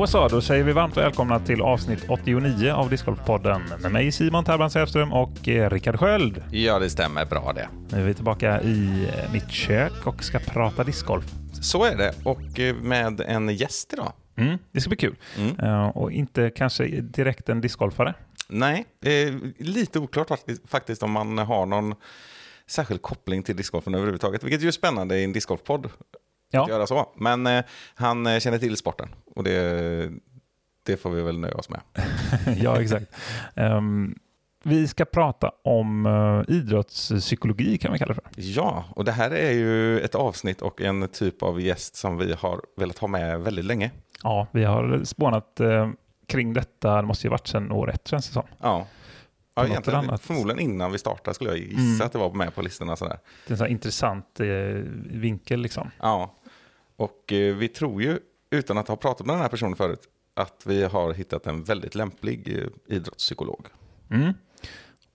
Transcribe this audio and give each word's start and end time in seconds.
Då 0.00 0.06
så, 0.06 0.28
då 0.28 0.40
säger 0.40 0.64
vi 0.64 0.72
varmt 0.72 0.96
välkomna 0.96 1.40
till 1.40 1.62
avsnitt 1.62 2.04
89 2.08 2.72
av 2.72 2.90
Discgolfpodden 2.90 3.62
med 3.82 3.92
mig 3.92 4.12
Simon 4.12 4.44
Terban 4.44 4.70
Säfström 4.70 5.12
och 5.12 5.48
eh, 5.48 5.70
Rickard 5.70 5.98
Sköld. 5.98 6.42
Ja, 6.50 6.78
det 6.78 6.90
stämmer 6.90 7.24
bra 7.24 7.52
det. 7.54 7.68
Nu 7.90 8.00
är 8.00 8.04
vi 8.04 8.14
tillbaka 8.14 8.60
i 8.60 9.08
eh, 9.08 9.32
mitt 9.32 9.50
kök 9.50 10.06
och 10.06 10.24
ska 10.24 10.38
prata 10.38 10.84
discgolf. 10.84 11.24
Så 11.62 11.84
är 11.84 11.96
det, 11.96 12.14
och 12.24 12.60
eh, 12.60 12.74
med 12.74 13.20
en 13.20 13.48
gäst 13.48 13.92
idag. 13.92 14.12
Mm, 14.36 14.58
det 14.72 14.80
ska 14.80 14.88
bli 14.88 14.96
kul. 14.96 15.16
Eh, 15.62 15.88
och 15.88 16.12
inte 16.12 16.50
kanske 16.50 16.84
direkt 17.00 17.48
en 17.48 17.60
discgolfare. 17.60 18.14
Nej, 18.48 18.84
eh, 19.04 19.34
lite 19.58 19.98
oklart 19.98 20.28
faktiskt, 20.68 21.02
om 21.02 21.10
man 21.10 21.38
har 21.38 21.66
någon 21.66 21.94
särskild 22.66 23.02
koppling 23.02 23.42
till 23.42 23.56
discgolfen 23.56 23.94
överhuvudtaget, 23.94 24.44
vilket 24.44 24.62
ju 24.62 24.68
är 24.68 24.72
spännande 24.72 25.18
i 25.18 25.24
en 25.24 25.32
discgolfpodd 25.32 25.90
Ja. 26.50 26.62
att 26.62 26.68
göra 26.68 26.86
så. 26.86 27.08
Men 27.14 27.46
eh, 27.46 27.64
han 27.94 28.26
eh, 28.26 28.38
känner 28.38 28.58
till 28.58 28.76
sporten 28.76 29.08
och 29.36 29.44
det, 29.44 30.10
det 30.82 30.96
får 30.96 31.10
vi 31.10 31.22
väl 31.22 31.38
nöja 31.38 31.54
oss 31.54 31.68
med. 31.68 31.80
ja, 32.62 32.80
exakt. 32.80 33.06
Ehm, 33.54 34.14
vi 34.64 34.88
ska 34.88 35.04
prata 35.04 35.52
om 35.64 36.06
uh, 36.06 36.44
idrottspsykologi 36.48 37.78
kan 37.78 37.92
vi 37.92 37.98
kalla 37.98 38.14
det 38.14 38.20
för. 38.20 38.42
Ja, 38.42 38.84
och 38.96 39.04
det 39.04 39.12
här 39.12 39.30
är 39.30 39.50
ju 39.50 40.00
ett 40.00 40.14
avsnitt 40.14 40.62
och 40.62 40.80
en 40.80 41.08
typ 41.08 41.42
av 41.42 41.60
gäst 41.60 41.96
som 41.96 42.16
vi 42.16 42.32
har 42.32 42.60
velat 42.76 42.98
ha 42.98 43.08
med 43.08 43.40
väldigt 43.40 43.64
länge. 43.64 43.90
Ja, 44.22 44.46
vi 44.52 44.64
har 44.64 45.04
spånat 45.04 45.60
eh, 45.60 45.90
kring 46.26 46.52
detta, 46.52 46.96
det 46.96 47.06
måste 47.06 47.26
ju 47.26 47.30
varit 47.30 47.46
sedan 47.46 47.72
år 47.72 47.90
ett 47.90 48.08
känns 48.08 48.26
det 48.26 48.32
som. 48.32 48.44
Ja. 48.60 48.86
Ja, 49.54 49.66
egentligen, 49.66 50.18
förmodligen 50.18 50.60
innan 50.60 50.92
vi 50.92 50.98
startade 50.98 51.34
skulle 51.34 51.50
jag 51.50 51.58
gissa 51.58 51.80
Mm. 51.80 52.06
att 52.06 52.12
det 52.12 52.18
var 52.18 52.32
med 52.32 52.54
på 52.54 52.62
listorna. 52.62 52.96
Sådär. 52.96 53.18
Det 53.46 53.50
är 53.50 53.54
en 53.54 53.58
sån 53.58 53.68
intressant 53.68 54.40
eh, 54.40 54.46
vinkel 55.10 55.60
liksom. 55.60 55.90
Ja, 56.00 56.34
och 57.00 57.32
eh, 57.32 57.56
vi 57.56 57.68
tror 57.68 58.02
ju, 58.02 58.18
utan 58.50 58.78
att 58.78 58.88
ha 58.88 58.96
pratat 58.96 59.26
med 59.26 59.34
den 59.34 59.42
här 59.42 59.48
personen 59.48 59.76
förut, 59.76 60.00
att 60.34 60.62
vi 60.66 60.84
har 60.84 61.12
hittat 61.12 61.46
en 61.46 61.64
väldigt 61.64 61.94
lämplig 61.94 62.58
eh, 62.58 62.96
idrottspsykolog. 62.96 63.66
Mm. 64.10 64.32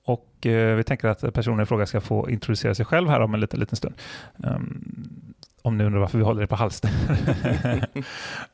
Och 0.06 0.46
eh, 0.46 0.76
vi 0.76 0.84
tänker 0.84 1.08
att 1.08 1.34
personen 1.34 1.60
i 1.60 1.66
fråga 1.66 1.86
ska 1.86 2.02
få 2.02 2.30
introducera 2.30 2.76
sig 2.76 2.86
själv 2.86 3.10
här 3.10 3.20
om 3.20 3.34
en 3.34 3.40
liten, 3.40 3.60
liten 3.60 3.76
stund. 3.76 3.96
Um, 4.38 5.34
om 5.62 5.78
ni 5.78 5.84
undrar 5.84 6.00
varför 6.00 6.18
vi 6.18 6.24
håller 6.24 6.42
det 6.42 6.48
på 6.48 6.56
halster. 6.56 6.90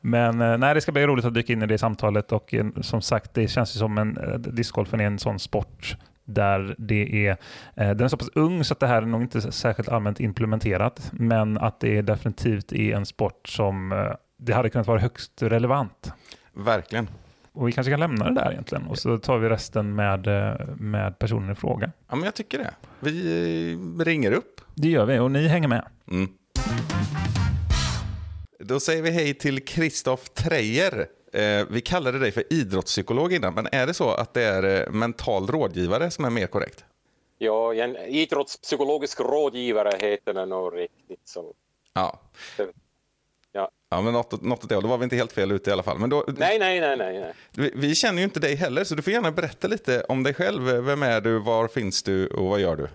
Men 0.00 0.40
eh, 0.40 0.58
nej, 0.58 0.74
det 0.74 0.80
ska 0.80 0.92
bli 0.92 1.06
roligt 1.06 1.24
att 1.24 1.34
dyka 1.34 1.52
in 1.52 1.62
i 1.62 1.66
det 1.66 1.78
samtalet 1.78 2.32
och 2.32 2.54
eh, 2.54 2.66
som 2.80 3.02
sagt, 3.02 3.34
det 3.34 3.48
känns 3.48 3.76
ju 3.76 3.78
som 3.78 3.98
en 3.98 4.16
eh, 4.16 4.38
discgolfen 4.38 5.00
är 5.00 5.04
en 5.04 5.18
sån 5.18 5.38
sport 5.38 5.96
där 6.34 6.74
det 6.78 7.26
är, 7.26 7.30
eh, 7.76 7.90
den 7.90 8.00
är 8.00 8.08
så 8.08 8.16
pass 8.16 8.30
ung 8.34 8.64
så 8.64 8.72
att 8.72 8.80
det 8.80 8.86
här 8.86 9.02
är 9.02 9.06
nog 9.06 9.22
inte 9.22 9.52
särskilt 9.52 9.88
allmänt 9.88 10.20
implementerat, 10.20 11.10
men 11.12 11.58
att 11.58 11.80
det 11.80 12.02
definitivt 12.02 12.72
är 12.72 12.96
en 12.96 13.06
sport 13.06 13.48
som 13.48 13.92
eh, 13.92 14.12
det 14.38 14.52
hade 14.52 14.70
kunnat 14.70 14.86
vara 14.86 15.00
högst 15.00 15.42
relevant. 15.42 16.12
Verkligen. 16.52 17.08
Och 17.52 17.68
vi 17.68 17.72
kanske 17.72 17.90
kan 17.90 18.00
lämna 18.00 18.24
det 18.24 18.34
där 18.34 18.52
egentligen 18.52 18.86
och 18.86 18.98
så 18.98 19.18
tar 19.18 19.38
vi 19.38 19.48
resten 19.48 19.94
med, 19.94 20.26
eh, 20.26 20.66
med 20.76 21.18
personen 21.18 21.50
i 21.50 21.54
fråga. 21.54 21.92
Ja, 22.08 22.16
men 22.16 22.24
jag 22.24 22.34
tycker 22.34 22.58
det. 22.58 22.74
Vi 23.00 23.78
ringer 23.98 24.32
upp. 24.32 24.60
Det 24.74 24.88
gör 24.88 25.06
vi 25.06 25.18
och 25.18 25.30
ni 25.30 25.48
hänger 25.48 25.68
med. 25.68 25.84
Mm. 26.10 26.28
Då 28.58 28.80
säger 28.80 29.02
vi 29.02 29.10
hej 29.10 29.34
till 29.34 29.64
Kristoff 29.64 30.30
Trejer. 30.30 31.06
Eh, 31.32 31.66
vi 31.70 31.80
kallade 31.80 32.18
dig 32.18 32.32
för 32.32 32.52
idrottspsykolog 32.52 33.32
innan, 33.32 33.54
men 33.54 33.68
är 33.72 33.86
det 33.86 33.94
så 33.94 34.10
att 34.10 34.34
det 34.34 34.42
är 34.42 34.80
eh, 34.86 34.92
mental 34.92 35.46
rådgivare 35.46 36.10
som 36.10 36.24
är 36.24 36.30
mer 36.30 36.46
korrekt? 36.46 36.84
Ja, 37.38 37.74
en 37.74 37.96
idrottspsykologisk 37.96 39.20
rådgivare 39.20 39.90
heter 39.98 40.34
den 40.34 40.48
nog 40.48 40.76
riktigt. 40.76 41.28
Så. 41.28 41.54
Ja. 41.94 42.20
Ja. 43.52 43.70
Ja, 43.88 44.00
men 44.00 44.12
något, 44.12 44.42
något 44.42 44.64
åt 44.64 44.68
det. 44.68 44.74
Då 44.80 44.88
var 44.88 44.98
vi 44.98 45.04
inte 45.04 45.16
helt 45.16 45.32
fel 45.32 45.52
ute 45.52 45.70
i 45.70 45.72
alla 45.72 45.82
fall. 45.82 45.98
Men 45.98 46.10
då, 46.10 46.24
Nej, 46.26 46.58
nej, 46.58 46.80
nej, 46.80 46.96
nej. 46.96 47.20
nej. 47.20 47.32
vi, 47.50 47.72
vi 47.74 47.94
känner 47.94 48.18
ju 48.18 48.24
inte 48.24 48.40
dig 48.40 48.54
heller, 48.54 48.84
så 48.84 48.94
du 48.94 49.02
får 49.02 49.12
gärna 49.12 49.30
berätta 49.30 49.68
lite 49.68 50.04
om 50.08 50.22
dig 50.22 50.34
själv. 50.34 50.62
Vem 50.62 51.02
är 51.02 51.20
du, 51.20 51.38
var 51.38 51.68
finns 51.68 52.02
du 52.02 52.26
och 52.26 52.44
vad 52.46 52.60
gör 52.60 52.76
du? 52.76 52.88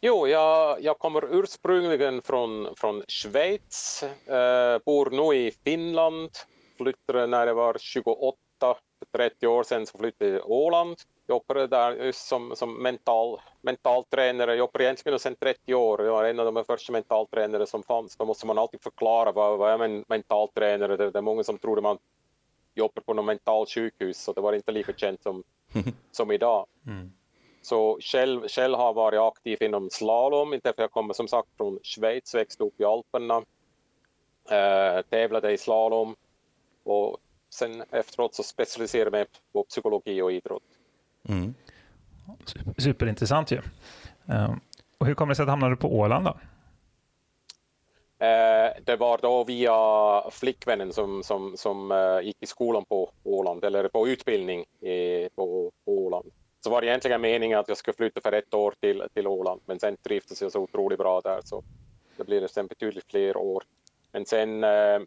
Jo, 0.00 0.28
jag, 0.28 0.82
jag 0.82 0.98
kommer 0.98 1.34
ursprungligen 1.42 2.22
från, 2.22 2.74
från 2.76 3.02
Schweiz, 3.08 4.02
eh, 4.26 4.78
bor 4.84 5.10
nu 5.10 5.36
i 5.36 5.52
Finland, 5.64 6.30
flyttade 6.78 7.26
när 7.26 7.46
jag 7.46 7.54
var 7.54 7.76
28, 7.78 8.36
för 8.98 9.18
30 9.18 9.46
år 9.46 9.62
sedan 9.62 9.86
så 9.86 9.98
flyttade 9.98 10.30
jag 10.30 10.42
till 10.42 10.52
Åland. 10.52 10.96
Jobbade 11.28 11.66
där 11.66 11.92
just 11.92 12.28
som, 12.28 12.56
som 12.56 12.82
mental, 12.82 13.40
mentaltränare, 13.60 14.50
jag 14.50 14.58
jobbar 14.58 14.80
egentligen 14.80 15.18
sedan 15.18 15.36
30 15.40 15.74
år. 15.74 16.04
Jag 16.04 16.12
var 16.12 16.24
en 16.24 16.40
av 16.40 16.54
de 16.54 16.64
första 16.64 16.92
mentaltränare 16.92 17.66
som 17.66 17.82
fanns. 17.82 18.16
Då 18.16 18.24
måste 18.24 18.46
man 18.46 18.58
alltid 18.58 18.82
förklara 18.82 19.32
vad, 19.32 19.58
vad 19.58 19.70
är 19.70 19.84
en 19.84 20.04
mentaltränare. 20.08 20.96
Det, 20.96 21.10
det 21.10 21.18
är 21.18 21.22
många 21.22 21.44
som 21.44 21.58
trodde 21.58 21.82
man 21.82 21.98
jobbar 22.74 23.02
på 23.02 23.14
något 23.14 23.24
mental 23.24 23.66
sjukhus, 23.66 24.22
så 24.22 24.32
det 24.32 24.40
var 24.40 24.52
inte 24.52 24.72
lika 24.72 24.92
känt 24.92 25.22
som, 25.22 25.44
som 26.10 26.30
idag. 26.30 26.66
Så 27.62 27.98
själv, 28.00 28.48
själv 28.48 28.74
har 28.74 28.86
jag 28.86 28.94
varit 28.94 29.20
aktiv 29.20 29.62
inom 29.62 29.90
slalom, 29.90 30.54
inte 30.54 30.72
för 30.72 30.82
jag 30.82 30.90
kommer 30.90 31.14
som 31.14 31.28
sagt 31.28 31.48
från 31.56 31.78
Schweiz, 31.82 32.34
växte 32.34 32.64
upp 32.64 32.80
i 32.80 32.84
Alperna, 32.84 33.36
eh, 34.50 35.02
tävlade 35.10 35.52
i 35.52 35.58
slalom 35.58 36.16
och 36.86 37.16
sen 37.50 37.82
efteråt 37.90 38.34
så 38.34 38.42
specialiserade 38.42 39.18
jag 39.18 39.24
mig 39.24 39.26
på 39.52 39.62
psykologi 39.62 40.22
och 40.22 40.32
idrott. 40.32 40.62
Super- 42.44 42.80
Superintressant 42.82 43.50
ju. 43.50 43.60
Ehm, 44.28 44.60
Och 44.98 45.06
hur 45.06 45.14
kommer 45.14 45.30
det 45.30 45.36
sig 45.36 45.42
att 45.42 45.46
du 45.46 45.50
hamnade 45.50 45.76
på 45.76 45.88
Åland 45.98 46.24
då? 46.24 46.36
Eh, 48.18 48.72
det 48.84 48.96
var 48.98 49.18
då 49.22 49.44
via 49.44 49.72
flickvännen 50.30 50.92
som, 50.92 51.22
som, 51.22 51.56
som 51.56 51.92
eh, 51.92 52.20
gick 52.20 52.36
i 52.40 52.46
skolan 52.46 52.84
på 52.84 53.10
Åland, 53.24 53.64
eller 53.64 53.88
på 53.88 54.08
utbildning 54.08 54.60
i, 54.80 55.28
på, 55.34 55.70
Åland. 55.84 56.30
Så 56.60 56.70
var 56.70 56.80
det 56.80 56.86
egentligen 56.86 57.20
meningen 57.20 57.58
att 57.58 57.68
jag 57.68 57.76
skulle 57.76 57.94
flytta 57.94 58.20
för 58.20 58.32
ett 58.32 58.54
år 58.54 58.74
till, 58.80 59.02
till 59.14 59.26
Åland, 59.26 59.60
men 59.66 59.80
sen 59.80 59.96
trivdes 59.96 60.42
jag 60.42 60.52
så 60.52 60.60
otroligt 60.60 60.98
bra 60.98 61.20
där 61.20 61.40
så 61.44 61.62
det 62.16 62.24
blir 62.24 62.40
det 62.40 62.48
sen 62.48 62.66
betydligt 62.66 63.10
fler 63.10 63.36
år. 63.36 63.62
Men 64.12 64.26
sen 64.26 64.64
eh, 64.64 64.98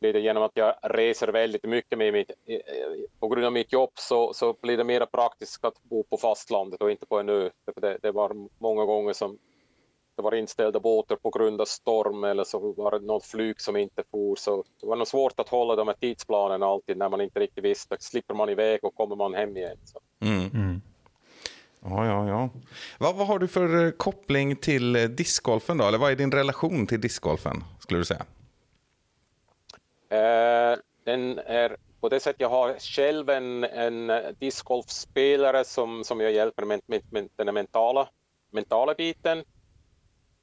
blir 0.00 0.12
det 0.12 0.20
genom 0.20 0.42
att 0.42 0.52
jag 0.54 0.74
reser 0.82 1.28
väldigt 1.28 1.64
mycket 1.64 1.98
med 1.98 2.12
mitt, 2.12 2.30
på 3.20 3.28
grund 3.28 3.46
av 3.46 3.52
mitt 3.52 3.72
jobb 3.72 3.90
så, 3.94 4.32
så 4.32 4.56
blir 4.62 4.76
det 4.76 4.84
mer 4.84 5.06
praktiskt 5.06 5.64
att 5.64 5.82
bo 5.82 6.02
på 6.02 6.16
fastlandet 6.16 6.82
och 6.82 6.90
inte 6.90 7.06
på 7.06 7.18
en 7.18 7.28
ö. 7.28 7.50
För 7.64 7.80
Det, 7.80 7.98
det 8.02 8.12
var 8.12 8.48
många 8.58 8.84
gånger 8.84 9.12
som 9.12 9.38
det 10.16 10.22
var 10.22 10.34
inställda 10.34 10.80
båtar 10.80 11.16
på 11.16 11.30
grund 11.30 11.60
av 11.60 11.64
storm 11.64 12.24
eller 12.24 12.44
så 12.44 12.72
var 12.72 12.90
det 12.90 13.06
något 13.06 13.24
flyg 13.24 13.60
som 13.60 13.76
inte 13.76 14.02
for. 14.10 14.36
Så 14.36 14.64
det 14.80 14.86
var 14.86 14.96
nog 14.96 15.06
svårt 15.06 15.40
att 15.40 15.48
hålla 15.48 15.76
de 15.76 15.88
här 15.88 15.94
tidsplanerna 16.00 16.66
alltid 16.66 16.96
när 16.96 17.08
man 17.08 17.20
inte 17.20 17.40
riktigt 17.40 17.64
visste. 17.64 17.96
Slipper 18.00 18.34
man 18.34 18.48
iväg 18.48 18.84
och 18.84 18.94
kommer 18.94 19.16
man 19.16 19.34
hem 19.34 19.56
igen. 19.56 19.76
Så. 19.84 19.98
Mm. 20.26 20.80
Ja, 21.82 22.06
ja, 22.06 22.28
ja. 22.28 22.48
Vad, 22.98 23.16
vad 23.16 23.26
har 23.26 23.38
du 23.38 23.48
för 23.48 23.86
eh, 23.86 23.90
koppling 23.90 24.56
till 24.56 24.96
eh, 24.96 25.02
discgolfen 25.02 25.78
då? 25.78 25.84
Eller 25.84 25.98
vad 25.98 26.12
är 26.12 26.16
din 26.16 26.32
relation 26.32 26.86
till 26.86 27.00
discgolfen, 27.00 27.64
skulle 27.78 28.00
du 28.00 28.04
säga? 28.04 28.24
Eh, 30.10 30.78
den 31.04 31.38
är 31.38 31.76
på 32.00 32.08
det 32.08 32.20
sättet 32.20 32.40
jag 32.40 32.48
har 32.48 32.78
själv 32.78 33.30
en, 33.30 33.64
en 33.64 34.12
discgolfspelare 34.38 35.64
som, 35.64 36.04
som 36.04 36.20
jag 36.20 36.32
hjälper 36.32 36.64
med, 36.64 36.80
med, 36.86 37.02
med 37.10 37.28
den 37.36 37.48
här 37.48 37.52
mentala, 37.52 38.08
mentala 38.52 38.94
biten. 38.94 39.44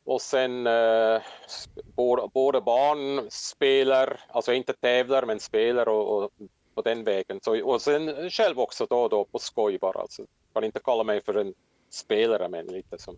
Och 0.06 0.22
sen 0.22 0.68
eh, 0.68 1.22
sp- 1.48 1.82
både, 1.96 2.28
både 2.34 2.62
barn 2.62 3.28
spelar, 3.32 4.20
alltså 4.28 4.54
inte 4.54 4.74
tävlar 4.74 5.26
men 5.26 5.40
spelar 5.40 5.90
och, 5.90 6.24
och 6.24 6.32
på 6.76 6.82
den 6.82 7.04
vägen. 7.04 7.40
Så, 7.42 7.66
och 7.66 7.82
sen 7.82 8.30
själv 8.30 8.60
också 8.60 8.86
då 8.90 9.04
och 9.04 9.10
då 9.10 9.26
på 9.26 9.40
skoj 9.40 9.78
bara. 9.80 10.02
Alltså, 10.02 10.26
kan 10.54 10.64
inte 10.64 10.80
kalla 10.80 11.04
mig 11.04 11.22
för 11.24 11.34
en 11.34 11.54
spelare 11.90 12.50
men 12.50 12.68
lite 12.68 12.98
som 12.98 13.18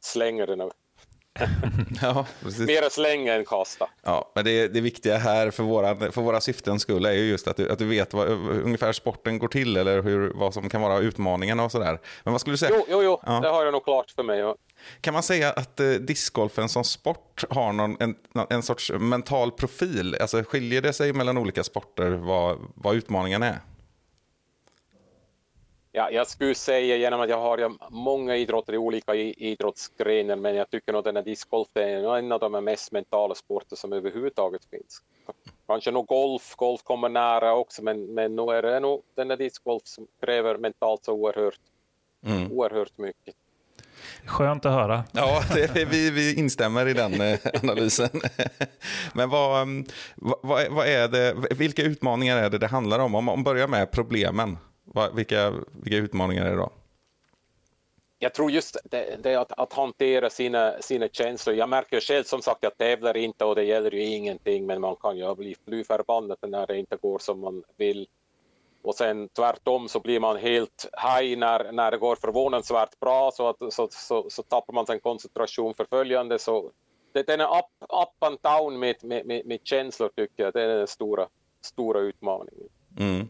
slänger 0.00 0.46
den. 0.46 0.70
Ja, 2.02 2.26
precis. 2.42 2.66
Mera 2.66 2.90
slänga 2.90 3.34
än 3.34 3.44
kasta. 3.44 3.88
Ja, 4.02 4.32
men 4.34 4.44
det, 4.44 4.68
det 4.68 4.80
viktiga 4.80 5.16
här 5.16 5.50
för 5.50 5.62
våra, 5.62 6.12
för 6.12 6.22
våra 6.22 6.40
syftens 6.40 6.82
skull 6.82 7.06
är 7.06 7.12
ju 7.12 7.24
just 7.24 7.48
att 7.48 7.56
du, 7.56 7.70
att 7.70 7.78
du 7.78 7.86
vet 7.86 8.14
vad, 8.14 8.28
ungefär 8.28 8.92
sporten 8.92 9.38
går 9.38 9.48
till 9.48 9.76
eller 9.76 10.02
hur, 10.02 10.32
vad 10.34 10.54
som 10.54 10.68
kan 10.68 10.80
vara 10.82 10.98
utmaningarna 10.98 11.64
och 11.64 11.72
sådär. 11.72 12.00
Men 12.24 12.32
vad 12.32 12.40
skulle 12.40 12.54
du 12.54 12.58
säga? 12.58 12.70
Jo, 12.74 12.84
jo, 12.88 13.02
jo. 13.02 13.20
Ja. 13.26 13.40
det 13.40 13.48
har 13.48 13.64
jag 13.64 13.72
nog 13.72 13.84
klart 13.84 14.10
för 14.10 14.22
mig. 14.22 14.54
Kan 15.00 15.14
man 15.14 15.22
säga 15.22 15.50
att 15.50 15.80
eh, 15.80 15.90
discgolfen 15.90 16.68
som 16.68 16.84
sport 16.84 17.44
har 17.50 17.72
någon, 17.72 17.96
en, 18.00 18.16
en 18.50 18.62
sorts 18.62 18.92
mental 18.92 19.52
profil? 19.52 20.16
Alltså 20.20 20.42
skiljer 20.42 20.82
det 20.82 20.92
sig 20.92 21.12
mellan 21.12 21.38
olika 21.38 21.64
sporter 21.64 22.10
vad, 22.10 22.58
vad 22.74 22.96
utmaningen 22.96 23.42
är? 23.42 23.60
Ja, 25.92 26.10
jag 26.10 26.26
skulle 26.26 26.54
säga 26.54 26.96
genom 26.96 27.20
att 27.20 27.28
jag 27.30 27.38
har 27.40 27.72
många 27.90 28.36
idrotter 28.36 28.72
i 28.72 28.78
olika 28.78 29.14
idrottsgrenar, 29.14 30.36
men 30.36 30.54
jag 30.54 30.70
tycker 30.70 30.92
nog 30.92 31.04
den 31.04 31.16
här 31.16 31.22
discgolf 31.22 31.68
är 31.74 32.16
en 32.18 32.32
av 32.32 32.40
de 32.40 32.64
mest 32.64 32.92
mentala 32.92 33.34
sporter 33.34 33.76
som 33.76 33.92
överhuvudtaget 33.92 34.62
finns. 34.70 35.02
Kanske 35.66 35.90
nog 35.90 36.06
golf, 36.06 36.54
golf 36.56 36.82
kommer 36.82 37.08
nära 37.08 37.54
också, 37.54 37.82
men, 37.84 38.14
men 38.14 38.36
nu 38.36 38.42
är 38.42 38.62
det 38.62 38.80
nog 38.80 39.02
den 39.16 39.28
där 39.28 39.36
discgolf 39.36 39.82
som 39.84 40.06
kräver 40.20 40.58
mentalt 40.58 41.04
så 41.04 41.12
oerhört, 41.12 41.58
Mm. 42.26 42.52
oerhört 42.52 42.98
mycket. 42.98 43.34
Skönt 44.26 44.66
att 44.66 44.72
höra. 44.72 45.04
Ja, 45.12 45.40
det, 45.54 45.84
vi, 45.84 46.10
vi 46.10 46.38
instämmer 46.38 46.86
i 46.88 46.92
den 46.92 47.20
eh, 47.20 47.38
analysen. 47.62 48.08
Men 49.14 49.30
vad, 49.30 49.62
mm, 49.62 49.84
vad, 50.16 50.38
vad 50.42 50.60
är- 50.62 50.70
vad 50.70 50.86
är 50.86 51.08
det, 51.08 51.34
vilka 51.54 51.82
utmaningar 51.82 52.36
är 52.36 52.50
det 52.50 52.58
det 52.58 52.66
handlar 52.66 52.98
om? 52.98 53.14
Om 53.14 53.24
man 53.24 53.42
börjar 53.44 53.68
med 53.68 53.90
problemen, 53.90 54.58
vilka, 55.14 55.50
vilka 55.72 55.96
utmaningar 55.96 56.46
är 56.46 56.50
det 56.50 56.56
då? 56.56 56.70
jag 58.18 58.34
tror 58.34 58.50
just 58.50 58.76
det, 58.84 59.22
det 59.22 59.34
att, 59.34 59.52
att 59.52 59.72
hantera 59.72 60.30
sina, 60.30 60.74
sina 60.80 61.08
känslor. 61.08 61.56
Jag 61.56 61.68
märker 61.68 62.00
själv 62.00 62.24
som 62.24 62.42
sagt, 62.42 62.58
jag 62.62 62.78
tävlar 62.78 63.16
inte 63.16 63.44
och 63.44 63.54
det 63.54 63.64
gäller 63.64 63.90
ju 63.90 64.04
ingenting, 64.04 64.66
men 64.66 64.80
man 64.80 64.96
kan 64.96 65.18
ju 65.18 65.34
bli 65.34 65.56
fly 65.64 65.84
förbannad 65.84 66.38
när 66.42 66.66
det 66.66 66.78
inte 66.78 66.96
går 66.96 67.18
som 67.18 67.40
man 67.40 67.62
vill. 67.76 68.06
Och 68.82 68.94
sen 68.94 69.28
tvärtom 69.28 69.88
så 69.88 70.00
blir 70.00 70.20
man 70.20 70.36
helt 70.36 70.88
high 71.02 71.38
när, 71.38 71.72
när 71.72 71.90
det 71.90 71.98
går 71.98 72.16
förvånansvärt 72.16 73.00
bra, 73.00 73.30
så, 73.30 73.48
att, 73.48 73.72
så, 73.72 73.88
så, 73.90 74.30
så 74.30 74.42
tappar 74.42 74.74
man 74.74 74.86
sin 74.86 75.00
koncentration 75.00 75.74
för 75.74 75.84
följande. 75.84 76.38
Så 76.38 76.70
det, 77.12 77.26
den 77.26 77.40
är 77.40 77.58
up, 77.58 77.64
up 77.80 78.22
and 78.22 78.38
down 78.42 78.78
med, 78.78 78.96
med, 79.04 79.26
med, 79.26 79.46
med 79.46 79.60
känslor 79.64 80.10
tycker 80.16 80.44
jag, 80.44 80.52
det 80.52 80.62
är 80.62 80.68
den 80.68 80.86
stora, 80.86 81.26
stora 81.60 82.00
utmaningen. 82.00 82.68
Mm. 82.98 83.28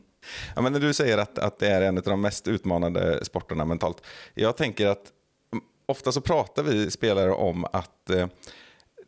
Ja, 0.57 0.63
men 0.63 0.73
när 0.73 0.81
du 0.81 0.95
säger 0.95 1.19
att, 1.19 1.39
att 1.39 1.59
det 1.59 1.69
är 1.69 1.83
en 1.83 1.97
av 1.97 2.05
de 2.05 2.21
mest 2.21 2.49
utmanande 2.49 3.25
sporterna 3.25 3.65
mentalt. 3.65 4.03
Jag 4.35 4.57
tänker 4.57 4.87
att 4.87 5.13
mm, 5.53 5.65
ofta 5.87 6.13
så 6.13 6.21
pratar 6.21 6.63
vi 6.63 6.91
spelare 6.91 7.33
om 7.33 7.65
att 7.65 8.11
eh, 8.11 8.27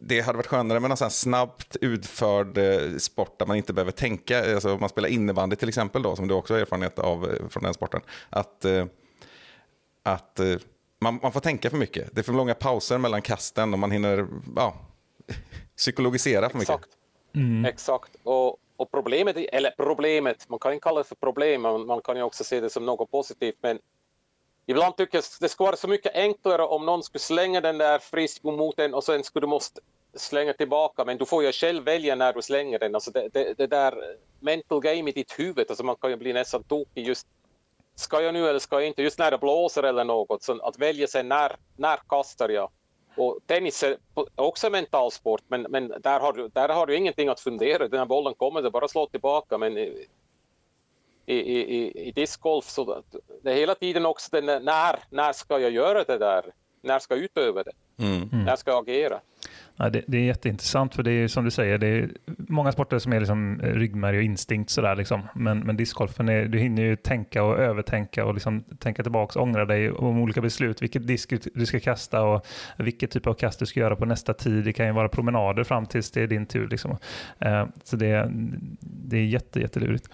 det 0.00 0.20
hade 0.20 0.36
varit 0.36 0.46
skönare 0.46 0.80
med 0.80 0.90
här 0.90 1.08
snabbt 1.08 1.76
utförd 1.80 2.58
eh, 2.58 2.96
sport 2.98 3.38
där 3.38 3.46
man 3.46 3.56
inte 3.56 3.72
behöver 3.72 3.92
tänka. 3.92 4.54
Alltså 4.54 4.74
om 4.74 4.80
man 4.80 4.88
spelar 4.88 5.08
innebandy 5.08 5.56
till 5.56 5.68
exempel, 5.68 6.02
då, 6.02 6.16
som 6.16 6.28
du 6.28 6.34
också 6.34 6.54
har 6.54 6.60
erfarenhet 6.60 6.98
av 6.98 7.30
eh, 7.30 7.48
från 7.48 7.62
den 7.62 7.74
sporten. 7.74 8.00
Att, 8.30 8.64
eh, 8.64 8.86
att 10.02 10.40
man, 11.00 11.18
man 11.22 11.32
får 11.32 11.40
tänka 11.40 11.70
för 11.70 11.76
mycket. 11.76 12.14
Det 12.14 12.20
är 12.20 12.22
för 12.22 12.32
långa 12.32 12.54
pauser 12.54 12.98
mellan 12.98 13.22
kasten 13.22 13.72
och 13.72 13.78
man 13.78 13.90
hinner 13.90 14.26
ja, 14.56 14.74
psykologisera 15.76 16.50
för 16.50 16.58
mycket. 16.58 16.74
Exakt. 16.74 16.96
Exakt. 17.66 18.10
Och, 18.22 18.56
och 18.80 18.90
problemet, 18.90 19.36
eller 19.36 19.70
problemet, 19.70 20.48
man 20.48 20.58
kan 20.58 20.72
inte 20.72 20.82
kalla 20.82 20.98
det 20.98 21.04
för 21.04 21.14
problem, 21.14 21.62
man, 21.62 21.86
man 21.86 22.00
kan 22.00 22.16
ju 22.16 22.22
också 22.22 22.44
se 22.44 22.60
det 22.60 22.70
som 22.70 22.86
något 22.86 23.10
positivt, 23.10 23.56
men 23.60 23.78
ibland 24.66 24.96
tycker 24.96 25.16
jag 25.16 25.24
det 25.40 25.48
skulle 25.48 25.66
vara 25.66 25.76
så 25.76 25.88
mycket 25.88 26.14
enklare 26.14 26.62
om 26.62 26.86
någon 26.86 27.02
skulle 27.02 27.20
slänga 27.20 27.60
den 27.60 27.78
där 27.78 27.98
frisbeen 27.98 28.56
mot 28.56 28.78
en 28.78 28.94
och 28.94 29.04
sen 29.04 29.24
skulle 29.24 29.46
du 29.46 29.50
måste 29.50 29.80
slänga 30.14 30.52
tillbaka, 30.52 31.04
men 31.04 31.18
du 31.18 31.26
får 31.26 31.44
ju 31.44 31.52
själv 31.52 31.84
välja 31.84 32.14
när 32.14 32.32
du 32.32 32.42
slänger 32.42 32.78
den. 32.78 32.94
Alltså 32.94 33.10
det, 33.10 33.28
det, 33.32 33.54
det 33.58 33.66
där 33.66 34.16
mental 34.40 34.80
game 34.80 35.10
i 35.10 35.12
ditt 35.12 35.38
huvud, 35.38 35.66
alltså 35.68 35.84
man 35.84 35.96
kan 35.96 36.10
ju 36.10 36.16
bli 36.16 36.32
nästan 36.32 36.62
tokig 36.62 37.06
just 37.06 37.26
ska 37.94 38.20
jag 38.20 38.34
nu 38.34 38.48
eller 38.48 38.58
ska 38.58 38.76
jag 38.76 38.86
inte? 38.86 39.02
Just 39.02 39.18
när 39.18 39.30
det 39.30 39.38
blåser 39.38 39.82
eller 39.82 40.04
något, 40.04 40.42
så 40.42 40.66
att 40.66 40.78
välja 40.78 41.06
sig 41.06 41.22
när, 41.22 41.56
när 41.76 41.96
kastar 42.08 42.48
jag? 42.48 42.70
Och 43.20 43.38
tennis 43.46 43.82
är 43.82 43.96
också 44.34 44.66
en 44.66 44.72
mental 44.72 45.12
sport, 45.12 45.42
men, 45.48 45.62
men 45.62 45.88
där, 46.00 46.20
har 46.20 46.32
du, 46.32 46.48
där 46.48 46.68
har 46.68 46.86
du 46.86 46.96
ingenting 46.96 47.28
att 47.28 47.40
fundera. 47.40 47.88
Den 47.88 47.98
här 47.98 48.06
bollen 48.06 48.34
kommer, 48.34 48.62
det 48.62 48.68
är 48.68 48.70
bara 48.70 48.84
att 48.84 48.90
slå 48.90 49.06
tillbaka. 49.06 49.58
Men 49.58 49.78
i, 49.78 50.06
i, 51.26 51.36
i, 51.36 52.08
i 52.08 52.12
discgolf 52.12 52.64
så 52.64 53.02
det 53.42 53.50
är 53.50 53.56
hela 53.56 53.74
tiden 53.74 54.06
också 54.06 54.28
den 54.40 54.64
när, 54.64 54.98
när 55.10 55.32
ska 55.32 55.58
jag 55.58 55.70
göra 55.70 56.04
det 56.04 56.18
där? 56.18 56.52
När 56.82 56.98
ska 56.98 57.14
jag 57.14 57.24
utöva 57.24 57.62
det? 57.62 58.04
Mm. 58.04 58.44
När 58.44 58.56
ska 58.56 58.70
jag 58.70 58.88
agera? 58.88 59.20
Ja, 59.76 59.90
det, 59.90 60.02
det 60.06 60.18
är 60.18 60.22
jätteintressant 60.22 60.94
för 60.94 61.02
det 61.02 61.12
är 61.12 61.28
som 61.28 61.44
du 61.44 61.50
säger, 61.50 61.78
det 61.78 61.86
är 61.86 62.10
många 62.26 62.72
sporter 62.72 62.98
som 62.98 63.12
är 63.12 63.20
liksom 63.20 63.60
ryggmärg 63.62 64.16
och 64.16 64.22
instinkt 64.22 64.70
sådär 64.70 64.96
liksom. 64.96 65.22
Men, 65.34 65.58
men 65.58 65.76
discgolfen, 65.76 66.28
är, 66.28 66.44
du 66.44 66.58
hinner 66.58 66.82
ju 66.82 66.96
tänka 66.96 67.42
och 67.42 67.58
övertänka 67.58 68.24
och 68.24 68.34
liksom 68.34 68.62
tänka 68.62 69.02
tillbaka 69.02 69.40
ångra 69.40 69.64
dig 69.64 69.90
om 69.90 70.18
olika 70.18 70.40
beslut, 70.40 70.82
vilket 70.82 71.06
disk 71.06 71.32
du 71.54 71.66
ska 71.66 71.80
kasta 71.80 72.22
och 72.22 72.46
vilket 72.78 73.10
typ 73.10 73.26
av 73.26 73.34
kast 73.34 73.58
du 73.58 73.66
ska 73.66 73.80
göra 73.80 73.96
på 73.96 74.04
nästa 74.04 74.34
tid. 74.34 74.64
Det 74.64 74.72
kan 74.72 74.86
ju 74.86 74.92
vara 74.92 75.08
promenader 75.08 75.64
fram 75.64 75.86
tills 75.86 76.10
det 76.10 76.22
är 76.22 76.26
din 76.26 76.46
tur 76.46 76.68
liksom. 76.68 76.96
Eh, 77.38 77.66
så 77.84 77.96
det, 77.96 78.30
det 78.80 79.16
är 79.16 79.24
jätte, 79.24 79.60
jättelurigt. 79.60 80.08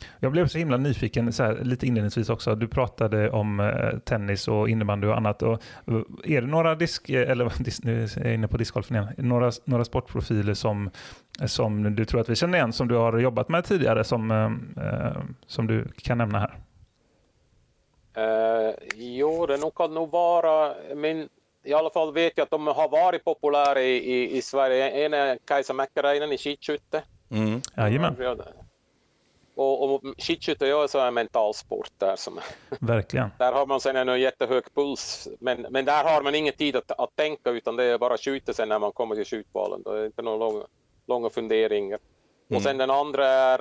Eh, 0.00 0.06
jag 0.20 0.32
blev 0.32 0.48
så 0.48 0.58
himla 0.58 0.76
nyfiken, 0.76 1.32
så 1.32 1.42
här, 1.42 1.58
lite 1.62 1.86
inledningsvis 1.86 2.28
också. 2.28 2.54
Du 2.54 2.68
pratade 2.68 3.30
om 3.30 3.60
eh, 3.60 3.98
tennis 3.98 4.48
och 4.48 4.68
innebandy 4.68 5.06
och 5.06 5.16
annat. 5.16 5.42
Och, 5.42 5.52
eh, 5.86 6.00
är 6.24 6.40
det 6.40 6.46
några 6.46 6.74
disk, 6.74 7.10
eller 7.10 7.44
dis- 7.64 7.80
nu 7.84 8.04
är 8.04 8.24
jag 8.24 8.34
inne 8.34 8.48
på 8.48 8.56
discgolfen 8.56 8.96
igen, 8.96 9.14
några, 9.16 9.52
några 9.64 9.84
sportprofiler 9.84 10.54
som, 10.54 10.90
som 11.46 11.96
du 11.96 12.04
tror 12.04 12.20
att 12.20 12.28
vi 12.28 12.36
känner 12.36 12.58
igen, 12.58 12.72
som 12.72 12.88
du 12.88 12.94
har 12.94 13.18
jobbat 13.18 13.48
med 13.48 13.64
tidigare, 13.64 14.04
som, 14.04 14.30
eh, 14.30 14.84
eh, 14.86 15.16
som 15.46 15.66
du 15.66 15.88
kan 15.96 16.18
nämna 16.18 16.38
här? 16.38 16.58
Uh, 18.18 18.74
jo, 18.94 19.46
det 19.46 19.56
nog 19.56 19.74
kan 19.74 19.94
nog 19.94 20.10
vara, 20.10 20.74
men 20.94 21.28
i 21.64 21.74
alla 21.74 21.90
fall 21.90 22.12
vet 22.12 22.32
jag 22.36 22.44
att 22.44 22.50
de 22.50 22.66
har 22.66 22.88
varit 22.88 23.24
populära 23.24 23.82
i, 23.82 23.96
i, 23.96 24.36
i 24.36 24.42
Sverige. 24.42 24.90
En 24.90 25.14
är 25.14 25.38
Kajsa 25.44 25.72
Mäkäräinen 25.72 26.32
i 26.32 26.38
skidskytte. 26.38 27.02
Mm. 27.30 27.60
Jajamän, 27.76 28.16
Och, 29.56 29.94
och 29.94 30.02
skidskytte 30.18 30.66
är 30.66 30.84
också 30.84 30.98
en 30.98 31.14
mental 31.14 31.54
sport 31.54 31.90
där 31.98 32.16
som 32.16 32.40
verkligen. 32.80 33.30
Där 33.38 33.52
har 33.52 33.66
man 33.66 33.80
sen 33.80 33.96
en 33.96 34.20
jättehög 34.20 34.74
puls, 34.74 35.28
men, 35.40 35.66
men 35.70 35.84
där 35.84 36.04
har 36.04 36.22
man 36.22 36.34
ingen 36.34 36.52
tid 36.52 36.76
att, 36.76 36.90
att 36.90 37.16
tänka 37.16 37.50
utan 37.50 37.76
det 37.76 37.84
är 37.84 37.98
bara 37.98 38.18
skjuta 38.18 38.52
sen 38.52 38.68
när 38.68 38.78
man 38.78 38.92
kommer 38.92 39.14
till 39.14 39.24
skjutbanan. 39.24 39.82
Det 39.82 39.90
är 39.90 40.06
inte 40.06 40.22
några 40.22 40.36
långa, 40.36 40.64
långa 41.06 41.30
funderingar. 41.30 41.98
Och 42.54 42.62
sen 42.62 42.78
den 42.78 42.90
andra 42.90 43.26
är 43.26 43.60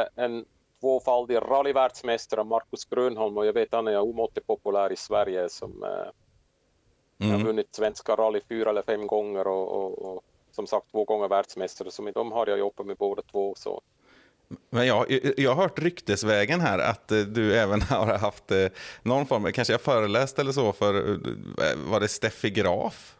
eh, 0.00 0.24
en 0.24 0.44
tvåfaldig 0.80 1.36
rallyvärldsmästare, 1.36 2.44
Markus 2.44 2.84
Grönholm, 2.84 3.38
och 3.38 3.46
jag 3.46 3.52
vet 3.52 3.72
han 3.72 3.88
är 3.88 4.00
omåttligt 4.00 4.46
populär 4.46 4.92
i 4.92 4.96
Sverige 4.96 5.48
som 5.48 5.82
eh, 5.82 7.30
har 7.30 7.44
vunnit 7.44 7.74
svenska 7.74 8.16
rally 8.16 8.40
fyra 8.48 8.70
eller 8.70 8.82
fem 8.82 9.06
gånger 9.06 9.46
och, 9.46 9.72
och, 9.72 9.98
och 9.98 10.24
som 10.50 10.66
sagt 10.66 10.90
två 10.90 11.04
gånger 11.04 11.28
världsmästare. 11.28 11.90
Så 11.90 12.02
med 12.02 12.14
dem 12.14 12.32
har 12.32 12.46
jag 12.46 12.58
jobbat 12.58 12.86
med 12.86 12.96
båda 12.96 13.22
två. 13.22 13.54
Så. 13.56 13.80
Men 14.70 14.86
jag, 14.86 15.20
jag 15.36 15.54
har 15.54 15.62
hört 15.62 15.78
ryktesvägen 15.78 16.60
här 16.60 16.78
att 16.78 17.12
eh, 17.12 17.18
du 17.18 17.58
även 17.58 17.82
har 17.90 18.18
haft 18.18 18.50
eh, 18.50 18.66
någon 19.02 19.26
form, 19.26 19.52
kanske 19.52 19.74
jag 19.74 19.80
föreläst 19.80 20.38
eller 20.38 20.52
så 20.52 20.72
för, 20.72 20.94
eh, 21.10 21.76
var 21.86 22.00
det 22.00 22.08
Steffi 22.08 22.50
Graf? 22.50 23.16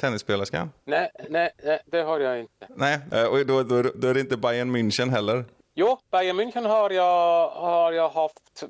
Tennisspelerskan? 0.00 0.70
Nej, 0.84 1.10
nej, 1.28 1.50
nej, 1.64 1.80
det 1.86 2.02
har 2.02 2.20
jag 2.20 2.40
inte. 2.40 2.66
Nej, 2.76 2.98
och 3.26 3.46
då, 3.46 3.62
då, 3.62 3.82
då 3.94 4.08
är 4.08 4.14
det 4.14 4.20
inte 4.20 4.36
Bayern 4.36 4.76
München 4.76 5.10
heller? 5.10 5.44
Jo, 5.74 5.98
Bayern 6.10 6.40
München 6.40 6.66
har 6.68 6.90
jag, 6.90 7.50
har 7.50 7.92
jag 7.92 8.08
haft 8.08 8.64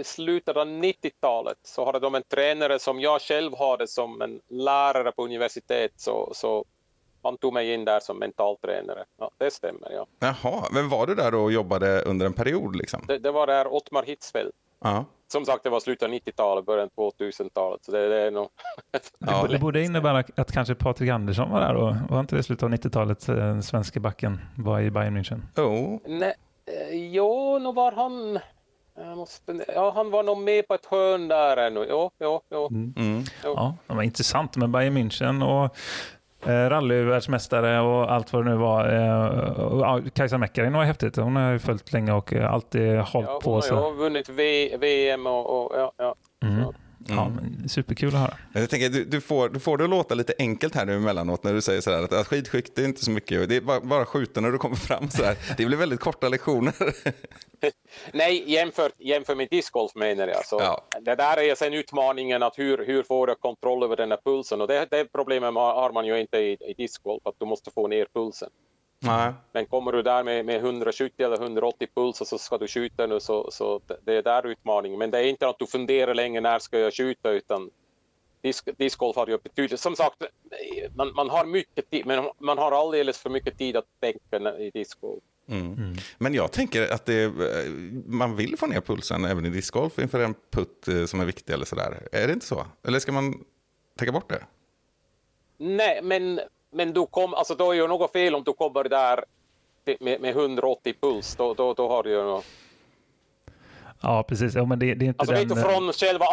i 0.00 0.04
slutet 0.04 0.56
av 0.56 0.66
90-talet. 0.66 1.58
Så 1.62 1.84
hade 1.84 2.00
de 2.00 2.14
en 2.14 2.22
tränare 2.22 2.78
som 2.78 3.00
jag 3.00 3.20
själv 3.20 3.58
hade 3.58 3.86
som 3.88 4.22
en 4.22 4.40
lärare 4.48 5.12
på 5.12 5.24
universitet. 5.24 5.92
Så, 5.96 6.30
så 6.34 6.64
han 7.24 7.36
tog 7.36 7.52
mig 7.52 7.74
in 7.74 7.84
där 7.84 8.00
som 8.00 8.18
mentaltränare. 8.18 9.04
Ja, 9.18 9.30
det 9.38 9.50
stämmer, 9.50 9.92
ja. 9.92 10.06
Jaha, 10.18 10.68
men 10.70 10.88
var 10.88 11.06
du 11.06 11.14
där 11.14 11.34
och 11.34 11.52
jobbade 11.52 12.02
under 12.02 12.26
en 12.26 12.32
period 12.32 12.76
liksom? 12.76 13.00
Det, 13.08 13.18
det 13.18 13.30
var 13.30 13.46
där 13.46 13.74
Ottmar 13.74 14.02
Hitzfeldt. 14.02 14.56
Ja. 14.84 15.04
Som 15.32 15.44
sagt, 15.44 15.62
det 15.64 15.70
var 15.70 15.80
slutet 15.80 16.02
av 16.08 16.14
90-talet, 16.14 16.66
början 16.66 16.90
av 16.94 17.12
2000-talet. 17.18 17.84
Så 17.84 17.92
det, 17.92 18.08
det 18.08 18.20
är 18.20 18.30
nog... 18.30 18.48
Ja, 19.18 19.46
Det 19.50 19.58
borde 19.58 19.82
innebära 19.82 20.24
att 20.36 20.52
kanske 20.52 20.74
Patrik 20.74 21.10
Andersson 21.10 21.50
var 21.50 21.60
där 21.60 21.74
och 21.74 21.94
var 22.10 22.20
inte 22.20 22.36
det 22.36 22.42
slutet 22.42 22.62
av 22.62 22.70
90-talet, 22.70 23.28
eh, 23.28 23.34
den 23.34 23.62
svenska 23.62 24.00
backen 24.00 24.40
var 24.56 24.80
i 24.80 24.90
Bayern 24.90 25.16
München? 25.18 25.40
Oh. 25.56 25.98
Nej, 26.06 26.34
eh, 26.66 26.96
jo, 26.96 27.58
nog 27.58 27.74
var 27.74 27.92
han... 27.92 28.38
Måste, 29.16 29.64
ja, 29.74 29.92
han 29.94 30.10
var 30.10 30.22
nog 30.22 30.38
med 30.38 30.68
på 30.68 30.74
ett 30.74 30.86
hörn 30.86 31.28
där 31.28 31.56
ännu. 31.56 31.86
Jo, 31.88 32.10
jo, 32.18 32.40
jo. 32.50 32.66
Mm. 32.68 33.24
Ja, 33.42 33.76
det 33.86 33.94
var 33.94 34.02
intressant 34.02 34.56
med 34.56 34.70
Bayern 34.70 34.96
München 34.98 35.44
och 35.64 35.76
eh, 36.46 36.68
rallyvärldsmästare 36.70 37.80
och 37.80 38.12
allt 38.12 38.32
vad 38.32 38.44
det 38.44 38.50
nu 38.50 38.56
var. 38.56 38.88
Eh, 38.88 40.02
Kajsa 40.14 40.38
Mäkkäräinen 40.38 40.78
var 40.78 40.84
häftigt. 40.84 41.16
Hon 41.16 41.36
har 41.36 41.52
ju 41.52 41.58
följt 41.58 41.92
länge 41.92 42.12
och 42.12 42.32
eh, 42.32 42.52
alltid 42.52 42.98
hållit 42.98 43.28
Ja, 43.28 43.40
på. 43.44 43.50
hon 43.70 43.78
har 43.82 43.90
ju 43.90 43.96
vunnit 43.96 44.28
v, 44.28 44.76
VM 44.76 45.26
och, 45.26 45.64
och 45.66 45.72
ja, 45.78 45.92
ja. 45.96 46.14
Mm. 46.48 46.64
Så. 47.06 47.12
Ja, 47.14 47.28
men 47.28 47.68
superkul 47.68 48.08
att 48.08 48.20
höra. 48.20 48.34
Jag 48.52 48.70
tänker, 48.70 48.88
du, 48.88 49.04
du, 49.04 49.20
får, 49.20 49.48
du 49.48 49.60
får 49.60 49.78
det 49.78 49.84
att 49.84 49.90
låta 49.90 50.14
lite 50.14 50.34
enkelt 50.38 50.74
här 50.74 50.86
nu 50.86 50.96
emellanåt 50.96 51.44
när 51.44 51.52
du 51.52 51.62
säger 51.62 51.80
sådär 51.80 52.02
att, 52.02 52.12
att 52.12 52.26
skidskytte 52.26 52.82
är 52.82 52.84
inte 52.84 53.04
så 53.04 53.10
mycket, 53.10 53.48
det 53.48 53.56
är 53.56 53.60
bara, 53.60 53.80
bara 53.80 54.06
skjuta 54.06 54.40
när 54.40 54.50
du 54.50 54.58
kommer 54.58 54.76
fram 54.76 55.10
sådär. 55.10 55.36
Det 55.56 55.66
blir 55.66 55.78
väldigt 55.78 56.00
korta 56.00 56.28
lektioner. 56.28 56.74
Nej, 58.12 58.50
jämfört 58.50 58.92
jämför 58.98 59.34
med 59.34 59.48
discgolf 59.50 59.94
menar 59.94 60.28
jag. 60.28 60.46
Så 60.46 60.56
Ja. 60.60 60.84
Det 61.00 61.14
där 61.14 61.36
är 61.36 61.54
sen 61.54 61.74
utmaningen 61.74 62.42
att 62.42 62.58
hur, 62.58 62.86
hur 62.86 63.02
får 63.02 63.28
jag 63.28 63.40
kontroll 63.40 63.82
över 63.82 63.96
den 63.96 64.10
här 64.10 64.18
pulsen? 64.24 64.60
Och 64.60 64.68
det, 64.68 64.86
det 64.90 65.04
problemet 65.12 65.54
har 65.54 65.74
har 65.74 65.92
man 65.92 66.06
ju 66.06 66.20
inte 66.20 66.38
i, 66.38 66.52
i 66.52 66.74
discgolf, 66.76 67.26
att 67.26 67.34
du 67.38 67.46
måste 67.46 67.70
få 67.70 67.88
ner 67.88 68.06
pulsen. 68.14 68.50
Nej. 69.04 69.32
Men 69.52 69.66
kommer 69.66 69.92
du 69.92 70.02
där 70.02 70.24
med, 70.24 70.44
med 70.44 70.56
170 70.56 71.26
eller 71.26 71.42
180 71.42 71.88
puls 71.94 72.20
och 72.20 72.26
så 72.26 72.38
ska 72.38 72.58
du 72.58 72.68
skjuta 72.68 73.06
nu 73.06 73.20
så, 73.20 73.50
så 73.50 73.80
det 74.04 74.14
är 74.14 74.22
där 74.22 74.46
utmaningen. 74.46 74.98
Men 74.98 75.10
det 75.10 75.18
är 75.18 75.24
inte 75.24 75.48
att 75.48 75.58
du 75.58 75.66
funderar 75.66 76.14
länge 76.14 76.40
när 76.40 76.58
ska 76.58 76.78
jag 76.78 76.94
skjuta 76.94 77.30
utan 77.30 77.70
disc, 78.42 78.64
discgolf 78.76 79.16
har 79.16 79.26
ju 79.26 79.38
betydligt, 79.38 79.80
som 79.80 79.96
sagt, 79.96 80.22
man, 80.94 81.14
man 81.14 81.30
har 81.30 81.44
mycket 81.44 81.90
tid, 81.90 82.06
men 82.06 82.24
man 82.38 82.58
har 82.58 82.72
alldeles 82.72 83.18
för 83.18 83.30
mycket 83.30 83.58
tid 83.58 83.76
att 83.76 83.84
tänka 84.00 84.58
i 84.58 84.70
discgolf. 84.70 85.22
Mm. 85.48 85.96
Men 86.18 86.34
jag 86.34 86.52
tänker 86.52 86.92
att 86.92 87.06
det, 87.06 87.32
man 88.06 88.36
vill 88.36 88.56
få 88.56 88.66
ner 88.66 88.80
pulsen 88.80 89.24
även 89.24 89.46
i 89.46 89.50
discgolf 89.50 89.98
inför 89.98 90.20
en 90.20 90.34
putt 90.50 90.88
eh, 90.88 91.04
som 91.04 91.20
är 91.20 91.24
viktig 91.24 91.52
eller 91.52 91.64
sådär. 91.64 92.08
Är 92.12 92.26
det 92.26 92.32
inte 92.32 92.46
så? 92.46 92.66
Eller 92.86 92.98
ska 92.98 93.12
man 93.12 93.44
tänka 93.98 94.12
bort 94.12 94.30
det? 94.30 94.44
Nej, 95.58 96.00
men, 96.02 96.40
men 96.74 96.92
du 96.92 97.06
kom, 97.06 97.34
alltså 97.34 97.54
då 97.54 97.70
är 97.70 97.74
ju 97.74 97.88
något 97.88 98.12
fel 98.12 98.34
om 98.34 98.42
du 98.44 98.52
kommer 98.52 98.84
där 98.84 99.24
med, 100.00 100.20
med 100.20 100.30
180 100.30 100.94
puls. 101.00 101.36
Då, 101.36 101.54
då, 101.54 101.74
då 101.74 101.88
har 101.88 102.02
du 102.02 102.10
ju 102.10 102.22
något. 102.22 102.44
Ja, 104.00 104.22
precis. 104.22 104.54
Ja, 104.54 104.64
men 104.64 104.78
det, 104.78 104.94
det 104.94 105.04
är 105.04 105.06
inte 105.06 105.20
alltså, 105.20 105.34
den... 105.34 105.48
vet 105.48 105.56
du, 105.56 105.62
från 105.62 105.92
själva 105.92 106.26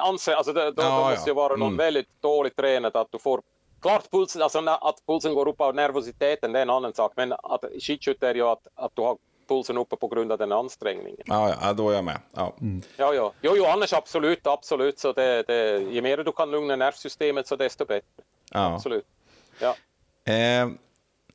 anste, 0.00 0.36
alltså 0.36 0.52
det, 0.52 0.70
då, 0.70 0.82
Ja, 0.82 0.88
då 0.88 1.10
måste 1.10 1.20
ja. 1.20 1.26
ju 1.26 1.34
vara 1.34 1.56
någon 1.56 1.62
Mm. 1.62 1.76
väldigt 1.76 2.08
dåligt 2.20 2.56
tränat 2.56 2.96
att 2.96 3.12
du 3.12 3.18
får 3.18 3.42
Klart 3.80 4.10
pulsen, 4.10 4.42
alltså 4.42 4.58
att 4.58 5.06
pulsen 5.06 5.34
går 5.34 5.48
upp 5.48 5.60
av 5.60 5.74
nervositeten, 5.74 6.52
det 6.52 6.58
är 6.58 6.62
en 6.62 6.70
annan 6.70 6.94
sak. 6.94 7.12
Men 7.16 7.32
att 7.32 7.64
skidskytte 7.80 8.28
är 8.28 8.34
ju 8.34 8.42
att, 8.42 8.66
att 8.74 8.92
du 8.94 9.02
har 9.02 9.16
pulsen 9.48 9.78
uppe 9.78 9.96
på 9.96 10.08
grund 10.08 10.32
av 10.32 10.38
den 10.38 10.52
ansträngningen. 10.52 11.22
Ja, 11.24 11.54
ja 11.62 11.72
då 11.72 11.90
är 11.90 11.94
jag 11.94 12.04
med. 12.04 12.20
Ja. 12.34 12.52
Ja, 12.96 13.14
ja. 13.14 13.32
Jo, 13.42 13.52
jo, 13.56 13.64
annars 13.64 13.92
absolut, 13.92 14.46
absolut. 14.46 14.98
Så 14.98 15.12
det, 15.12 15.42
det, 15.42 15.78
ju 15.78 16.02
mer 16.02 16.16
du 16.16 16.32
kan 16.32 16.50
lugna 16.50 16.76
nervsystemet 16.76 17.46
så 17.46 17.56
desto 17.56 17.84
bättre. 17.84 18.22
Ja. 18.50 18.74
Absolut. 18.74 19.06
Ja. 19.60 19.76
Eh, 20.32 20.68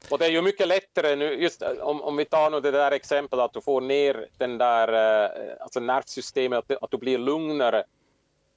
Och 0.10 0.18
det 0.18 0.26
är 0.26 0.30
ju 0.30 0.42
mycket 0.42 0.68
lättare 0.68 1.16
nu, 1.16 1.34
just 1.34 1.62
eh, 1.62 1.70
om, 1.70 2.02
om 2.02 2.18
vi 2.18 2.26
tar 2.26 2.50
nu 2.50 2.60
det 2.60 2.72
där 2.72 2.92
exemplet 2.92 3.40
att 3.40 3.54
du 3.54 3.62
får 3.62 3.82
ner 3.82 4.28
den 4.38 4.58
där, 4.58 4.88
eh, 4.88 5.56
alltså 5.60 5.80
nervsystemet, 5.80 6.72
att, 6.72 6.84
att 6.84 6.92
du 6.92 6.98
blir 6.98 7.18
lugnare. 7.18 7.84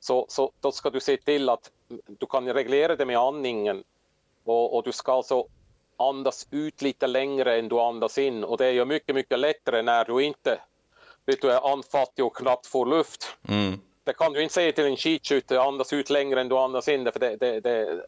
Så, 0.00 0.26
så 0.28 0.52
då 0.60 0.72
ska 0.72 0.90
du 0.90 1.00
se 1.00 1.16
till 1.16 1.48
att 1.48 1.70
du 2.06 2.26
kan 2.26 2.52
reglera 2.52 2.96
det 2.96 3.06
med 3.06 3.18
andningen. 3.18 3.84
Och, 4.44 4.76
och 4.76 4.84
du 4.84 4.92
ska 4.92 5.12
alltså 5.12 5.46
andas 5.96 6.46
ut 6.50 6.82
lite 6.82 7.06
längre 7.06 7.58
än 7.58 7.68
du 7.68 7.80
andas 7.80 8.18
in. 8.18 8.44
Och 8.44 8.56
det 8.56 8.66
är 8.66 8.70
ju 8.70 8.84
mycket, 8.84 9.14
mycket 9.14 9.38
lättare 9.38 9.82
när 9.82 10.04
du 10.04 10.24
inte 10.24 10.58
vet 11.28 11.42
du, 11.42 11.52
är 11.52 11.72
andfattig 11.72 12.24
och 12.24 12.36
knappt 12.36 12.66
får 12.66 12.86
luft. 12.86 13.36
mm. 13.48 13.80
Det 14.04 14.12
kan 14.12 14.32
du 14.32 14.42
inte 14.42 14.54
säga 14.54 14.72
till 14.72 14.84
en 14.84 14.96
skidskytte, 14.96 15.60
andas 15.60 15.92
ut 15.92 16.10
längre 16.10 16.40
än 16.40 16.48
du 16.48 16.56
andas 16.56 16.88
in, 16.88 17.12
för 17.12 17.20
det, 17.20 17.36
det, 17.36 17.60
det, 17.60 18.02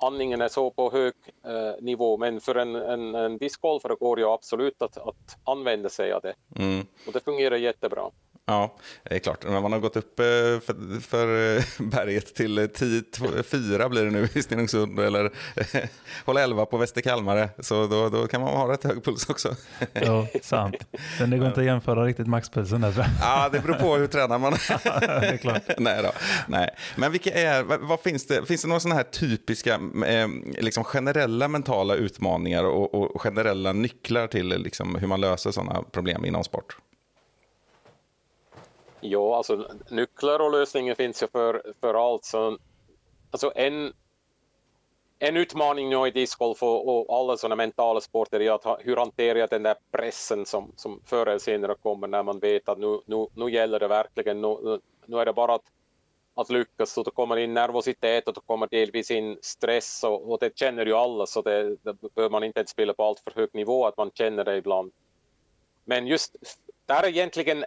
andningen 0.00 0.40
är 0.40 0.48
så 0.48 0.70
på 0.70 0.90
hög 0.90 1.14
eh, 1.44 1.82
nivå. 1.84 2.16
Men 2.16 2.40
för 2.40 2.54
en, 2.54 2.74
en, 2.74 3.14
en 3.14 3.38
discgolfare 3.38 3.94
går 3.94 4.16
det 4.16 4.24
absolut 4.24 4.82
att, 4.82 4.96
att 4.96 5.38
använda 5.44 5.88
sig 5.88 6.12
av 6.12 6.22
det. 6.22 6.34
Mm. 6.56 6.86
Och 7.06 7.12
det 7.12 7.24
fungerar 7.24 7.56
jättebra. 7.56 8.10
Ja, 8.46 8.76
det 9.02 9.14
är 9.14 9.18
klart. 9.18 9.44
När 9.44 9.60
man 9.60 9.72
har 9.72 9.78
gått 9.78 9.96
upp 9.96 10.20
eh, 10.20 10.24
för, 10.24 11.00
för 11.00 11.56
eh, 11.56 11.62
berget 11.78 12.34
till 12.34 12.58
eh, 12.58 12.62
10-4 12.62 13.88
blir 13.88 14.04
det 14.04 14.10
nu 14.10 14.28
i 14.34 14.42
Stenungsund 14.42 15.00
eller 15.00 15.30
håll 16.24 16.36
11 16.36 16.66
på 16.66 16.76
Västerkalmare 16.76 17.48
så 17.58 17.86
då, 17.86 18.08
då 18.08 18.26
kan 18.26 18.40
man 18.40 18.56
ha 18.56 18.72
rätt 18.72 18.84
hög 18.84 19.04
puls 19.04 19.28
också. 19.28 19.56
Ja, 19.92 20.26
sant. 20.42 20.76
Men 21.20 21.30
det 21.30 21.38
går 21.38 21.48
inte 21.48 21.60
att 21.60 21.66
jämföra 21.66 22.04
riktigt 22.04 22.26
maxpulsen 22.26 22.80
där 22.80 22.92
tror 22.92 23.04
jag. 23.04 23.14
Ja, 23.20 23.48
det 23.52 23.60
beror 23.60 23.74
på 23.74 23.96
hur 23.96 24.06
tränar 24.06 24.38
man. 24.38 24.52
det 25.00 25.26
är 25.26 25.36
klart. 25.36 25.62
Nej 25.78 26.02
då. 26.02 26.12
Nej. 26.46 26.70
Men 26.96 27.12
vilka 27.12 27.30
är, 27.30 27.62
vad, 27.62 28.00
finns 28.00 28.26
det, 28.26 28.46
finns 28.46 28.62
det 28.62 28.68
några 28.68 28.80
sådana 28.80 28.96
här 28.96 29.04
typiska 29.10 29.80
liksom 30.58 30.84
generella 30.84 31.48
mentala 31.48 31.94
utmaningar 31.94 32.64
och, 32.64 32.94
och 32.94 33.22
generella 33.22 33.72
nycklar 33.72 34.26
till 34.26 34.48
liksom, 34.48 34.94
hur 34.94 35.06
man 35.06 35.20
löser 35.20 35.50
sådana 35.50 35.82
problem 35.92 36.24
inom 36.24 36.44
sport? 36.44 36.76
Ja, 39.00 39.36
alltså 39.36 39.68
nycklar 39.90 40.40
och 40.40 40.50
lösningar 40.50 40.94
finns 40.94 41.22
ju 41.22 41.26
för, 41.26 41.74
för 41.80 41.94
allt. 41.94 42.24
Så, 42.24 42.58
alltså 43.30 43.52
en, 43.54 43.92
en 45.18 45.36
utmaning 45.36 45.88
nu 45.88 46.06
i 46.06 46.10
discgolf 46.10 46.62
och, 46.62 46.88
och 46.88 47.18
alla 47.18 47.36
sådana 47.36 47.56
mentala 47.56 48.00
sporter 48.00 48.40
är 48.40 48.50
att 48.50 48.64
ha, 48.64 48.78
hur 48.80 48.96
hanterar 48.96 49.38
jag 49.38 49.48
den 49.48 49.62
där 49.62 49.76
pressen 49.90 50.46
som, 50.46 50.72
som 50.76 51.00
förr 51.04 51.26
eller 51.26 51.38
senare 51.38 51.74
kommer 51.74 52.08
när 52.08 52.22
man 52.22 52.38
vet 52.38 52.68
att 52.68 52.78
nu, 52.78 53.00
nu, 53.06 53.26
nu 53.34 53.50
gäller 53.50 53.80
det 53.80 53.88
verkligen, 53.88 54.40
nu, 54.40 54.80
nu 55.06 55.18
är 55.18 55.26
det 55.26 55.32
bara 55.32 55.54
att, 55.54 55.64
att 56.34 56.50
lyckas. 56.50 56.98
och 56.98 57.04
då 57.04 57.10
kommer 57.10 57.36
in 57.36 57.54
nervositet 57.54 58.28
och 58.28 58.34
då 58.34 58.40
kommer 58.40 58.66
delvis 58.66 59.10
in 59.10 59.38
stress 59.42 60.04
och, 60.04 60.30
och 60.30 60.38
det 60.38 60.58
känner 60.58 60.86
ju 60.86 60.94
alla 60.94 61.26
så 61.26 61.42
det, 61.42 61.76
det 61.82 62.14
behöver 62.14 62.30
man 62.30 62.44
inte 62.44 62.60
ens 62.60 62.70
spela 62.70 62.94
på 62.94 63.04
allt 63.04 63.20
för 63.20 63.30
hög 63.30 63.48
nivå 63.52 63.86
att 63.86 63.96
man 63.96 64.10
känner 64.14 64.44
det 64.44 64.56
ibland. 64.56 64.92
Men 65.84 66.06
just 66.06 66.36
där 66.86 67.02
är 67.02 67.08
egentligen 67.08 67.64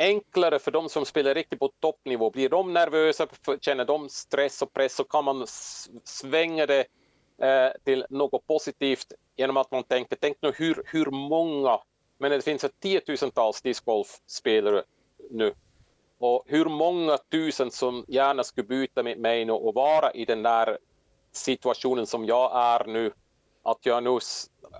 enklare 0.00 0.58
för 0.58 0.70
de 0.70 0.88
som 0.88 1.06
spelar 1.06 1.34
riktigt 1.34 1.58
på 1.58 1.72
toppnivå. 1.80 2.30
Blir 2.30 2.48
de 2.48 2.72
nervösa, 2.72 3.26
känner 3.60 3.84
de 3.84 4.08
stress 4.08 4.62
och 4.62 4.72
press 4.72 4.94
så 4.94 5.04
kan 5.04 5.24
man 5.24 5.46
svänga 6.04 6.66
det 6.66 6.86
eh, 7.42 7.70
till 7.84 8.06
något 8.10 8.46
positivt 8.46 9.12
genom 9.36 9.56
att 9.56 9.70
man 9.70 9.82
tänker, 9.82 10.16
tänk 10.20 10.36
nu 10.40 10.52
hur, 10.56 10.82
hur 10.86 11.06
många, 11.06 11.78
men 12.18 12.30
det 12.30 12.44
finns 12.44 12.66
tiotusentals 12.80 13.62
discgolfspelare 13.62 14.82
nu. 15.30 15.54
Och 16.18 16.44
hur 16.46 16.64
många 16.64 17.18
tusen 17.18 17.70
som 17.70 18.04
gärna 18.08 18.44
skulle 18.44 18.66
byta 18.66 19.02
med 19.02 19.18
mig 19.18 19.44
nu 19.44 19.52
och 19.52 19.74
vara 19.74 20.10
i 20.10 20.24
den 20.24 20.42
där 20.42 20.78
situationen 21.32 22.06
som 22.06 22.24
jag 22.24 22.50
är 22.54 22.84
nu. 22.86 23.12
Att 23.62 23.86
jag 23.86 24.02
nu 24.02 24.18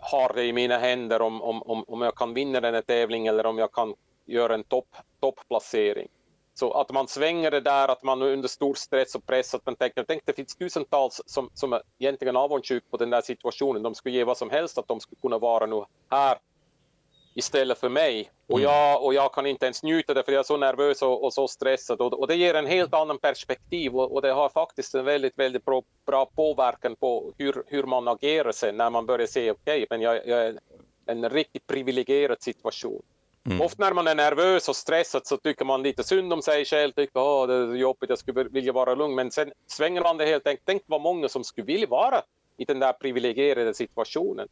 har 0.02 0.32
det 0.34 0.44
i 0.44 0.52
mina 0.52 0.78
händer 0.78 1.22
om, 1.22 1.42
om, 1.42 1.84
om 1.88 2.00
jag 2.00 2.14
kan 2.14 2.34
vinna 2.34 2.60
den 2.60 2.74
här 2.74 2.82
tävlingen 2.82 3.34
eller 3.34 3.46
om 3.46 3.58
jag 3.58 3.72
kan 3.72 3.94
göra 4.30 4.54
en 4.54 4.64
topp, 4.64 4.96
topplacering. 5.20 6.08
Så 6.54 6.72
att 6.72 6.92
man 6.92 7.08
svänger 7.08 7.50
det 7.50 7.60
där, 7.60 7.88
att 7.88 8.02
man 8.02 8.22
under 8.22 8.48
stor 8.48 8.74
stress 8.74 9.14
och 9.14 9.26
press, 9.26 9.54
att 9.54 9.66
man 9.66 9.76
tänker, 9.76 10.04
tänk 10.04 10.26
det 10.26 10.32
finns 10.32 10.56
tusentals 10.56 11.22
som, 11.26 11.50
som 11.54 11.72
är 11.72 11.82
egentligen 11.98 12.36
avundsjuk 12.36 12.84
på 12.90 12.96
den 12.96 13.10
där 13.10 13.20
situationen. 13.20 13.82
De 13.82 13.94
skulle 13.94 14.14
ge 14.14 14.24
vad 14.24 14.36
som 14.36 14.50
helst 14.50 14.78
att 14.78 14.88
de 14.88 15.00
skulle 15.00 15.20
kunna 15.20 15.38
vara 15.38 15.66
nu 15.66 15.84
här 16.10 16.38
istället 17.34 17.78
för 17.78 17.88
mig. 17.88 18.30
Och, 18.46 18.60
jag, 18.60 19.04
och 19.04 19.14
jag 19.14 19.32
kan 19.32 19.46
inte 19.46 19.66
ens 19.66 19.82
njuta 19.82 20.14
det 20.14 20.22
för 20.22 20.32
jag 20.32 20.38
är 20.38 20.44
så 20.44 20.56
nervös 20.56 21.02
och, 21.02 21.24
och 21.24 21.32
så 21.32 21.48
stressad. 21.48 22.00
Och, 22.00 22.20
och 22.20 22.26
det 22.26 22.34
ger 22.34 22.54
en 22.54 22.66
helt 22.66 22.94
annan 22.94 23.18
perspektiv 23.18 23.96
och, 23.96 24.12
och 24.12 24.22
det 24.22 24.32
har 24.32 24.48
faktiskt 24.48 24.94
en 24.94 25.04
väldigt, 25.04 25.38
väldigt 25.38 25.64
bra, 25.64 25.82
bra 26.06 26.26
påverkan 26.26 26.96
på 26.96 27.32
hur, 27.38 27.62
hur 27.66 27.82
man 27.82 28.08
agerar 28.08 28.52
sen 28.52 28.76
när 28.76 28.90
man 28.90 29.06
börjar 29.06 29.26
se, 29.26 29.50
okej, 29.50 29.86
men 29.90 30.00
jag, 30.00 30.26
jag 30.26 30.46
är 30.46 30.58
en 31.06 31.30
riktigt 31.30 31.66
privilegierad 31.66 32.42
situation. 32.42 33.02
Ofta 33.60 33.84
när 33.84 33.92
man 33.92 34.06
är 34.06 34.14
nervös 34.14 34.68
och 34.68 34.76
stressad 34.76 35.26
så 35.26 35.36
tycker 35.36 35.64
man 35.64 35.82
lite 35.82 36.04
synd 36.04 36.32
om 36.32 36.42
sig 36.42 36.64
själv, 36.64 36.92
tycker 36.92 37.42
att 37.42 37.48
det 37.48 37.54
är 37.54 37.74
jobbigt, 37.74 38.10
jag 38.10 38.18
skulle 38.18 38.44
vilja 38.44 38.72
vara 38.72 38.94
lugn. 38.94 39.14
Men 39.14 39.30
sen 39.30 39.52
svänger 39.66 40.02
man 40.02 40.16
det 40.16 40.26
helt 40.26 40.46
enkelt. 40.46 40.66
Tänk 40.66 40.82
vad 40.86 41.00
många 41.00 41.28
som 41.28 41.44
skulle 41.44 41.64
vilja 41.64 41.86
vara 41.86 42.22
i 42.56 42.64
den 42.64 42.78
där 42.78 42.92
privilegierade 42.92 43.74
situationen. 43.74 44.48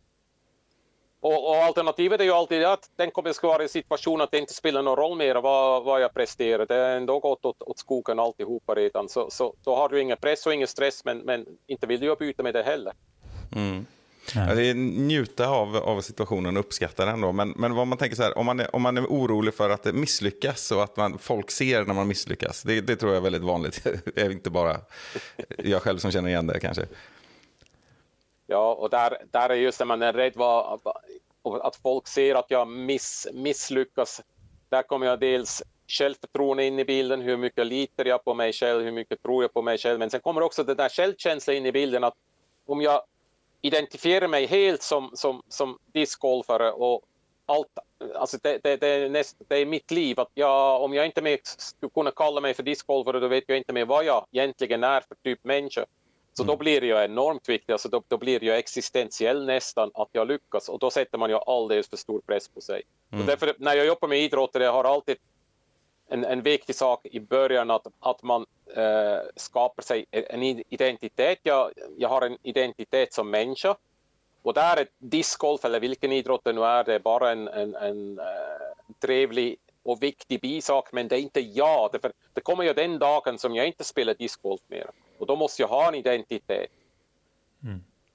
Och, 1.21 1.49
och 1.49 1.57
alternativet 1.57 2.21
är 2.21 2.25
ju 2.25 2.33
alltid 2.33 2.65
att 2.65 2.91
tänk 2.97 3.19
om 3.19 3.27
jag 3.27 3.35
skulle 3.35 3.53
vara 3.53 3.65
i 3.65 3.69
situationen 3.69 4.21
att 4.21 4.31
det 4.31 4.39
inte 4.39 4.55
spelar 4.55 4.83
någon 4.83 4.97
roll 4.97 5.19
mer 5.19 5.35
vad, 5.35 5.85
vad 5.85 6.01
jag 6.01 6.15
presterar. 6.15 6.67
Det 6.67 6.75
är 6.75 6.97
ändå 6.97 7.19
gått 7.19 7.45
åt, 7.45 7.63
åt 7.63 7.79
skogen 7.79 8.19
alltihopa 8.19 8.75
redan. 8.75 9.09
Så, 9.09 9.31
så 9.31 9.55
då 9.65 9.75
har 9.75 9.89
du 9.89 10.01
ingen 10.01 10.17
press 10.17 10.47
och 10.47 10.55
ingen 10.55 10.69
stress, 10.69 11.05
men, 11.05 11.19
men 11.19 11.47
inte 11.67 11.87
vill 11.87 12.01
du 12.01 12.17
byta 12.17 12.43
med 12.43 12.55
det 12.55 12.63
heller. 12.63 12.93
Ja, 13.55 13.59
det 14.35 14.67
är 14.67 14.75
njuta 14.75 15.49
av, 15.49 15.77
av 15.77 16.01
situationen 16.01 16.57
och 16.57 16.61
uppskatta 16.61 17.05
den. 17.07 17.21
Då. 17.21 17.33
Men, 17.33 17.55
men 17.57 17.75
vad 17.75 17.87
man 17.87 17.99
tänker 17.99 18.17
så 18.17 18.23
här, 18.23 18.39
om 18.39 18.47
man, 18.47 18.61
är, 18.61 18.75
om 18.77 18.83
man 18.83 18.97
är 18.97 19.03
orolig 19.07 19.55
för 19.55 19.71
att 19.71 19.83
det 19.83 19.93
misslyckas 19.93 20.71
och 20.73 20.83
att 20.83 20.97
man, 20.97 21.19
folk 21.19 21.51
ser 21.51 21.85
när 21.85 21.95
man 21.95 22.09
misslyckas. 22.09 22.63
Det, 22.63 22.81
det 22.81 22.97
tror 22.97 23.13
jag 23.13 23.17
är 23.17 23.23
väldigt 23.23 23.43
vanligt. 23.43 23.85
Det 24.15 24.21
är 24.21 24.31
inte 24.31 24.51
bara 24.51 24.77
jag 25.59 25.83
själv 25.83 25.99
som 25.99 26.11
känner 26.11 26.29
igen 26.29 26.47
det 26.47 26.61
kanske. 26.61 26.87
Ja, 28.47 28.75
och 28.75 28.91
där, 28.91 29.17
där 29.31 29.49
är 29.49 29.55
just 29.55 29.79
när 29.79 29.87
man 29.87 30.03
är 30.03 30.13
rädd 30.13 30.33
vad- 30.37 30.81
att 31.63 31.77
folk 31.77 32.09
ser 32.09 32.35
att 32.35 32.47
jag 32.51 32.69
miss, 32.69 33.29
misslyckas. 33.33 34.23
Där 34.69 34.83
kommer 34.83 35.07
jag 35.07 35.21
dels 35.21 35.63
självförtroende 35.89 36.65
in 36.65 36.79
i 36.79 36.85
bilden, 36.85 37.21
hur 37.21 37.37
mycket 37.37 37.67
litar 37.67 38.05
jag 38.05 38.25
på 38.25 38.35
mig 38.35 38.53
själv, 38.53 38.85
hur 38.85 38.93
mycket 38.93 39.23
tror 39.23 39.45
jag 39.45 39.53
på 39.55 39.63
mig 39.63 39.79
själv. 39.79 39.99
Men 39.99 40.11
sen 40.11 40.21
kommer 40.21 40.41
också 40.41 40.65
den 40.65 40.77
där 40.77 40.89
självkänslan 40.89 41.57
in 41.57 41.67
i 41.67 41.73
bilden 41.73 42.05
att 42.05 42.15
om 42.67 42.81
jag 42.81 43.03
identifierar 43.63 44.29
mig 44.29 44.47
helt 44.47 44.83
som, 44.83 45.11
som, 45.15 45.43
som 45.49 45.79
discgolfare 45.93 46.73
och 46.73 47.03
allt, 47.47 47.79
alltså 48.15 48.39
det, 48.43 48.61
det, 48.63 48.77
det, 48.77 48.89
är 48.89 49.09
näst, 49.09 49.37
det 49.49 49.57
är 49.57 49.67
mitt 49.67 49.91
liv. 49.91 50.21
Att 50.21 50.31
jag, 50.35 50.83
om 50.83 50.95
jag 50.95 51.07
inte 51.07 51.23
mer 51.23 51.39
skulle 51.43 51.91
kunna 51.91 52.11
kalla 52.11 52.41
mig 52.41 52.55
för 52.55 52.63
discgolfare 52.63 53.21
då 53.21 53.29
vet 53.29 53.45
jag 53.47 53.59
inte 53.59 53.73
mer 53.73 53.85
vad 53.85 54.05
jag 54.05 54.27
egentligen 54.33 54.85
är 54.85 55.01
för 55.01 55.15
typ 55.25 55.45
människa. 55.45 55.85
Så 56.33 56.45
då 56.45 56.57
blir 56.57 56.85
ju 56.85 57.05
enormt 57.05 57.49
viktigt, 57.49 57.71
alltså 57.71 57.89
då, 57.89 58.03
då 58.09 58.19
blir 58.19 58.45
ju 58.45 58.53
existentiell 58.53 59.47
nästan 59.47 59.91
att 59.95 60.09
jag 60.13 60.29
lyckas 60.29 60.69
och 60.69 60.79
då 60.79 60.91
sätter 60.91 61.19
man 61.19 61.31
ju 61.31 61.37
alldeles 61.37 61.89
för 61.89 61.97
stor 61.97 62.21
press 62.21 62.49
på 62.49 62.61
sig. 62.61 62.83
Och 63.13 63.27
därför, 63.27 63.55
när 63.59 63.75
jag 63.75 63.87
jobbar 63.87 64.09
med 64.09 64.19
idrottare 64.19 64.65
jag 64.65 64.73
har 64.73 64.85
alltid 64.85 65.17
en, 66.09 66.25
en 66.25 66.43
viktig 66.43 66.75
sak 66.75 67.07
i 67.07 67.21
början 67.21 67.71
att, 67.71 67.87
att 68.01 68.23
man 68.23 68.47
eh, 68.77 69.19
skapar 69.37 69.83
sig 69.83 70.07
en 70.11 70.43
identitet. 70.43 71.39
Jag, 71.43 71.71
jag 71.97 72.09
har 72.09 72.23
en 72.23 72.39
identitet 72.43 73.13
som 73.13 73.31
människa 73.31 73.77
och 74.43 74.55
där 74.55 74.77
är 74.77 74.87
discgolf 74.99 75.65
eller 75.65 75.81
vilken 75.81 76.13
idrott 76.13 76.45
det 76.45 76.53
nu 76.53 76.65
är, 76.65 76.85
det 76.85 76.95
är 76.95 76.99
bara 76.99 77.31
en, 77.31 77.49
en, 77.49 77.75
en 77.75 78.19
äh, 78.19 78.25
trevlig 79.01 79.57
och 79.83 80.03
viktig 80.03 80.41
bisak, 80.41 80.93
men 80.93 81.09
det 81.09 81.19
är 81.19 81.21
inte 81.21 81.41
jag. 81.41 81.93
Det, 81.93 82.13
det 82.33 82.41
kommer 82.41 82.65
ju 82.65 82.73
den 82.73 82.99
dagen 82.99 83.39
som 83.39 83.55
jag 83.55 83.67
inte 83.67 83.85
spelar 83.85 84.15
discgolf 84.15 84.61
mer 84.67 84.91
och 85.19 85.27
då 85.27 85.37
måste 85.37 85.63
jag 85.63 85.69
ha 85.69 85.89
en 85.89 85.95
identitet. 85.95 86.71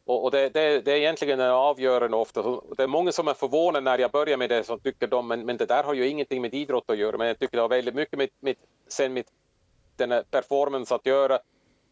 Och, 0.06 0.24
och 0.24 0.32
det, 0.32 0.50
det, 0.50 0.82
det, 0.82 0.92
är 0.92 0.96
egentligen 0.96 1.40
en 1.40 1.52
avgörande 1.52 2.18
ofta. 2.18 2.42
Det 2.78 2.84
är 2.84 2.88
många 2.88 3.12
som 3.12 3.28
är 3.28 3.34
förvånade 3.34 3.84
när 3.84 4.00
jag 4.00 4.12
börjar 4.12 4.38
med 4.38 4.50
det 4.50 4.64
som 4.64 4.80
tycker 4.80 5.08
de, 5.08 5.28
men, 5.28 5.46
men 5.46 5.58
det 5.58 5.66
där 5.66 5.84
har 5.84 5.94
ju 5.94 6.08
ingenting 6.08 6.42
med 6.42 6.54
idrott 6.54 6.90
att 6.90 6.98
göra. 6.98 7.18
Men 7.18 7.28
jag 7.28 7.40
tycker 7.40 7.58
det 7.58 7.62
har 7.62 7.70
väldigt 7.70 7.96
mycket 7.96 8.18
med, 8.18 8.30
med 8.40 8.56
sen 8.88 9.14
med 9.14 9.26
den 9.96 10.24
performance 10.32 10.96
att 10.96 11.06
göra. 11.06 11.40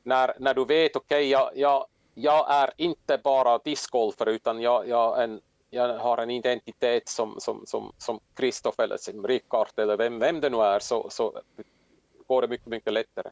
När, 0.04 0.34
när 0.40 0.54
du 0.54 0.66
vet, 0.66 0.96
okej, 0.96 1.18
okay, 1.18 1.30
jag, 1.30 1.52
jag, 1.56 1.86
jag 2.14 2.52
är 2.52 2.72
inte 2.78 3.18
bara 3.18 3.58
discgolfare 3.58 4.32
utan 4.32 4.62
jag, 4.62 4.88
jag, 4.88 5.24
en, 5.24 5.42
jag 5.70 5.98
har 5.98 6.18
en 6.18 6.30
identitet 6.30 7.10
som, 7.10 7.36
som, 7.40 7.64
som, 7.68 7.92
som 7.98 8.20
eller 8.78 8.98
som 8.98 9.28
Rickard 9.28 9.68
eller 9.78 9.98
vem, 9.98 10.20
vem 10.20 10.42
det 10.42 10.50
nu 10.50 10.58
är 10.58 10.80
så, 10.80 11.10
så 11.10 11.42
går 12.28 12.42
det 12.42 12.48
mycket, 12.48 12.68
mycket 12.68 12.94
lättare. 12.94 13.30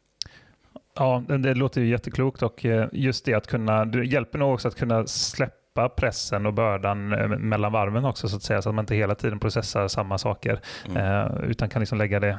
Ja, 0.94 1.22
det 1.28 1.54
låter 1.54 1.80
ju 1.80 1.86
jätteklokt 1.86 2.42
och 2.42 2.64
eh, 2.64 2.88
just 2.92 3.24
det 3.24 3.34
att 3.34 3.46
kunna, 3.46 3.84
det 3.84 4.04
hjälper 4.04 4.38
nog 4.38 4.54
också 4.54 4.68
att 4.68 4.74
kunna 4.74 5.06
släppa 5.06 5.88
pressen 5.88 6.46
och 6.46 6.54
bördan 6.54 7.12
eh, 7.12 7.28
mellan 7.28 7.72
varven 7.72 8.04
också 8.04 8.28
så 8.28 8.36
att 8.36 8.42
säga, 8.42 8.62
så 8.62 8.68
att 8.68 8.74
man 8.74 8.82
inte 8.82 8.94
hela 8.94 9.14
tiden 9.14 9.38
processar 9.38 9.88
samma 9.88 10.18
saker 10.18 10.60
mm. 10.88 10.96
eh, 10.96 11.50
utan 11.50 11.68
kan 11.68 11.80
liksom 11.80 11.98
lägga 11.98 12.20
det 12.20 12.38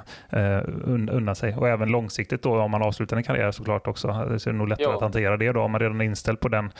undan 0.88 1.36
sig. 1.36 1.56
Och 1.56 1.70
även 1.70 1.90
långsiktigt 1.90 2.44
då 2.44 2.62
om 2.62 2.72
man 2.72 2.82
avslutar 2.82 3.18
en 3.18 3.24
karriär 3.24 3.52
såklart 3.52 3.88
också, 3.88 4.08
så 4.40 4.50
är 4.50 4.54
det 4.54 4.58
nog 4.58 4.70
lättare 4.70 4.88
jo. 4.90 4.96
att 4.96 5.02
hantera 5.02 5.38
det 5.38 5.52
då 5.52 5.62
om 5.62 5.72
man 5.72 5.82
redan 5.82 6.02
är 6.02 6.06
inställd 6.06 6.40
på 6.40 6.48
den 6.48 6.72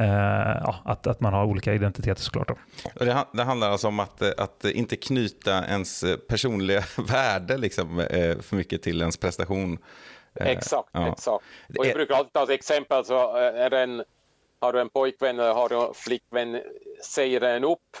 Uh, 0.00 0.06
ja, 0.06 0.76
att, 0.84 1.06
att 1.06 1.20
man 1.20 1.32
har 1.32 1.44
olika 1.44 1.74
identiteter 1.74 2.22
såklart. 2.22 2.50
Det, 2.94 3.24
det, 3.32 3.42
handlar 3.42 3.70
alltså 3.70 3.88
om 3.88 4.00
att, 4.00 4.40
att 4.40 4.64
inte 4.64 4.96
knyta 4.96 5.66
ens 5.66 6.04
personliga 6.28 6.82
värde 7.08 7.58
liksom, 7.58 8.06
för 8.40 8.56
mycket 8.56 8.82
till 8.82 9.00
ens 9.00 9.16
prestation. 9.16 9.78
Eh, 10.40 10.48
exakt, 10.48 10.88
ja. 10.92 11.08
exakt. 11.08 11.44
Och 11.78 11.86
jag 11.86 11.94
brukar 11.94 12.14
alltid 12.14 12.32
ta 12.32 12.42
ett 12.42 12.50
exempel, 12.50 13.04
så 13.04 13.36
eh, 13.36 13.64
är 13.64 13.74
en, 13.74 14.04
har 14.60 14.72
du 14.72 14.80
en 14.80 14.88
pojkvän 14.88 15.40
eller 15.40 15.54
har 15.54 15.68
du 15.68 15.76
en 15.76 15.94
flickvän, 15.94 16.62
säger 17.02 17.40
en 17.40 17.64
upp 17.64 17.96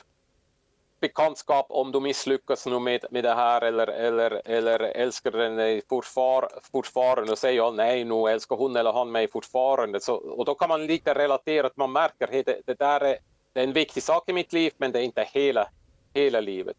bekantskap 1.00 1.66
om 1.68 1.92
du 1.92 2.00
misslyckas 2.00 2.66
nu 2.66 2.78
med, 2.78 3.04
med 3.10 3.24
det 3.24 3.34
här 3.34 3.62
eller, 3.62 3.86
eller, 3.86 4.42
eller 4.44 4.80
älskar 4.80 5.30
den 5.30 5.56
dig 5.56 5.82
fortfar, 5.88 6.48
fortfarande 6.72 7.32
och 7.32 7.38
säger 7.38 7.70
nej 7.70 8.04
nu 8.04 8.28
älskar 8.28 8.56
hon 8.56 8.76
eller 8.76 8.92
han 8.92 9.12
mig 9.12 9.28
fortfarande. 9.28 10.00
Så, 10.00 10.14
och 10.14 10.44
då 10.44 10.54
kan 10.54 10.68
man 10.68 10.86
lite 10.86 11.14
relatera 11.14 11.66
att 11.66 11.76
man 11.76 11.92
märker 11.92 12.38
att 12.38 12.46
det, 12.46 12.60
det 12.66 12.78
där 12.78 13.00
är, 13.00 13.18
det 13.52 13.60
är 13.60 13.64
en 13.64 13.72
viktig 13.72 14.02
sak 14.02 14.28
i 14.28 14.32
mitt 14.32 14.52
liv 14.52 14.72
men 14.76 14.92
det 14.92 14.98
är 14.98 15.02
inte 15.02 15.28
hela, 15.32 15.68
hela 16.14 16.40
livet. 16.40 16.76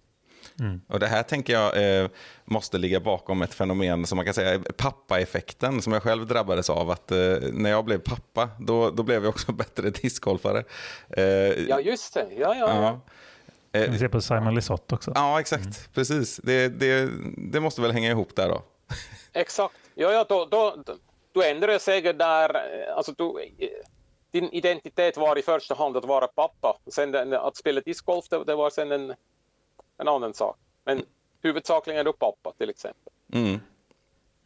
Mm. 0.59 0.81
Och 0.87 0.99
Det 0.99 1.07
här 1.07 1.23
tänker 1.23 1.53
jag 1.53 2.01
eh, 2.01 2.09
måste 2.45 2.77
ligga 2.77 2.99
bakom 2.99 3.41
ett 3.41 3.53
fenomen 3.53 4.05
som 4.05 4.15
man 4.15 4.25
kan 4.25 4.33
säga 4.33 4.61
pappa-effekten 4.77 5.81
som 5.81 5.93
jag 5.93 6.03
själv 6.03 6.27
drabbades 6.27 6.69
av. 6.69 6.91
Att 6.91 7.11
eh, 7.11 7.17
När 7.53 7.69
jag 7.69 7.85
blev 7.85 7.97
pappa 7.97 8.49
då, 8.59 8.89
då 8.89 9.03
blev 9.03 9.23
jag 9.23 9.29
också 9.29 9.51
bättre 9.51 9.89
discgolfare. 9.89 10.63
Eh, 11.09 11.23
ja, 11.69 11.79
just 11.79 12.13
det. 12.13 12.27
Ja, 12.37 12.55
ja, 12.55 12.99
ja. 13.73 13.79
Eh, 13.79 13.91
Vi 13.91 13.99
ser 13.99 14.07
på 14.07 14.21
Simon 14.21 14.55
Lisotte 14.55 14.95
också. 14.95 15.11
Ja, 15.15 15.39
exakt. 15.39 15.63
Mm. 15.63 15.73
Precis. 15.93 16.37
Det, 16.43 16.67
det, 16.67 17.09
det 17.37 17.59
måste 17.59 17.81
väl 17.81 17.91
hänga 17.91 18.09
ihop 18.09 18.35
där 18.35 18.49
då. 18.49 18.61
exakt. 19.33 19.75
Ja, 19.95 20.11
ja 20.11 20.25
då, 20.29 20.45
då, 20.45 20.83
då 21.33 21.43
ändrar 21.43 21.79
sig 21.79 22.01
där. 22.01 22.57
Alltså, 22.95 23.11
du, 23.11 23.33
din 24.31 24.49
identitet 24.49 25.17
var 25.17 25.37
i 25.37 25.41
första 25.41 25.75
hand 25.75 25.97
att 25.97 26.05
vara 26.05 26.27
pappa. 26.27 26.77
Sen 26.91 27.33
att 27.33 27.57
spela 27.57 27.81
discgolf, 27.81 28.25
det, 28.29 28.43
det 28.43 28.55
var 28.55 28.69
sen 28.69 28.91
en 28.91 29.13
en 29.97 30.07
annan 30.07 30.33
sak. 30.33 30.57
Men 30.85 31.01
huvudsakligen 31.41 31.99
är 31.99 32.03
du 32.03 32.13
pappa 32.13 32.53
till 32.57 32.69
exempel. 32.69 33.13
Mm. 33.33 33.59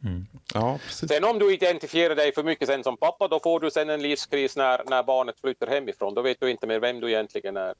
Mm. 0.04 0.26
Ja, 0.54 0.78
precis. 0.86 1.08
Sen 1.08 1.24
om 1.24 1.38
du 1.38 1.54
identifierar 1.54 2.14
dig 2.14 2.34
för 2.34 2.42
mycket 2.42 2.68
sen 2.68 2.84
som 2.84 2.96
pappa, 2.96 3.28
då 3.28 3.40
får 3.40 3.60
du 3.60 3.70
sen 3.70 3.90
en 3.90 4.02
livskris 4.02 4.56
när, 4.56 4.82
när 4.86 5.02
barnet 5.02 5.40
flyttar 5.40 5.66
hemifrån. 5.66 6.14
Då 6.14 6.22
vet 6.22 6.40
du 6.40 6.50
inte 6.50 6.66
mer 6.66 6.80
vem 6.80 7.00
du 7.00 7.08
egentligen 7.08 7.56
är. 7.56 7.74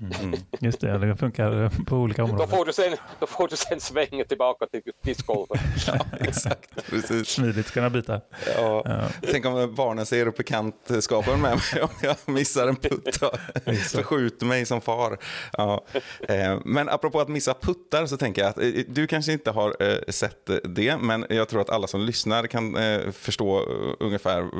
Mm. 0.00 0.40
Just 0.60 0.80
det, 0.80 0.98
det 0.98 1.16
funkar 1.16 1.84
på 1.84 1.96
olika 1.96 2.24
områden. 2.24 2.48
Då 2.50 2.56
får 2.56 2.64
du 2.64 2.72
sen, 2.72 2.96
då 3.20 3.26
får 3.26 3.48
du 3.48 3.56
sen 3.56 3.80
svänga 3.80 4.24
tillbaka 4.24 4.66
till 4.66 4.82
discgolfen. 5.02 5.58
ja, 5.86 6.06
exakt. 6.20 6.90
Precis. 6.90 7.28
Smidigt 7.28 7.70
kunna 7.70 7.90
byta. 7.90 8.20
Ja. 8.56 8.82
Ja. 8.84 9.08
Tänk 9.32 9.46
om 9.46 9.74
barnen 9.74 10.06
ser 10.06 10.26
upp 10.26 10.36
bekantskapen 10.36 11.40
med 11.40 11.60
mig 11.74 11.82
om 11.82 11.88
jag 12.02 12.16
missar 12.26 12.66
en 12.66 12.76
putt 12.76 13.22
och 13.22 13.38
förskjuter 13.64 14.46
mig 14.46 14.66
som 14.66 14.80
far. 14.80 15.18
Ja. 15.52 15.84
Eh, 16.28 16.58
men 16.64 16.88
apropå 16.88 17.20
att 17.20 17.28
missa 17.28 17.54
puttar 17.54 18.06
så 18.06 18.16
tänker 18.16 18.42
jag 18.42 18.48
att 18.48 18.58
eh, 18.58 18.70
du 18.88 19.06
kanske 19.06 19.32
inte 19.32 19.50
har 19.50 19.76
eh, 19.80 19.98
sett 20.08 20.50
det, 20.64 20.96
men 20.96 21.26
jag 21.28 21.48
tror 21.48 21.60
att 21.60 21.70
alla 21.70 21.86
som 21.86 22.00
lyssnar 22.00 22.46
kan 22.46 22.76
förstå 23.12 23.60
ungefär 24.00 24.50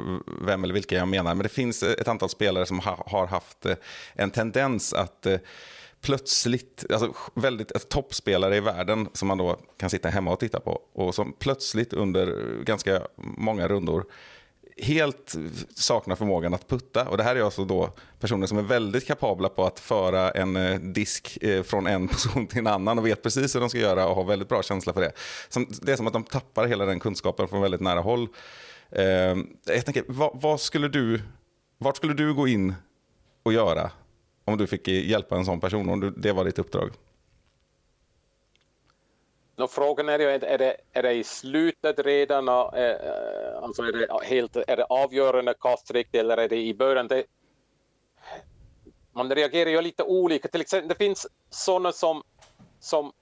vem 0.46 0.64
eller 0.64 0.74
vilka 0.74 0.96
jag 0.96 1.08
menar. 1.08 1.34
Men 1.34 1.42
det 1.42 1.48
finns 1.48 1.82
ett 1.82 2.08
antal 2.08 2.28
spelare 2.28 2.66
som 2.66 2.80
har 2.80 3.26
haft 3.26 3.66
en 4.14 4.30
tendens 4.30 4.92
att 4.92 5.26
eh, 5.32 5.40
plötsligt, 6.00 6.84
alltså 6.92 7.14
väldigt 7.34 7.72
alltså, 7.72 7.88
toppspelare 7.88 8.56
i 8.56 8.60
världen 8.60 9.08
som 9.12 9.28
man 9.28 9.38
då 9.38 9.58
kan 9.76 9.90
sitta 9.90 10.08
hemma 10.08 10.32
och 10.32 10.40
titta 10.40 10.60
på 10.60 10.82
och 10.92 11.14
som 11.14 11.32
plötsligt 11.38 11.92
under 11.92 12.54
ganska 12.64 13.02
många 13.16 13.68
rundor 13.68 14.04
helt 14.82 15.34
saknar 15.74 16.16
förmågan 16.16 16.54
att 16.54 16.68
putta. 16.68 17.08
Och 17.08 17.16
det 17.16 17.22
här 17.22 17.36
är 17.36 17.42
alltså 17.42 17.64
då 17.64 17.90
personer 18.20 18.46
som 18.46 18.58
är 18.58 18.62
väldigt 18.62 19.06
kapabla 19.06 19.48
på 19.48 19.64
att 19.64 19.80
föra 19.80 20.30
en 20.30 20.56
eh, 20.56 20.80
disk 20.80 21.38
eh, 21.40 21.62
från 21.62 21.86
en 21.86 22.08
position 22.08 22.46
till 22.46 22.58
en 22.58 22.66
annan 22.66 22.98
och 22.98 23.06
vet 23.06 23.22
precis 23.22 23.54
hur 23.54 23.60
de 23.60 23.68
ska 23.68 23.78
göra 23.78 24.08
och 24.08 24.16
har 24.16 24.24
väldigt 24.24 24.48
bra 24.48 24.62
känsla 24.62 24.92
för 24.92 25.00
det. 25.00 25.12
det 25.82 25.92
är 25.92 25.96
som 25.96 26.06
att 26.06 26.12
de 26.12 26.24
tappar 26.24 26.66
hela 26.66 26.84
den 26.84 27.00
kunskapen 27.00 27.48
från 27.48 27.62
väldigt 27.62 27.80
nära 27.80 28.00
håll. 28.00 28.28
Eh, 28.90 29.04
jag 29.66 29.84
tänker, 29.84 30.04
vad, 30.08 30.30
vad 30.34 30.60
skulle 30.60 30.88
du, 30.88 31.22
vart 31.78 31.96
skulle 31.96 32.14
du 32.14 32.34
gå 32.34 32.48
in 32.48 32.74
och 33.42 33.52
göra 33.52 33.90
om 34.48 34.58
du 34.58 34.66
fick 34.66 34.88
hjälpa 34.88 35.36
en 35.36 35.44
sån 35.44 35.60
person, 35.60 35.88
om 35.88 36.14
det 36.16 36.32
var 36.32 36.44
ditt 36.44 36.58
uppdrag? 36.58 36.90
No, 39.56 39.66
frågan 39.66 40.08
är 40.08 40.18
ju, 40.18 40.28
är 40.28 40.58
det, 40.58 40.76
är 40.92 41.02
det 41.02 41.12
i 41.12 41.24
slutet 41.24 41.98
redan, 41.98 42.48
äh, 42.48 42.54
alltså 43.62 43.82
är 43.82 43.92
det, 43.92 44.24
helt, 44.24 44.56
är 44.56 44.76
det 44.76 44.84
avgörande 44.84 45.54
kastrikt 45.60 46.14
eller 46.14 46.36
är 46.36 46.48
det 46.48 46.56
i 46.56 46.74
början? 46.74 47.08
Det, 47.08 47.24
man 49.12 49.34
reagerar 49.34 49.70
ju 49.70 49.82
lite 49.82 50.02
olika. 50.02 50.48
Till 50.48 50.60
exempel, 50.60 50.88
det 50.88 50.94
finns 50.94 51.26
sådana 51.50 51.92
som, 51.92 52.22
som 52.80 53.12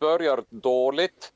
börjar 0.00 0.44
dåligt 0.50 1.32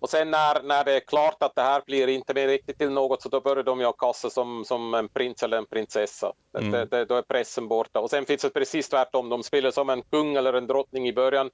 och 0.00 0.10
sen 0.10 0.30
när, 0.30 0.62
när 0.62 0.84
det 0.84 0.92
är 0.92 1.00
klart 1.00 1.42
att 1.42 1.54
det 1.54 1.62
här 1.62 1.82
blir 1.86 2.08
inte 2.08 2.34
mer 2.34 2.48
riktigt 2.48 2.78
till 2.78 2.90
något 2.90 3.22
så 3.22 3.28
då 3.28 3.40
börjar 3.40 3.62
de 3.62 3.80
ju 3.80 3.92
kassa 3.92 4.30
som, 4.30 4.64
som 4.64 4.94
en 4.94 5.08
prins 5.08 5.42
eller 5.42 5.58
en 5.58 5.66
prinsessa. 5.66 6.32
Mm. 6.58 6.70
Det, 6.70 6.84
det, 6.84 7.04
då 7.04 7.14
är 7.14 7.22
pressen 7.22 7.68
borta. 7.68 8.00
Och 8.00 8.10
sen 8.10 8.26
finns 8.26 8.42
det 8.42 8.50
precis 8.50 8.88
tvärtom. 8.88 9.28
De 9.28 9.42
spelar 9.42 9.70
som 9.70 9.90
en 9.90 10.02
kung 10.02 10.36
eller 10.36 10.52
en 10.52 10.66
drottning 10.66 11.08
i 11.08 11.12
början 11.12 11.50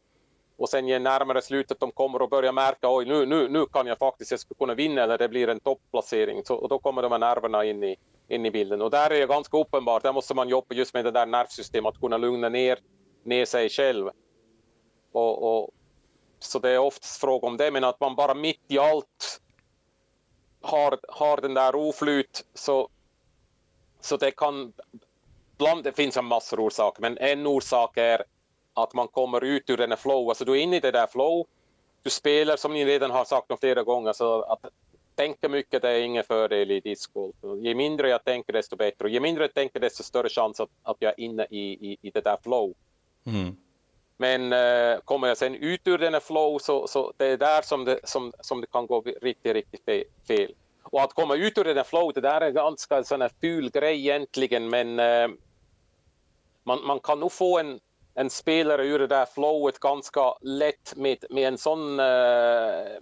och 0.57 0.69
sen 0.69 0.89
ju 0.89 0.99
närmare 0.99 1.43
slutet 1.43 1.81
de 1.81 1.93
kommer 1.93 2.23
och 2.23 2.31
börjar 2.31 2.53
märka 2.53 2.91
oj 2.91 3.05
nu, 3.05 3.27
nu, 3.27 3.49
nu 3.49 3.67
kan 3.67 3.87
jag 3.87 3.99
faktiskt 3.99 4.31
jag 4.31 4.41
skulle 4.41 4.59
kunna 4.59 4.75
vinna 4.75 5.03
eller 5.03 5.19
det 5.19 5.29
blir 5.29 5.49
en 5.49 5.61
topplacering. 5.61 6.45
Så, 6.45 6.55
och 6.55 6.69
då 6.69 6.79
kommer 6.79 7.03
de 7.03 7.13
här 7.13 7.19
nerverna 7.19 7.65
in 7.65 7.85
i, 7.85 7.97
in 8.29 8.47
i 8.47 8.51
bilden. 8.51 8.83
Och 8.83 8.91
där 8.91 9.11
är 9.11 9.21
det 9.21 9.27
ganska 9.27 9.59
uppenbart, 9.59 10.03
där 10.03 10.13
måste 10.13 10.35
man 10.35 10.49
jobba 10.49 10.75
just 10.75 10.95
med 10.95 11.05
det 11.05 11.11
där 11.11 11.27
nervsystemet, 11.27 11.95
att 11.95 12.01
kunna 12.01 12.17
lugna 12.17 12.49
ner, 12.49 12.79
ner 13.25 13.45
sig 13.45 13.69
själv. 13.69 14.11
Och, 15.13 15.43
och, 15.43 15.71
så 16.45 16.59
det 16.59 16.71
är 16.71 16.79
oftast 16.79 17.21
fråga 17.21 17.47
om 17.47 17.57
det, 17.57 17.71
men 17.71 17.85
att 17.85 18.01
man 18.01 18.15
bara 18.15 18.35
mitt 18.35 18.63
i 18.69 18.79
allt 18.79 19.41
har, 20.61 20.99
har 21.09 21.41
den 21.41 21.55
där 21.55 21.75
oflyt 21.75 22.45
så, 22.55 22.89
så 24.01 24.17
det 24.17 24.31
kan... 24.31 24.73
Bland, 25.59 25.85
det 25.85 25.93
finns 25.93 26.17
en 26.17 26.25
massor 26.25 26.61
orsaker, 26.61 27.03
men 27.03 27.19
en 27.19 27.47
orsak 27.47 27.97
är 27.97 28.25
att 28.75 28.95
man 28.95 29.09
kommer 29.09 29.45
ut 29.45 29.71
ur 29.71 29.77
den 29.77 29.91
här 29.91 29.97
flow, 29.97 30.29
alltså 30.29 30.45
du 30.45 30.53
är 30.53 30.63
inne 30.63 30.77
i 30.77 30.81
det 30.81 30.91
där 30.91 31.07
flow, 31.07 31.47
du 32.03 32.11
spelar 32.11 32.57
som 32.57 32.73
ni 32.73 32.85
redan 32.85 33.11
har 33.11 33.25
sagt 33.25 33.61
flera 33.61 33.83
gånger, 33.83 34.13
så 34.13 34.43
att 34.43 34.65
tänka 35.15 35.49
mycket 35.49 35.83
det 35.83 35.91
är 35.91 36.03
ingen 36.03 36.25
fördel 36.25 36.71
i 36.71 36.81
discgolf. 36.81 37.37
Ju 37.63 37.75
mindre 37.75 38.09
jag 38.09 38.25
tänker 38.25 38.53
desto 38.53 38.77
bättre 38.77 39.05
och 39.05 39.11
ju 39.11 39.21
mindre 39.21 39.45
jag 39.45 39.55
tänker 39.55 39.81
desto 39.81 40.03
större 40.03 40.29
chans 40.29 40.61
att, 40.61 40.71
att 40.83 40.97
jag 40.99 41.09
är 41.11 41.21
inne 41.21 41.47
i, 41.51 41.91
i, 41.91 41.97
i 42.01 42.11
det 42.11 42.21
där 42.21 42.39
flow. 42.43 42.75
Mm. 43.27 43.57
Men 44.17 44.53
eh, 44.53 44.99
kommer 45.05 45.29
jag 45.29 45.37
sen 45.37 45.55
ut 45.55 45.89
ur 45.89 45.99
den 45.99 46.13
här 46.13 46.21
flow 46.21 46.59
så, 46.59 46.87
så 46.87 47.13
det 47.17 47.27
är 47.27 47.37
där 47.37 47.63
som 47.63 47.85
det, 47.85 48.01
som, 48.05 48.33
som 48.41 48.61
det 48.61 48.67
kan 48.67 48.87
gå 48.87 49.01
riktigt, 49.23 49.55
riktigt 49.55 49.87
fel. 50.27 50.55
Och 50.83 51.03
att 51.03 51.13
komma 51.13 51.35
ut 51.35 51.59
ur 51.59 51.65
den 51.65 51.77
här 51.77 51.85
flow, 51.85 52.13
det 52.13 52.21
där 52.21 52.41
är 52.41 52.47
en 52.47 52.55
ganska 52.55 53.05
sån 53.05 53.21
här 53.21 53.31
ful 53.41 53.71
grej 53.71 53.99
egentligen, 53.99 54.71
men 54.71 54.99
eh, 54.99 55.29
man, 56.65 56.87
man 56.87 57.01
kan 57.01 57.21
nog 57.21 57.33
få 57.33 57.59
en, 57.59 57.81
en 58.15 58.31
spelare 58.31 58.87
ur 58.87 58.99
det 58.99 59.07
där 59.07 59.27
flowet 59.27 59.79
ganska 59.79 60.35
lätt 60.41 60.97
med, 60.97 61.25
med 61.31 61.49
en 61.49 61.59
sån 61.59 62.01
eh, 62.01 62.99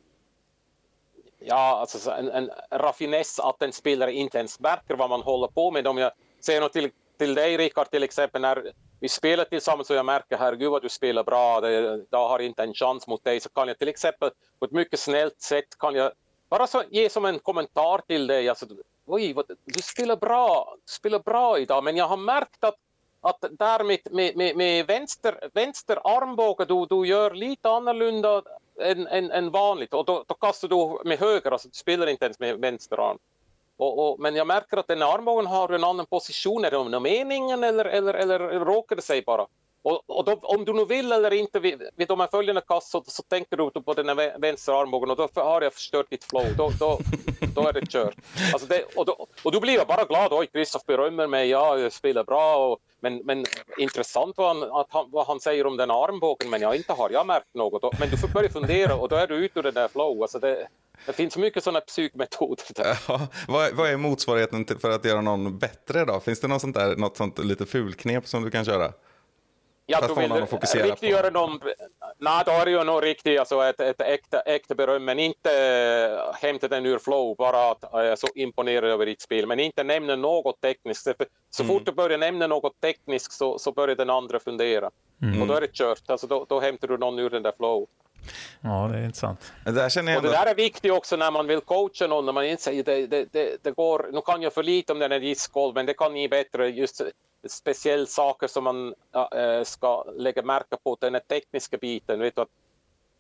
ja, 1.39 1.79
alltså 1.81 2.11
en, 2.11 2.29
en 2.29 2.51
raffiness 2.71 3.41
att 3.41 3.63
en 3.63 3.73
spelare 3.73 4.13
inte 4.13 4.39
ens 4.39 4.61
märker 4.61 4.95
vad 4.95 5.11
man 5.11 5.23
håller 5.23 5.49
på 5.49 5.71
med. 5.71 5.87
Om 5.87 5.99
jag 5.99 6.13
säger 6.41 6.61
något 6.61 6.73
till, 6.73 6.91
till 7.19 7.35
dig, 7.35 7.57
Rickard, 7.57 7.91
till 7.91 8.03
exempel, 8.03 8.43
när 8.43 8.73
vi 9.03 9.09
spelar 9.09 9.45
tillsammans 9.45 9.91
och 9.91 9.97
jag 9.97 10.07
märker 10.07 10.37
herregud 10.37 10.71
vad 10.71 10.83
du 10.83 10.89
spelar 10.89 11.25
bra, 11.25 11.71
jag 12.11 12.29
har 12.29 12.39
inte 12.39 12.63
en 12.63 12.75
chans 12.75 13.07
mot 13.07 13.25
dig, 13.25 13.41
så 13.41 13.49
kan 13.49 13.69
jag 13.69 13.79
till 13.79 13.89
exempel 13.89 14.31
på 14.59 14.65
ett 14.65 14.71
mycket 14.73 15.01
snällt 15.01 15.41
sätt 15.41 15.79
kan 15.79 15.95
jag 15.95 16.13
bara 16.49 16.67
så, 16.67 16.83
ge 16.91 17.09
som 17.09 17.25
en 17.25 17.39
kommentar 17.39 17.99
till 17.99 18.27
dig, 18.27 18.49
alltså, 18.49 18.67
oj, 19.07 19.33
vad, 19.33 19.45
du 19.65 19.83
spelar 19.83 20.17
bra, 20.17 20.77
du 20.87 20.93
spelar 20.93 21.19
bra 21.19 21.59
idag, 21.59 21.85
men 21.85 21.97
jag 21.97 22.09
har 22.09 22.17
märkt 22.17 22.65
att 22.65 22.75
att 23.25 23.45
där 23.51 23.85
med, 23.85 23.99
med, 24.11 24.37
med, 24.37 24.57
med 24.57 24.87
vänster, 24.87 25.51
vänster 25.55 25.99
armbåge 26.05 26.65
du, 26.65 26.87
du 26.87 27.07
gör 27.07 27.35
lite 27.35 27.69
annorlunda 27.71 28.43
än, 28.81 29.07
än, 29.07 29.31
än 29.31 29.51
vanligt. 29.51 29.95
Och 29.95 30.05
då, 30.05 30.25
då 30.27 30.35
kastar 30.35 30.69
du 30.69 31.09
med 31.09 31.19
höger, 31.19 31.51
alltså 31.51 31.69
du 31.69 31.75
spelar 31.75 32.07
inte 32.07 32.25
ens 32.25 32.39
med 32.39 32.59
vänster 32.59 33.11
arm. 33.11 33.19
Och, 33.77 34.09
och, 34.09 34.21
men 34.21 34.37
jag 34.37 34.47
märker 34.47 34.77
att 34.77 34.89
den 34.89 35.03
armbågen 35.03 35.47
har 35.47 35.69
en 35.69 35.85
annan 35.85 36.07
position. 36.07 36.65
Är 36.65 36.71
det 36.71 36.77
någon 36.77 37.03
meningen 37.03 37.65
eller, 37.65 37.85
eller, 37.85 38.15
eller 38.15 38.39
råkar 38.65 38.97
det 38.97 39.03
sig 39.03 39.23
bara? 39.23 39.47
Och, 39.83 40.03
och 40.07 40.25
då, 40.25 40.39
om 40.43 40.65
du 40.65 40.73
nu 40.73 40.85
vill 40.85 41.13
eller 41.13 41.33
inte 41.33 41.61
vid, 41.61 41.83
vid 41.97 42.09
de 42.09 42.21
här 42.21 42.29
följande 42.31 42.61
kast 42.61 42.91
så, 42.91 43.05
så 43.07 43.23
tänker 43.23 43.57
du 43.57 43.71
på 43.71 43.95
den 43.95 44.09
här 44.09 44.39
vänstra 44.39 44.81
armbågen 44.81 45.11
och 45.11 45.17
då 45.17 45.29
har 45.35 45.63
jag 45.63 45.73
förstört 45.75 46.11
ditt 46.11 46.25
flow. 46.25 46.57
Då, 46.57 46.71
då, 46.79 46.99
då 47.55 47.69
är 47.69 47.73
det 47.73 47.87
kört. 47.87 48.15
Alltså 48.53 48.69
det, 48.69 48.85
och, 48.97 49.07
då, 49.07 49.27
och 49.43 49.53
då 49.53 49.61
blir 49.61 49.75
jag 49.75 49.87
bara 49.87 50.05
glad. 50.05 50.33
Oj, 50.33 50.47
Kristoff 50.47 50.87
berömmer 50.87 51.27
mig. 51.27 51.49
Ja, 51.49 51.79
jag 51.79 51.93
spelar 51.93 52.25
bra. 52.25 52.57
Och, 52.57 52.79
men, 53.01 53.17
men 53.17 53.45
intressant 53.79 54.37
vad 54.37 54.57
han, 54.57 54.63
att 54.63 54.87
han, 54.91 55.11
vad 55.11 55.27
han 55.27 55.41
säger 55.41 55.67
om 55.67 55.77
den 55.77 55.91
armbågen. 55.91 56.51
Men 56.51 56.61
jag 56.61 56.77
inte 56.77 56.93
har 56.93 57.11
jag 57.11 57.27
märkt 57.27 57.55
något. 57.55 57.99
Men 57.99 58.11
du 58.11 58.17
får 58.17 58.29
börja 58.29 58.49
fundera 58.49 58.95
och 58.95 59.09
då 59.09 59.17
är 59.17 59.27
du 59.27 59.35
ute 59.35 59.59
ur 59.59 59.63
den 59.63 59.75
där 59.75 59.89
flow. 59.89 60.23
Alltså 60.23 60.39
det, 60.39 60.69
det 61.07 61.13
finns 61.13 61.37
mycket 61.37 61.65
sådana 61.65 61.81
psykmetoder. 61.81 62.99
Ja, 63.09 63.21
vad, 63.49 63.73
vad 63.73 63.91
är 63.91 63.97
motsvarigheten 63.97 64.65
till, 64.65 64.79
för 64.79 64.91
att 64.91 65.05
göra 65.05 65.21
någon 65.21 65.59
bättre 65.59 66.05
då? 66.05 66.21
Finns 66.21 66.41
det 66.41 66.49
något 66.49 66.61
sånt, 66.61 66.75
där, 66.75 66.97
något 66.97 67.17
sånt 67.17 67.39
lite 67.39 67.67
fulknep 67.67 68.29
som 68.29 68.43
du 68.43 68.51
kan 68.51 68.65
köra? 68.65 68.93
Ja, 69.87 69.99
för 69.99 70.05
att 70.05 70.15
få 70.15 70.27
någon 70.27 70.43
att 70.43 70.51
fokusera 70.51 70.87
riktigt? 70.87 71.11
Göra 71.11 71.31
någon, 71.31 71.61
nej, 72.19 72.43
då 72.47 72.53
är 72.53 72.65
det 72.65 72.71
ju 72.71 72.85
nog 72.85 73.05
riktigt 73.05 73.39
alltså 73.39 73.63
ett, 73.63 73.81
ett 73.81 74.01
äkta, 74.01 74.41
äkta 74.41 74.75
beröm, 74.75 75.05
men 75.05 75.19
inte 75.19 75.51
äh, 75.51 76.35
hämta 76.35 76.69
den 76.69 76.87
ur 76.87 76.99
flow, 76.99 77.37
bara 77.37 77.71
att 77.71 77.85
jag 77.93 78.07
är 78.07 78.17
så 78.17 78.27
imponerad 78.35 78.91
över 78.91 79.07
ditt 79.07 79.21
spel, 79.21 79.47
men 79.47 79.61
inte 79.61 79.85
nämna 79.85 80.17
något 80.17 80.61
tekniskt. 80.61 81.05
För 81.05 81.27
så 81.51 81.63
mm. 81.63 81.75
fort 81.75 81.87
du 81.87 81.93
börjar 81.93 82.19
nämna 82.19 82.47
något 82.47 82.81
tekniskt 82.81 83.33
så, 83.33 83.59
så 83.59 83.73
börjar 83.73 83.97
den 83.97 84.11
andra 84.11 84.41
fundera. 84.41 84.91
Mm. 85.23 85.43
Och 85.43 85.49
då 85.49 85.55
är 85.55 85.61
det 85.61 85.73
kört, 85.73 86.03
alltså 86.07 86.27
då, 86.27 86.47
då 86.49 86.61
hämtar 86.61 86.89
du 86.89 86.99
någon 86.99 87.19
ur 87.19 87.31
den 87.31 87.43
där 87.43 87.53
flow. 87.57 87.87
Ja, 88.61 88.89
det 88.93 88.99
är 88.99 89.05
intressant. 89.05 89.53
Det 89.65 89.71
där 89.71 89.89
känner 89.89 90.13
jag 90.13 90.25
och 90.25 90.31
det 90.31 90.37
där 90.37 90.47
är 90.47 90.55
viktigt 90.55 90.93
också 90.93 91.17
när 91.17 91.31
man 91.31 91.47
vill 91.47 91.61
coacha 91.61 92.07
någon, 92.07 92.27
när 92.27 92.33
man 92.33 92.45
inte 92.45 92.63
säger 92.63 92.85
det, 92.85 93.07
det, 93.07 93.33
det, 93.33 93.65
det 93.65 93.71
går, 93.71 94.11
nu 94.13 94.21
kan 94.21 94.43
jag 94.43 94.53
för 94.53 94.63
lite 94.63 94.93
om 94.93 94.99
den 94.99 95.13
här 95.13 95.21
discgolf, 95.21 95.75
men 95.75 95.87
det 95.87 95.95
kan 95.95 96.15
ni 96.15 96.29
bättre, 96.29 96.69
just 96.69 97.03
speciella 97.49 98.07
saker 98.07 98.47
som 98.47 98.65
man 98.65 98.95
äh, 99.15 99.65
ska 99.65 100.05
lägga 100.17 100.43
märke 100.43 100.77
på, 100.85 100.97
den 101.01 101.15
här 101.15 101.21
tekniska 101.21 101.77
biten, 101.77 102.21
vet 102.21 102.37
du, 102.37 102.43
att 102.43 102.49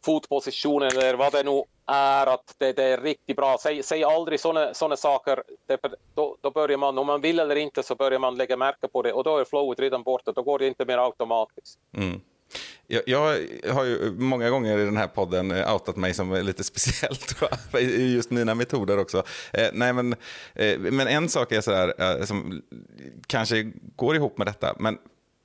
fotpositionen 0.05 0.89
eller 0.89 1.15
vad 1.15 1.33
det 1.33 1.43
nu 1.43 1.63
är, 1.87 2.27
att 2.27 2.55
det, 2.59 2.73
det 2.73 2.85
är 2.85 3.01
riktigt 3.01 3.37
bra. 3.37 3.57
Säg, 3.61 3.83
säg 3.83 4.05
aldrig 4.05 4.41
sådana 4.41 4.75
saker. 4.75 4.97
saker, 4.97 5.43
då, 6.15 6.37
då 6.41 6.51
börjar 6.51 6.79
man, 6.79 6.99
om 6.99 7.07
man 7.07 7.21
vill 7.21 7.39
eller 7.39 7.57
inte, 7.57 7.83
så 7.83 7.95
börjar 7.95 8.19
man 8.19 8.37
lägga 8.37 8.57
märke 8.57 8.89
på 8.89 9.03
det 9.03 9.13
och 9.13 9.25
då 9.25 9.39
är 9.39 9.45
flowet 9.45 9.81
redan 9.81 10.03
borta, 10.03 10.33
då 10.33 10.43
går 10.43 10.59
det 10.59 10.67
inte 10.67 10.85
mer 10.85 10.99
automatiskt. 10.99 11.79
Mm. 11.97 12.21
Jag, 12.87 13.03
jag, 13.07 13.21
har 13.73 13.85
ju 13.85 14.15
många 14.19 14.51
gånger 14.51 14.79
i 14.79 14.85
den 14.85 14.97
här 14.97 15.07
podden 15.07 15.51
eh, 15.51 15.75
outat 15.75 15.97
mig 15.97 16.15
som 16.15 16.33
lite 16.33 16.65
speciellt 16.73 17.37
i 17.79 18.15
just 18.15 18.31
mina 18.31 18.55
metoder 18.55 18.99
också. 18.99 19.23
Eh, 19.53 19.69
nej, 19.73 19.93
men, 19.93 20.12
eh, 20.55 20.79
men 20.79 21.09
en 21.09 21.29
sak 21.29 21.53
är 21.53 21.61
sådär, 21.61 21.95
eh, 21.99 22.25
som 22.25 22.62
kanske 23.27 23.73
går 23.97 24.17
ihop 24.17 24.38
med 24.38 24.47
detta. 24.47 24.75
Men 24.79 24.99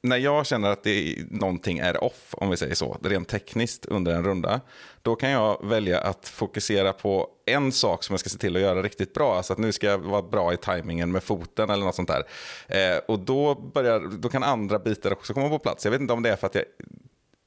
när 0.10 0.18
jag 0.18 0.46
känner 0.46 0.70
att 0.70 0.84
det, 0.84 1.16
någonting 1.32 1.80
är 1.80 2.04
off, 2.04 2.36
om 2.38 2.50
vi 2.50 2.58
säger 2.58 2.76
så, 2.76 2.98
rent 3.04 3.28
tekniskt 3.28 3.86
under 3.86 4.16
en 4.16 4.24
runda, 4.24 4.62
då 5.02 5.16
kan 5.16 5.30
jag 5.30 5.66
välja 5.66 6.02
att 6.02 6.28
fokusera 6.28 6.94
på 6.94 7.30
en 7.46 7.72
sak 7.72 8.04
som 8.04 8.14
jag 8.14 8.20
ska 8.20 8.30
se 8.30 8.38
till 8.38 8.56
att 8.56 8.62
göra 8.62 8.82
riktigt 8.82 9.14
bra. 9.14 9.36
Alltså 9.36 9.54
att 9.54 9.60
nu 9.60 9.72
ska 9.72 9.88
jag 9.88 9.98
vara 9.98 10.22
bra 10.22 10.54
i 10.54 10.58
tajmingen 10.58 11.12
med 11.12 11.24
foten 11.24 11.70
eller 11.70 11.86
något 11.86 11.96
sånt 11.96 12.10
där. 12.10 12.24
Eh, 12.68 13.00
och 13.08 13.20
då, 13.20 13.56
börjar, 13.56 14.00
då 14.00 14.30
kan 14.30 14.44
andra 14.44 14.80
bitar 14.80 15.12
också 15.12 15.34
komma 15.34 15.50
på 15.50 15.60
plats. 15.60 15.86
Jag 15.86 15.92
vet 15.92 16.02
inte 16.02 16.14
om 16.14 16.24
det 16.24 16.30
är 16.30 16.36
för 16.36 16.48
att 16.48 16.56
jag 16.56 16.64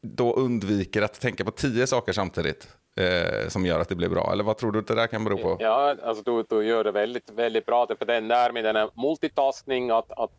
då 0.02 0.34
undviker 0.34 1.02
att 1.02 1.20
tänka 1.20 1.44
på 1.44 1.50
tio 1.50 1.86
saker 1.86 2.12
samtidigt 2.12 2.68
eh, 2.96 3.48
som 3.48 3.66
gör 3.66 3.80
att 3.80 3.88
det 3.88 3.94
blir 3.94 4.08
bra? 4.08 4.32
Eller 4.32 4.44
vad 4.44 4.56
tror 4.56 4.72
du 4.72 4.78
att 4.78 4.86
det 4.86 4.94
där 4.94 5.06
kan 5.06 5.24
bero 5.24 5.38
på? 5.38 5.56
Ja, 5.60 5.96
alltså 6.02 6.22
du, 6.22 6.44
du 6.48 6.66
gör 6.66 6.84
det 6.84 6.92
väldigt, 6.92 7.30
väldigt 7.30 7.66
bra. 7.66 7.86
För 7.98 8.06
den 8.06 8.28
där 8.28 8.52
med 8.52 8.64
den 8.64 8.76
här 8.76 8.90
multitasking, 8.94 9.90
att, 9.90 10.10
att 10.10 10.30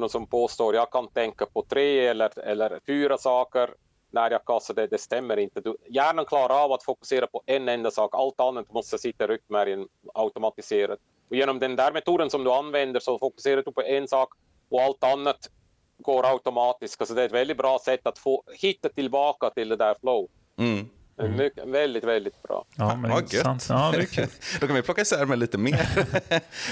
för 0.00 0.08
som 0.08 0.26
påstår 0.26 0.74
jag 0.74 0.90
kan 0.90 1.08
tänka 1.08 1.46
på 1.46 1.62
tre 1.62 2.06
eller, 2.06 2.38
eller 2.38 2.80
fyra 2.86 3.18
saker 3.18 3.70
när 4.10 4.30
jag 4.30 4.44
kastar 4.44 4.74
det, 4.74 4.86
det 4.86 4.98
stämmer 4.98 5.36
inte. 5.36 5.60
Du, 5.60 5.76
hjärnan 5.88 6.24
klarar 6.24 6.64
av 6.64 6.72
att 6.72 6.82
fokusera 6.82 7.26
på 7.26 7.42
en 7.46 7.68
enda 7.68 7.90
sak, 7.90 8.10
allt 8.14 8.40
annat 8.40 8.72
måste 8.72 8.98
sitta 8.98 9.24
i 9.24 9.26
ryggmärgen 9.26 9.88
automatiserat. 10.14 10.98
Och 11.28 11.36
genom 11.36 11.58
den 11.58 11.76
där 11.76 11.92
metoden 11.92 12.30
som 12.30 12.44
du 12.44 12.52
använder 12.52 13.00
så 13.00 13.18
fokuserar 13.18 13.62
du 13.62 13.72
på 13.72 13.82
en 13.82 14.08
sak 14.08 14.28
och 14.68 14.82
allt 14.82 15.04
annat 15.04 15.50
går 15.98 16.26
automatiskt. 16.26 17.00
Alltså 17.00 17.14
det 17.14 17.22
är 17.22 17.26
ett 17.26 17.32
väldigt 17.32 17.56
bra 17.56 17.78
sätt 17.84 18.06
att 18.06 18.18
få 18.18 18.42
hitta 18.60 18.88
tillbaka 18.88 19.50
till 19.50 19.68
det 19.68 19.76
där 19.76 19.94
flow. 20.00 20.28
Mm. 20.58 20.88
Mm. 21.18 21.36
Mycket, 21.36 21.68
väldigt, 21.68 22.04
väldigt 22.04 22.42
bra. 22.42 22.64
Ja, 22.76 22.96
men 22.96 23.10
ja, 23.10 23.18
intressant. 23.18 23.66
Ja, 23.68 23.90
det 23.92 23.98
är 23.98 24.06
kul. 24.06 24.26
Då 24.60 24.66
kan 24.66 24.76
vi 24.76 24.82
plocka 24.82 25.02
isär 25.02 25.26
med 25.26 25.38
lite 25.38 25.58
mer. 25.58 25.88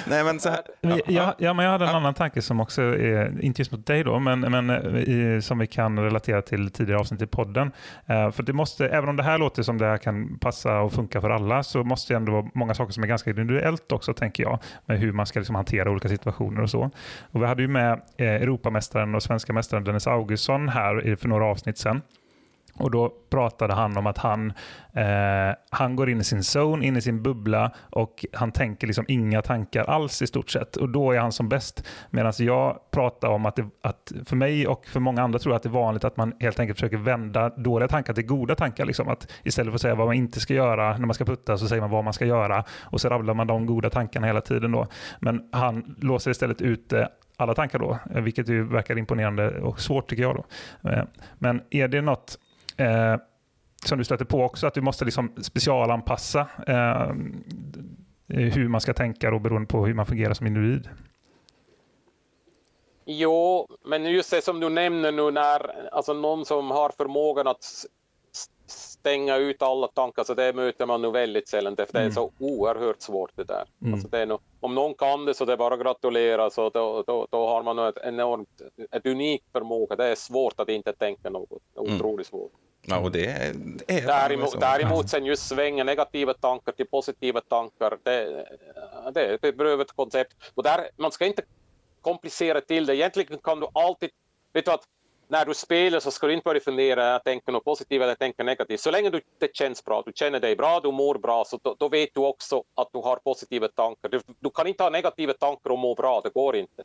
Nej, 0.08 0.24
men 0.24 0.40
så 0.40 0.48
här. 0.48 0.60
Ja, 1.06 1.34
ja, 1.38 1.54
men 1.54 1.64
jag 1.64 1.72
hade 1.72 1.84
en 1.84 1.96
annan 1.96 2.14
tanke 2.14 2.42
som 2.42 2.60
också 2.60 2.82
är, 2.82 3.40
inte 3.40 3.60
just 3.60 3.72
mot 3.72 3.86
dig 3.86 4.04
då, 4.04 4.18
men, 4.18 4.40
men 4.40 4.96
i, 4.96 5.42
som 5.42 5.58
vi 5.58 5.66
kan 5.66 5.98
relatera 5.98 6.42
till 6.42 6.70
tidigare 6.70 7.00
avsnitt 7.00 7.22
i 7.22 7.26
podden. 7.26 7.72
Uh, 8.10 8.30
för 8.30 8.42
det 8.42 8.52
måste, 8.52 8.88
även 8.88 9.08
om 9.08 9.16
det 9.16 9.22
här 9.22 9.38
låter 9.38 9.62
som 9.62 9.78
det 9.78 9.86
här 9.86 9.98
kan 9.98 10.38
passa 10.38 10.80
och 10.80 10.92
funka 10.92 11.20
för 11.20 11.30
alla, 11.30 11.62
så 11.62 11.84
måste 11.84 12.12
det 12.12 12.16
ändå 12.16 12.32
vara 12.32 12.50
många 12.54 12.74
saker 12.74 12.92
som 12.92 13.02
är 13.02 13.08
ganska 13.08 13.30
individuellt 13.30 13.92
också, 13.92 14.14
tänker 14.14 14.42
jag, 14.42 14.58
med 14.86 14.98
hur 14.98 15.12
man 15.12 15.26
ska 15.26 15.38
liksom 15.38 15.54
hantera 15.54 15.90
olika 15.90 16.08
situationer 16.08 16.62
och 16.62 16.70
så. 16.70 16.90
Och 17.32 17.42
vi 17.42 17.46
hade 17.46 17.62
ju 17.62 17.68
med 17.68 17.92
eh, 18.16 18.26
Europamästaren 18.26 19.14
och 19.14 19.22
svenska 19.22 19.52
mästaren 19.52 19.84
Dennis 19.84 20.06
Augustsson 20.06 20.68
här 20.68 21.16
för 21.16 21.28
några 21.28 21.44
avsnitt 21.44 21.78
sedan. 21.78 22.02
Och 22.76 22.90
Då 22.90 23.12
pratade 23.30 23.74
han 23.74 23.96
om 23.96 24.06
att 24.06 24.18
han, 24.18 24.52
eh, 24.92 25.56
han 25.70 25.96
går 25.96 26.10
in 26.10 26.20
i 26.20 26.24
sin 26.24 26.42
zone, 26.56 26.86
in 26.86 26.96
i 26.96 27.02
sin 27.02 27.22
bubbla 27.22 27.70
och 27.90 28.26
han 28.32 28.52
tänker 28.52 28.86
liksom 28.86 29.04
inga 29.08 29.42
tankar 29.42 29.84
alls 29.84 30.22
i 30.22 30.26
stort 30.26 30.50
sett. 30.50 30.76
Och 30.76 30.88
Då 30.88 31.12
är 31.12 31.18
han 31.18 31.32
som 31.32 31.48
bäst. 31.48 31.86
Medan 32.10 32.32
jag 32.38 32.78
pratar 32.90 33.28
om 33.28 33.46
att, 33.46 33.56
det, 33.56 33.68
att 33.82 34.12
för 34.24 34.36
mig 34.36 34.66
och 34.66 34.86
för 34.86 35.00
många 35.00 35.22
andra 35.22 35.38
tror 35.38 35.52
jag 35.52 35.56
att 35.56 35.62
det 35.62 35.68
är 35.68 35.70
vanligt 35.70 36.04
att 36.04 36.16
man 36.16 36.32
helt 36.40 36.60
enkelt 36.60 36.78
försöker 36.78 36.96
vända 36.96 37.48
dåliga 37.48 37.88
tankar 37.88 38.14
till 38.14 38.26
goda 38.26 38.54
tankar. 38.54 38.84
Liksom. 38.84 39.08
Att 39.08 39.32
istället 39.42 39.70
för 39.70 39.74
att 39.74 39.80
säga 39.80 39.94
vad 39.94 40.06
man 40.06 40.16
inte 40.16 40.40
ska 40.40 40.54
göra 40.54 40.98
när 40.98 41.06
man 41.06 41.14
ska 41.14 41.24
putta 41.24 41.58
så 41.58 41.68
säger 41.68 41.82
man 41.82 41.90
vad 41.90 42.04
man 42.04 42.12
ska 42.12 42.24
göra 42.24 42.64
och 42.82 43.00
så 43.00 43.08
rabblar 43.08 43.34
man 43.34 43.46
de 43.46 43.66
goda 43.66 43.90
tankarna 43.90 44.26
hela 44.26 44.40
tiden. 44.40 44.72
Då. 44.72 44.86
Men 45.20 45.48
han 45.52 45.96
låser 46.00 46.30
istället 46.30 46.62
ute 46.62 47.00
eh, 47.00 47.06
alla 47.36 47.54
tankar 47.54 47.78
då, 47.78 47.98
eh, 48.14 48.22
vilket 48.22 48.48
ju 48.48 48.64
verkar 48.64 48.98
imponerande 48.98 49.60
och 49.60 49.80
svårt 49.80 50.10
tycker 50.10 50.22
jag. 50.22 50.36
då. 50.36 50.90
Eh, 50.90 51.04
men 51.38 51.62
är 51.70 51.88
det 51.88 52.00
något 52.00 52.38
eh, 52.76 53.16
som 53.84 53.98
du 53.98 54.04
stöter 54.04 54.24
på 54.24 54.42
också, 54.42 54.66
att 54.66 54.74
du 54.74 54.80
måste 54.80 55.04
liksom 55.04 55.32
specialanpassa 55.42 56.40
eh, 56.66 57.12
hur 58.28 58.68
man 58.68 58.80
ska 58.80 58.94
tänka 58.94 59.30
då, 59.30 59.38
beroende 59.38 59.66
på 59.68 59.86
hur 59.86 59.94
man 59.94 60.06
fungerar 60.06 60.34
som 60.34 60.46
individ. 60.46 60.88
Jo, 63.06 63.68
men 63.84 64.04
just 64.04 64.30
det 64.30 64.44
som 64.44 64.60
du 64.60 64.68
nämner 64.68 65.12
nu 65.12 65.30
när 65.30 65.88
alltså 65.94 66.12
någon 66.12 66.44
som 66.44 66.70
har 66.70 66.90
förmågan 66.96 67.46
att 67.46 67.84
stänga 69.04 69.36
ut 69.36 69.62
alla 69.62 69.88
tankar, 69.88 70.24
så 70.24 70.34
det 70.34 70.52
möter 70.52 70.86
man 70.86 71.02
nu 71.02 71.10
väldigt 71.10 71.48
sällan, 71.48 71.76
för 71.76 71.86
det 71.92 71.98
är 71.98 72.02
mm. 72.02 72.14
så 72.14 72.32
oerhört 72.38 73.02
svårt 73.02 73.30
det 73.36 73.44
där. 73.44 73.64
Mm. 73.82 73.94
Alltså 73.94 74.08
det 74.08 74.26
nog, 74.26 74.40
om 74.60 74.74
någon 74.74 74.94
kan 74.94 75.24
det 75.24 75.34
så 75.34 75.44
det 75.44 75.52
är 75.52 75.56
bara 75.56 75.74
att 75.74 75.80
gratulera, 75.80 76.50
så 76.50 76.70
då, 76.70 77.04
då, 77.06 77.26
då 77.30 77.46
har 77.46 77.62
man 77.62 77.78
ett 77.78 77.98
enormt, 78.04 78.62
ett 78.90 79.06
unikt 79.06 79.44
förmåga. 79.52 79.96
Det 79.96 80.06
är 80.06 80.14
svårt 80.14 80.60
att 80.60 80.68
inte 80.68 80.92
tänka 80.92 81.30
något, 81.30 81.62
mm. 81.78 81.96
otroligt 81.96 82.26
svårt. 82.26 82.52
Ja, 82.86 83.00
och 83.00 83.12
det 83.12 83.26
är, 83.26 83.52
det 83.54 83.98
är 83.98 84.06
däremot, 84.06 84.60
däremot 84.60 85.10
sen 85.10 85.24
just 85.24 85.48
svänga 85.48 85.84
negativa 85.84 86.34
tankar 86.34 86.72
till 86.72 86.86
positiva 86.86 87.40
tankar, 87.40 87.98
det, 88.02 88.46
det 89.14 89.20
är 89.20 89.34
ett 89.34 89.40
bedrövligt 89.40 89.92
koncept. 89.92 90.34
Och 90.54 90.62
där, 90.62 90.88
man 90.96 91.12
ska 91.12 91.26
inte 91.26 91.42
komplicera 92.00 92.60
till 92.60 92.86
det. 92.86 92.96
Egentligen 92.96 93.38
kan 93.38 93.60
du 93.60 93.66
alltid, 93.72 94.10
vet 94.52 94.64
du 94.64 94.70
att 94.70 94.84
när 95.28 95.44
du 95.44 95.54
spelar 95.54 96.00
så 96.00 96.10
ska 96.10 96.26
du 96.26 96.32
inte 96.32 96.44
börja 96.44 96.60
fundera 96.60 97.14
att 97.14 97.24
tänka 97.24 97.52
något 97.52 97.64
positivt 97.64 98.02
eller 98.02 98.14
tänka 98.14 98.44
negativt. 98.44 98.80
Så 98.80 98.90
länge 98.90 99.10
du, 99.10 99.20
det 99.38 99.56
känns 99.56 99.84
bra, 99.84 100.02
du 100.06 100.12
känner 100.14 100.40
dig 100.40 100.56
bra, 100.56 100.80
du 100.80 100.92
mår 100.92 101.14
bra, 101.14 101.44
så 101.44 101.58
då, 101.62 101.76
då 101.78 101.88
vet 101.88 102.14
du 102.14 102.20
också 102.20 102.64
att 102.74 102.88
du 102.92 102.98
har 102.98 103.16
positiva 103.16 103.68
tankar. 103.68 104.08
Du, 104.08 104.20
du, 104.40 104.50
kan 104.50 104.66
inte 104.66 104.82
ha 104.82 104.90
negativa 104.90 105.32
tankar 105.32 105.70
och 105.70 105.78
må 105.78 105.94
bra, 105.94 106.20
det 106.20 106.30
går 106.30 106.56
inte. 106.56 106.82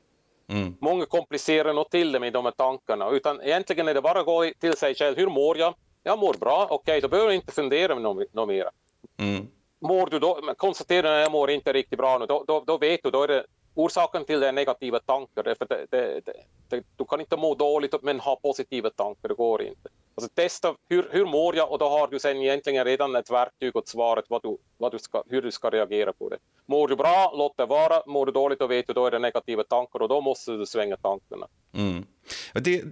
Mm. 0.49 0.75
Många 0.81 1.05
komplicerar 1.05 1.73
nog 1.73 1.89
till 1.89 2.11
det 2.11 2.19
med 2.19 2.33
de 2.33 2.45
här 2.45 2.51
tankarna, 2.51 3.09
utan 3.09 3.41
egentligen 3.41 3.87
är 3.87 3.93
det 3.93 4.01
bara 4.01 4.19
att 4.19 4.25
gå 4.25 4.51
till 4.59 4.77
sig 4.77 4.95
själv. 4.95 5.17
Hur 5.17 5.27
mår 5.27 5.57
jag? 5.57 5.73
Jag 6.03 6.19
mår 6.19 6.33
bra, 6.33 6.67
okej, 6.69 6.75
okay, 6.75 6.99
då 6.99 7.07
behöver 7.07 7.29
du 7.29 7.35
inte 7.35 7.51
fundera 7.51 7.99
något, 7.99 8.47
mer. 8.47 8.69
Mm. 9.17 9.47
Mår 9.81 10.07
du 10.07 10.19
då, 10.19 10.53
konstaterar 10.57 11.17
att 11.17 11.21
jag 11.21 11.31
mår 11.31 11.49
inte 11.49 11.73
riktigt 11.73 11.97
bra 11.97 12.17
nu, 12.17 12.25
då, 12.25 12.43
då, 12.47 12.63
då 12.67 12.77
vet 12.77 12.99
du, 13.03 13.11
då 13.11 13.23
är 13.23 13.27
det 13.27 13.45
orsaken 13.75 14.25
till 14.25 14.39
det 14.39 14.47
är 14.47 14.51
negativa 14.51 14.99
tankar. 14.99 15.43
Det, 15.43 15.55
det, 15.59 15.85
det, 15.89 16.21
det, 16.69 16.83
du 16.97 17.05
kan 17.05 17.19
inte 17.19 17.37
må 17.37 17.55
dåligt 17.55 17.95
men 18.01 18.19
ha 18.19 18.35
positiva 18.35 18.89
tankar, 18.89 19.29
det 19.29 19.35
går 19.35 19.61
inte. 19.61 19.89
Alltså 20.15 20.29
testa 20.35 20.75
hur, 20.89 21.09
hur 21.11 21.25
mår 21.25 21.55
jag 21.55 21.71
och 21.71 21.79
då 21.79 21.89
har 21.89 22.07
du 22.07 22.19
sen 22.19 22.37
egentligen 22.37 22.85
redan 22.85 23.15
ett 23.15 23.31
verktyg 23.31 23.75
och 23.75 23.87
svaret 23.87 24.25
vad 24.27 24.41
du, 24.43 24.57
vad 24.77 24.91
du 24.91 24.99
ska, 24.99 25.23
hur 25.29 25.41
du 25.41 25.51
ska 25.51 25.69
reagera 25.69 26.13
på 26.13 26.29
det. 26.29 26.37
Mår 26.65 26.87
du 26.87 26.95
bra, 26.95 27.33
låt 27.37 27.57
det 27.57 27.65
vara. 27.65 28.03
Mår 28.05 28.25
du 28.25 28.31
dåligt, 28.31 28.59
då 28.59 28.67
vet 28.67 28.87
du 28.87 28.93
då 28.93 29.05
är 29.05 29.11
det 29.11 29.19
negativa 29.19 29.63
tankar 29.63 30.01
och 30.01 30.09
då 30.09 30.21
måste 30.21 30.51
du 30.51 30.65
svänga 30.65 30.97
tankarna. 30.97 31.47
Mm. 31.73 32.05
Det 32.53 32.83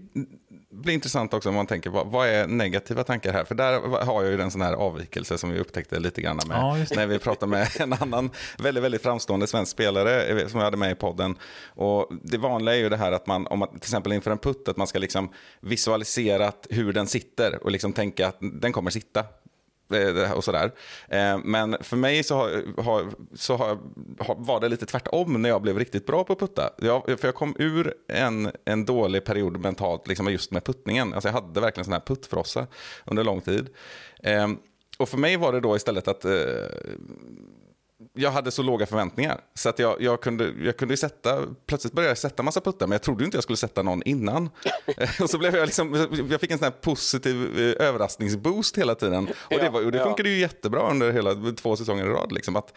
blir 0.70 0.94
intressant 0.94 1.34
också 1.34 1.50
om 1.50 1.56
man 1.56 1.68
tänker 1.68 1.90
vad, 1.90 2.08
vad 2.08 2.28
är 2.28 2.48
negativa 2.48 3.04
tankar 3.04 3.34
här? 3.34 3.44
För 3.44 3.56
där 3.56 3.80
har 4.06 4.24
jag 4.24 4.34
ju 4.34 4.42
en 4.42 4.52
sån 4.52 4.62
här 4.62 4.74
avvikelse 4.74 5.38
som 5.38 5.52
vi 5.52 5.60
upptäckte 5.60 6.00
lite 6.00 6.22
grann 6.22 6.40
med 6.48 6.58
Ja, 6.58 6.78
när 6.96 7.08
vi 7.08 7.20
pratade 7.20 7.50
med 7.50 7.68
en 7.80 7.94
annan 7.94 8.30
väldigt, 8.58 8.84
väldigt 8.84 9.02
framstående 9.02 9.48
svensk 9.48 9.72
spelare 9.72 10.50
som 10.50 10.60
vi 10.60 10.64
hade 10.64 10.78
med 10.78 10.92
i 10.92 10.96
podden. 10.96 11.36
Och 11.68 12.10
det 12.24 12.38
vanliga 12.38 12.76
är 12.76 12.80
ju 12.80 12.90
det 12.90 12.98
här 12.98 13.12
att 13.12 13.28
man, 13.28 13.48
om 13.48 13.60
man 13.60 13.70
till 13.70 13.78
exempel 13.78 14.14
inför 14.14 14.32
en 14.32 14.38
putt, 14.38 14.68
att 14.68 14.78
man 14.78 14.88
ska 14.88 15.00
liksom 15.00 15.30
visualisera 15.62 16.52
hur 16.70 16.94
den 16.94 17.08
sitter 17.08 17.64
och 17.64 17.72
liksom 17.72 17.94
tänka 17.94 18.28
att 18.28 18.38
den 18.40 18.72
kommer 18.72 18.92
sitta 18.92 19.24
Eh, 19.94 20.32
och 20.32 20.44
sådär. 20.44 20.72
Eh, 21.10 21.38
men 21.44 21.78
för 21.82 21.98
mig 21.98 22.24
så, 22.24 22.36
har, 22.36 22.82
har, 22.84 23.06
så 23.36 23.56
har, 23.56 23.78
var 24.38 24.60
det 24.60 24.70
lite 24.70 24.86
tvärtom 24.86 25.42
när 25.42 25.50
jag 25.50 25.62
blev 25.62 25.80
riktigt 25.80 26.06
bra 26.06 26.24
på 26.24 26.34
att 26.34 26.40
putta. 26.40 26.70
Jag, 26.78 27.20
för 27.20 27.28
jag 27.28 27.36
kom 27.36 27.56
ur 27.60 27.94
en, 28.08 28.52
en 28.66 28.86
dålig 28.86 29.26
period 29.26 29.60
mentalt 29.60 30.08
liksom 30.08 30.32
just 30.32 30.52
med 30.52 30.64
puttningen. 30.64 31.14
Alltså 31.14 31.28
jag 31.28 31.34
hade 31.34 31.62
verkligen 31.62 31.86
sån 31.86 31.94
här 31.94 32.00
puttfrossa 32.00 32.68
under 33.06 33.24
lång 33.24 33.42
tid. 33.42 33.70
Eh, 34.24 34.48
och 34.98 35.10
för 35.10 35.18
mig 35.18 35.38
var 35.38 35.54
det 35.54 35.60
då 35.60 35.76
istället 35.76 36.08
att 36.08 36.26
jag 38.14 38.32
hade 38.32 38.52
så 38.52 38.62
låga 38.62 38.86
förväntningar. 38.86 39.42
Så 39.54 39.70
att 39.70 39.80
jag, 39.80 40.02
jag, 40.02 40.22
kunde, 40.22 40.54
jag 40.64 40.78
kunde 40.78 40.98
sätta, 40.98 41.44
plötsligt 41.66 41.94
började 41.94 42.10
jag 42.10 42.18
sätta 42.18 42.44
massa 42.44 42.62
puttar, 42.62 42.88
men 42.88 42.92
jag 42.92 43.02
trodde 43.02 43.26
inte 43.26 43.38
jag 43.38 43.44
skulle 43.44 43.58
sätta 43.58 43.84
någon 43.84 44.04
innan. 44.04 44.50
och 45.22 45.30
så 45.30 45.38
blev 45.38 45.56
jag 45.56 45.66
liksom, 45.66 46.08
jag 46.30 46.42
fick 46.42 46.52
en 46.52 46.58
sån 46.58 46.66
här 46.66 46.72
positiv 46.72 47.60
eh, 47.60 47.88
överraskningsboost 47.88 48.78
hela 48.78 48.96
tiden. 48.96 49.28
Och 49.28 49.60
det, 49.60 49.70
var, 49.70 49.86
och 49.86 49.92
det 49.92 50.00
funkade 50.00 50.30
ju 50.30 50.40
jättebra 50.40 50.92
under 50.92 51.12
hela 51.12 51.36
två 51.62 51.76
säsonger 51.76 52.06
i 52.06 52.10
rad. 52.10 52.32
Liksom. 52.32 52.56
Att, 52.56 52.74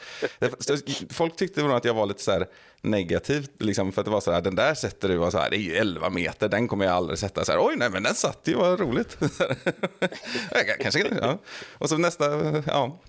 folk 1.10 1.36
tyckte 1.36 1.62
nog 1.62 1.72
att 1.72 1.84
jag 1.84 1.94
var 1.94 2.06
lite 2.06 2.22
så 2.22 2.30
här 2.30 2.46
negativ, 2.82 3.46
liksom, 3.58 3.92
för 3.92 4.00
att 4.00 4.04
det 4.04 4.10
var 4.10 4.20
så 4.20 4.32
här, 4.32 4.40
den 4.40 4.54
där 4.54 4.74
sätter 4.74 5.08
du, 5.08 5.18
och 5.18 5.32
så 5.32 5.38
här, 5.38 5.50
det 5.50 5.56
är 5.56 5.60
ju 5.60 5.74
11 5.74 6.10
meter, 6.10 6.48
den 6.48 6.68
kommer 6.68 6.84
jag 6.84 6.94
aldrig 6.94 7.18
sätta. 7.18 7.44
Så 7.44 7.52
här, 7.52 7.58
Oj, 7.62 7.74
nej 7.76 7.90
men 7.90 8.02
den 8.02 8.14
satt 8.14 8.40
ju, 8.44 8.54
vad 8.54 8.80
roligt. 8.80 9.16
Kanske, 10.80 11.06
ja. 11.20 11.38
Och 11.72 11.88
så 11.88 11.96
nästa, 11.96 12.24
ja. 12.66 13.00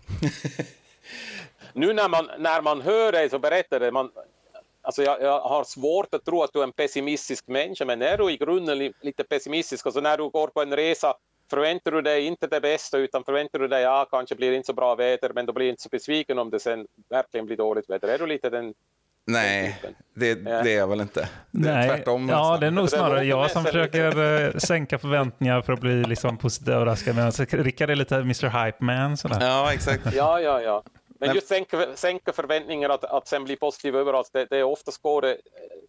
Nu 1.74 1.94
när 1.94 2.10
man, 2.10 2.30
när 2.38 2.62
man 2.62 2.82
hör 2.82 3.12
dig 3.12 3.30
så 3.30 3.40
berättar 3.40 3.80
det, 3.80 3.92
man, 3.92 4.12
alltså 4.82 5.04
jag, 5.04 5.22
jag 5.22 5.42
har 5.42 5.64
svårt 5.64 6.14
att 6.14 6.26
tro 6.26 6.44
att 6.44 6.54
du 6.54 6.60
är 6.60 6.64
en 6.64 6.72
pessimistisk 6.72 7.48
människa, 7.48 7.86
men 7.86 8.02
är 8.02 8.18
du 8.18 8.32
i 8.32 8.38
grunden 8.38 8.78
li, 8.78 8.94
lite 9.02 9.24
pessimistisk? 9.24 9.86
Alltså 9.86 10.02
när 10.02 10.18
du 10.18 10.30
går 10.30 10.48
på 10.48 10.62
en 10.62 10.76
resa, 10.76 11.14
förväntar 11.50 11.92
du 11.92 12.02
dig 12.02 12.26
inte 12.26 12.48
det 12.48 12.62
bästa, 12.62 12.98
utan 12.98 13.24
förväntar 13.24 13.60
du 13.60 13.68
dig, 13.68 13.84
ja, 13.84 14.08
kanske 14.12 14.36
blir 14.36 14.50
det 14.50 14.56
inte 14.56 14.68
så 14.68 14.74
bra 14.74 14.96
väder, 14.96 15.32
men 15.36 15.46
då 15.46 15.54
blir 15.54 15.66
du 15.66 15.70
inte 15.70 15.82
så 15.82 15.90
besviken 15.90 16.40
om 16.40 16.50
det 16.50 16.60
sen 16.60 16.88
verkligen 17.10 17.46
blir 17.46 17.58
dåligt 17.58 17.90
väder. 17.90 18.08
Är 18.08 18.18
du 18.18 18.28
lite 18.28 18.50
den... 18.50 18.74
Nej, 19.26 19.82
det, 20.14 20.36
det 20.36 20.74
är 20.74 20.78
jag 20.78 20.88
väl 20.88 21.02
inte. 21.02 21.30
Det 21.52 21.70
är 21.70 21.74
Nej, 21.74 21.90
tvärtom. 21.90 22.30
ja, 22.30 22.38
nästan. 22.38 22.60
det 22.60 22.68
är 22.68 22.72
nog 22.72 22.90
snarare 22.90 23.24
jag 23.26 23.52
som 23.52 23.64
försöker 23.64 24.46
eh, 24.46 24.52
sänka 24.58 25.00
förväntningar 25.00 25.62
för 25.62 25.74
att 25.74 25.80
bli 25.80 26.04
liksom 26.04 26.38
positivt 26.38 26.70
överraskad. 26.70 27.20
Alltså, 27.20 27.44
Rickard 27.50 27.90
är 27.90 27.96
lite 27.96 28.16
Mr 28.16 28.66
Hype 28.66 28.84
Man. 28.84 29.18
Sådär. 29.18 29.38
Ja, 29.42 29.74
exakt. 29.74 30.14
Ja, 30.14 30.40
ja, 30.40 30.62
ja. 30.62 30.84
Men 31.22 31.36
just 31.36 31.48
sänka, 31.48 31.96
sänka 31.96 32.34
förväntningar 32.34 32.90
att, 32.90 33.04
att 33.04 33.28
sen 33.28 33.44
bli 33.44 33.56
positiv 33.56 33.96
överraskad, 33.96 34.42
det, 34.42 34.48
det 34.56 34.58
är 34.58 34.64
oftast 34.64 35.02
går 35.02 35.22
det 35.22 35.38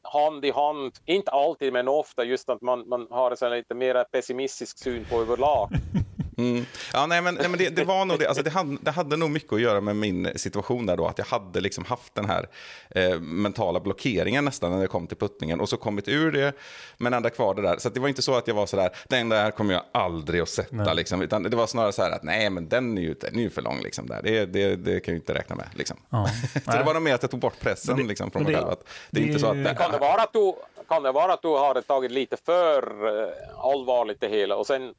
hand 0.03 0.45
i 0.45 0.51
hand, 0.51 0.93
inte 1.05 1.31
alltid 1.31 1.73
men 1.73 1.89
ofta 1.89 2.25
just 2.25 2.49
att 2.49 2.63
man, 2.63 2.89
man 2.89 3.07
har 3.11 3.45
en 3.45 3.53
lite 3.53 3.75
mer 3.75 4.05
pessimistisk 4.05 4.79
syn 4.79 5.07
på 5.07 5.23
överlag. 5.23 5.69
Mm. 6.39 6.65
Ja, 6.93 7.07
nej, 7.07 7.23
men, 7.23 7.35
nej, 7.35 7.49
men 7.49 7.59
det, 7.59 7.69
det 7.69 7.85
var 7.85 8.05
nog 8.05 8.19
det. 8.19 8.27
Alltså, 8.29 8.43
det, 8.43 8.51
hade, 8.51 8.77
det 8.81 8.91
hade 8.91 9.17
nog 9.17 9.31
mycket 9.31 9.53
att 9.53 9.61
göra 9.61 9.81
med 9.81 9.97
min 9.97 10.29
situation 10.37 10.87
där 10.87 10.97
då. 10.97 11.07
Att 11.07 11.19
jag 11.19 11.25
hade 11.25 11.61
liksom 11.61 11.85
haft 11.85 12.15
den 12.15 12.25
här 12.25 12.49
eh, 12.91 13.21
mentala 13.21 13.81
blockeringen 13.81 14.45
nästan 14.45 14.71
när 14.73 14.81
det 14.81 14.87
kom 14.87 15.07
till 15.07 15.17
puttningen. 15.17 15.61
Och 15.61 15.69
så 15.69 15.77
kommit 15.77 16.09
ur 16.09 16.33
det, 16.33 16.53
men 16.99 17.15
ändå 17.15 17.31
kvar 17.31 17.55
det 17.55 17.63
där. 17.63 17.77
Så 17.79 17.89
att 17.89 17.95
det 17.95 18.01
var 18.01 18.09
inte 18.09 18.23
så 18.23 18.35
att 18.35 18.49
jag 18.49 18.55
var 18.55 18.67
så 18.67 18.77
där, 18.77 18.91
den 19.09 19.29
där 19.29 19.51
kommer 19.51 19.75
jag 19.75 19.83
aldrig 19.93 20.41
att 20.41 20.49
sätta. 20.49 20.93
Liksom, 20.93 21.23
utan 21.23 21.43
det 21.43 21.57
var 21.57 21.67
snarare 21.67 21.93
så 21.93 22.03
här 22.03 22.11
att 22.11 22.23
nej, 22.23 22.51
men 22.51 22.69
den 22.69 22.99
är 22.99 23.03
ju, 23.03 23.15
den 23.15 23.39
är 23.39 23.43
ju 23.43 23.51
för 23.51 23.63
lång. 23.63 23.81
Liksom, 23.83 24.07
där. 24.07 24.21
Det, 24.23 24.47
det, 24.47 24.77
det 24.77 24.85
kan 24.85 24.93
jag 24.93 25.09
ju 25.09 25.17
inte 25.17 25.35
räkna 25.35 25.57
med. 25.57 25.67
Liksom. 25.75 25.97
Ja. 26.11 26.29
så 26.65 26.71
det 26.71 26.83
var 26.83 26.95
nog 26.95 27.03
mer 27.03 27.15
att 27.15 27.23
jag 27.23 27.31
tog 27.31 27.41
bort 27.41 27.61
pressen 27.61 27.97
det- 27.97 28.03
liksom, 28.03 28.31
från 28.31 28.43
mig 28.43 28.53
det- 28.53 28.59
själv. 28.59 28.71
Att 28.71 28.85
det 29.11 29.21
är 29.21 29.23
det- 29.23 29.29
inte 29.29 29.41
så 29.41 29.47
att... 29.47 29.57
Men 29.57 29.77
Kan 29.77 29.93
det 29.93 29.99
vara 29.99 30.23
att 30.23 30.33
du, 30.33 30.53
kan 30.89 31.03
det 31.03 31.13
vara 31.13 31.33
att 31.33 31.43
du 31.43 31.49
har 31.49 31.81
tagit 31.81 32.11
lite 32.11 32.37
för 32.37 32.83
eh, 33.23 33.29
allvarligt 33.59 34.21
det 34.21 34.29
hela 34.29 34.57
och 34.57 34.67
sen 34.67 34.95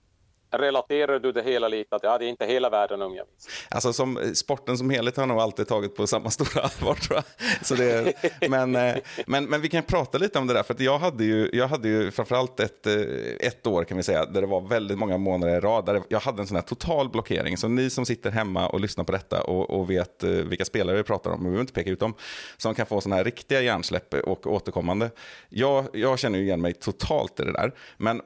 relaterar 0.54 1.20
du 1.20 1.32
det 1.32 1.44
hela 1.44 1.68
lite 1.68 1.96
att 1.96 2.04
ja, 2.04 2.18
det 2.18 2.26
är 2.26 2.30
inte 2.30 2.46
hela 2.46 2.70
världen 2.70 3.02
om 3.02 3.16
jag 3.16 3.28
minns. 3.28 3.50
Alltså 3.70 3.94
som 3.94 4.20
sporten 4.34 4.78
som 4.78 4.90
helhet 4.90 5.16
har 5.16 5.22
jag 5.22 5.28
nog 5.28 5.40
alltid 5.40 5.68
tagit 5.68 5.96
på 5.96 6.08
samma 6.08 6.30
stora 6.30 6.62
allvar 6.64 6.96
tror 6.96 7.16
jag. 7.16 7.66
Så 7.66 7.76
det, 7.76 8.14
men, 8.50 8.76
eh, 8.76 8.96
men, 9.26 9.46
men 9.46 9.62
vi 9.62 9.70
kan 9.70 9.84
prata 9.84 10.18
lite 10.18 10.40
om 10.40 10.48
det 10.48 10.54
där, 10.54 10.64
för 10.64 10.76
jag 10.80 11.00
hade 11.00 11.24
ju, 11.24 11.50
jag 11.54 11.68
hade 11.68 11.88
ju 11.88 12.12
framförallt 12.12 12.60
ett, 12.60 12.88
eh, 12.88 12.94
ett 13.40 13.68
år 13.68 13.84
kan 13.84 13.98
vi 13.98 14.04
säga, 14.04 14.26
där 14.26 14.42
det 14.42 14.48
var 14.48 14.62
väldigt 14.62 14.98
många 14.98 15.18
månader 15.18 15.58
i 15.58 15.60
rad, 15.60 15.86
där 15.86 16.02
jag 16.08 16.20
hade 16.20 16.42
en 16.42 16.48
sån 16.48 16.56
här 16.56 16.64
total 16.64 17.10
blockering. 17.10 17.58
Så 17.58 17.68
ni 17.68 17.90
som 17.90 18.06
sitter 18.06 18.32
hemma 18.32 18.68
och 18.68 18.80
lyssnar 18.80 19.04
på 19.04 19.12
detta 19.12 19.44
och, 19.44 19.70
och 19.70 19.90
vet 19.90 20.24
eh, 20.24 20.30
vilka 20.30 20.66
spelare 20.66 20.98
vi 20.98 21.04
pratar 21.04 21.32
om, 21.32 21.38
men 21.38 21.46
vi 21.46 21.50
behöver 21.50 21.62
inte 21.62 21.74
peka 21.74 21.90
ut 21.90 22.00
dem, 22.00 22.14
som 22.58 22.76
kan 22.76 22.86
få 22.86 23.02
såna 23.02 23.16
här 23.16 23.24
riktiga 23.24 23.62
hjärnsläpp 23.62 24.14
och 24.14 24.48
återkommande. 24.48 25.12
Jag, 25.50 25.86
jag 25.94 26.20
känner 26.20 26.40
ju 26.40 26.46
igen 26.46 26.62
mig 26.62 26.74
totalt 26.74 27.40
i 27.40 27.44
det 27.44 27.54
där, 27.54 27.72
men 27.98 28.22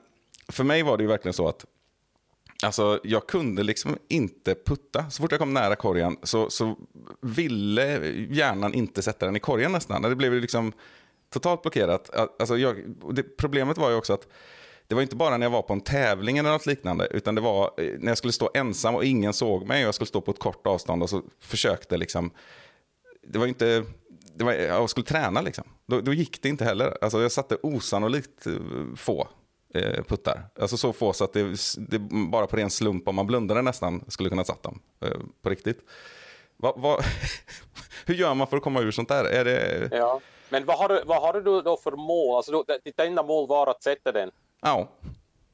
för 0.50 0.64
mig 0.64 0.84
var 0.84 0.98
det 0.98 1.04
ju 1.04 1.08
verkligen 1.08 1.34
så 1.34 1.48
att 1.48 1.66
Alltså, 2.64 3.00
jag 3.04 3.28
kunde 3.28 3.64
liksom 3.64 3.98
inte 4.08 4.56
putta. 4.66 5.10
Så 5.10 5.22
fort 5.22 5.32
jag 5.32 5.40
kom 5.40 5.54
nära 5.54 5.76
korgen 5.76 6.18
så, 6.24 6.50
så 6.50 6.76
ville 7.22 8.08
hjärnan 8.30 8.74
inte 8.74 9.02
sätta 9.02 9.26
den 9.26 9.36
i 9.36 9.40
korgen 9.40 9.72
nästan. 9.72 10.02
Det 10.02 10.16
blev 10.16 10.34
liksom 10.34 10.74
totalt 11.30 11.62
blockerat. 11.62 12.10
Alltså, 12.40 12.58
jag, 12.58 12.96
det, 13.14 13.24
problemet 13.24 13.78
var 13.78 13.90
ju 13.90 13.96
också 13.96 14.14
att 14.14 14.28
det 14.88 14.96
var 14.96 15.02
inte 15.02 15.16
bara 15.16 15.38
när 15.38 15.46
jag 15.46 15.52
var 15.52 15.62
på 15.62 15.74
en 15.74 15.82
tävling 15.82 16.38
eller 16.38 16.52
något 16.52 16.66
liknande, 16.66 17.08
utan 17.12 17.36
det 17.36 17.42
var 17.42 17.72
eh, 17.78 17.94
när 18.00 18.08
jag 18.08 18.18
skulle 18.18 18.34
stå 18.34 18.52
ensam 18.54 18.96
och 18.96 19.06
ingen 19.06 19.34
såg 19.34 19.68
mig 19.68 19.84
och 19.84 19.88
jag 19.88 19.96
skulle 19.96 20.08
stå 20.08 20.22
på 20.22 20.32
ett 20.32 20.40
kort 20.40 20.68
avstånd 20.68 21.04
och 21.04 21.10
så 21.10 21.22
försökte 21.40 21.98
liksom, 21.98 22.32
det 23.28 23.40
var 23.40 23.48
inte, 23.48 23.84
det 24.36 24.44
var, 24.44 24.54
jag 24.54 24.90
skulle 24.90 25.06
träna 25.06 25.42
liksom. 25.42 25.64
Då, 25.86 26.02
då 26.02 26.14
gick 26.14 26.42
det 26.42 26.50
inte 26.50 26.66
heller. 26.66 26.98
Alltså 27.02 27.22
jag 27.22 27.32
satte 27.32 27.58
osannolikt 27.64 28.48
eh, 28.48 28.54
få 28.96 29.28
eh, 29.74 30.04
puttar. 30.04 30.50
Alltså 30.60 30.78
så 30.78 30.94
få 30.94 31.14
så 31.14 31.24
att 31.24 31.34
det, 31.34 31.56
det 31.78 32.00
bara 32.32 32.48
på 32.48 32.58
ren 32.58 32.70
slump 32.70 33.08
om 33.08 33.16
man 33.16 33.28
blundade 33.28 33.62
nästan 33.62 34.06
skulle 34.08 34.30
kunna 34.30 34.44
satt 34.44 34.64
dem 34.64 34.80
eh, 35.02 35.20
på 35.42 35.50
riktigt. 35.50 35.80
Va, 36.58 36.74
va, 36.78 36.98
hur 38.06 38.16
gör 38.16 38.34
man 38.34 38.48
för 38.48 38.58
att 38.58 38.64
komma 38.64 38.82
ur 38.82 38.92
sånt 38.92 39.10
där? 39.10 39.24
Är 39.24 39.46
det, 39.46 39.90
Ja. 39.92 40.22
Men 40.50 40.66
vad 40.66 40.78
har, 40.78 40.90
du, 40.90 41.04
vad 41.06 41.22
har 41.22 41.34
du 41.34 41.62
då 41.62 41.78
för 41.78 41.92
mål? 41.92 42.36
Alltså, 42.36 42.64
ditt 42.84 43.00
enda 43.00 43.24
mål 43.24 43.48
var 43.48 43.68
att 43.68 43.84
sätta 43.84 44.12
den. 44.12 44.32
ja, 44.62 44.88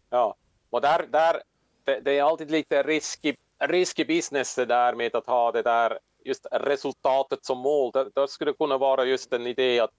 Ja, 0.09 0.35
och 0.69 0.81
där, 0.81 1.07
där 1.09 1.41
det, 1.83 1.99
det 1.99 2.17
är 2.17 2.23
alltid 2.23 2.51
lite 2.51 2.83
risky, 2.83 3.35
risky 3.59 4.05
business 4.05 4.55
det 4.55 4.65
där 4.65 4.95
med 4.95 5.15
att 5.15 5.27
ha 5.27 5.51
det 5.51 5.61
där 5.61 5.99
just 6.25 6.45
resultatet 6.51 7.45
som 7.45 7.57
mål. 7.57 7.91
Det, 7.91 8.09
det 8.15 8.27
skulle 8.27 8.53
kunna 8.53 8.77
vara 8.77 9.05
just 9.05 9.33
en 9.33 9.47
idé 9.47 9.79
att 9.79 9.91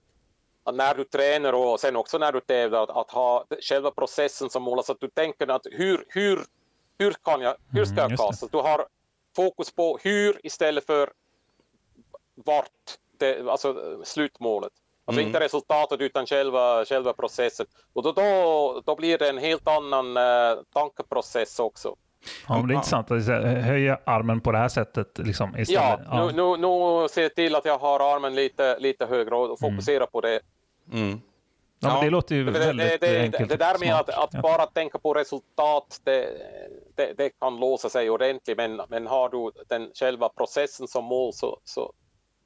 när 0.73 0.95
du 0.95 1.03
tränar 1.03 1.53
och 1.53 1.79
sen 1.79 1.95
också 1.95 2.17
när 2.17 2.31
du 2.31 2.39
tävlar 2.39 2.83
att, 2.83 2.89
att 2.89 3.11
ha 3.11 3.45
själva 3.61 3.91
processen 3.91 4.49
som 4.49 4.63
mål. 4.63 4.77
Alltså 4.79 4.91
att 4.91 4.99
du 4.99 5.07
tänker 5.07 5.47
att 5.47 5.65
hur, 5.71 6.05
hur, 6.07 6.39
hur 6.99 7.11
kan 7.23 7.41
jag, 7.41 7.55
hur 7.71 7.85
ska 7.85 7.93
Mm, 7.93 8.01
jag 8.03 8.11
det. 8.11 8.17
kasta? 8.17 8.47
Du 8.51 8.57
har 8.57 8.85
fokus 9.35 9.71
på 9.75 9.97
hur 10.03 10.45
istället 10.45 10.85
för 10.85 11.09
vart, 12.35 12.69
det, 13.17 13.49
alltså 13.49 13.75
slutmålet. 14.03 14.71
Alltså 15.07 15.21
Mm. 15.21 15.27
inte 15.27 15.39
resultatet 15.39 16.01
utan 16.01 16.25
själva, 16.25 16.85
själva 16.85 17.13
processen. 17.13 17.65
Och 17.93 18.03
då, 18.03 18.11
då, 18.11 18.81
då 18.85 18.95
blir 18.95 19.17
det 19.17 19.29
en 19.29 19.37
helt 19.37 19.67
annan 19.67 20.17
eh, 20.17 20.57
tankeprocess 20.73 21.59
också. 21.59 21.95
Ja, 22.47 22.57
men 22.57 22.67
det 22.67 22.73
är 22.73 22.75
intressant 22.75 23.11
att 23.11 23.25
höja 23.65 23.99
armen 24.05 24.41
på 24.41 24.51
det 24.51 24.57
här 24.57 24.67
sättet. 24.67 25.17
Liksom, 25.17 25.53
Ja, 25.55 25.61
istället. 25.61 25.99
Nu, 26.13 26.31
nu, 26.31 26.57
nu 26.57 27.07
ser 27.07 27.21
jag 27.21 27.35
till 27.35 27.55
att 27.55 27.65
jag 27.65 27.77
har 27.77 28.15
armen 28.15 28.35
lite, 28.35 28.79
lite 28.79 29.05
högre 29.05 29.35
och 29.35 29.59
fokuserar 29.59 30.05
på 30.05 30.21
det. 30.21 30.39
Mm. 30.93 31.21
Ja, 31.79 31.87
men 31.87 31.97
Ja. 31.97 32.03
det 32.03 32.09
låter 32.09 32.35
ju 32.35 32.43
Det, 32.45 32.51
det, 32.51 32.59
väldigt 32.59 33.01
det, 33.01 33.21
enkelt. 33.21 33.49
det 33.49 33.57
där 33.57 33.79
med 33.79 33.87
smart. 33.87 34.09
att, 34.09 34.23
att 34.23 34.29
Ja. 34.33 34.41
bara 34.41 34.65
tänka 34.65 34.99
på 34.99 35.13
resultat, 35.13 36.01
det, 36.03 36.27
det, 36.95 37.13
det 37.17 37.29
kan 37.29 37.57
låsa 37.59 37.89
sig 37.89 38.09
ordentligt. 38.09 38.57
Men, 38.57 38.81
men 38.89 39.07
har 39.07 39.29
du 39.29 39.51
den 39.69 39.91
själva 39.95 40.29
processen 40.29 40.87
som 40.87 41.05
mål 41.05 41.33
så, 41.33 41.59
så 41.63 41.93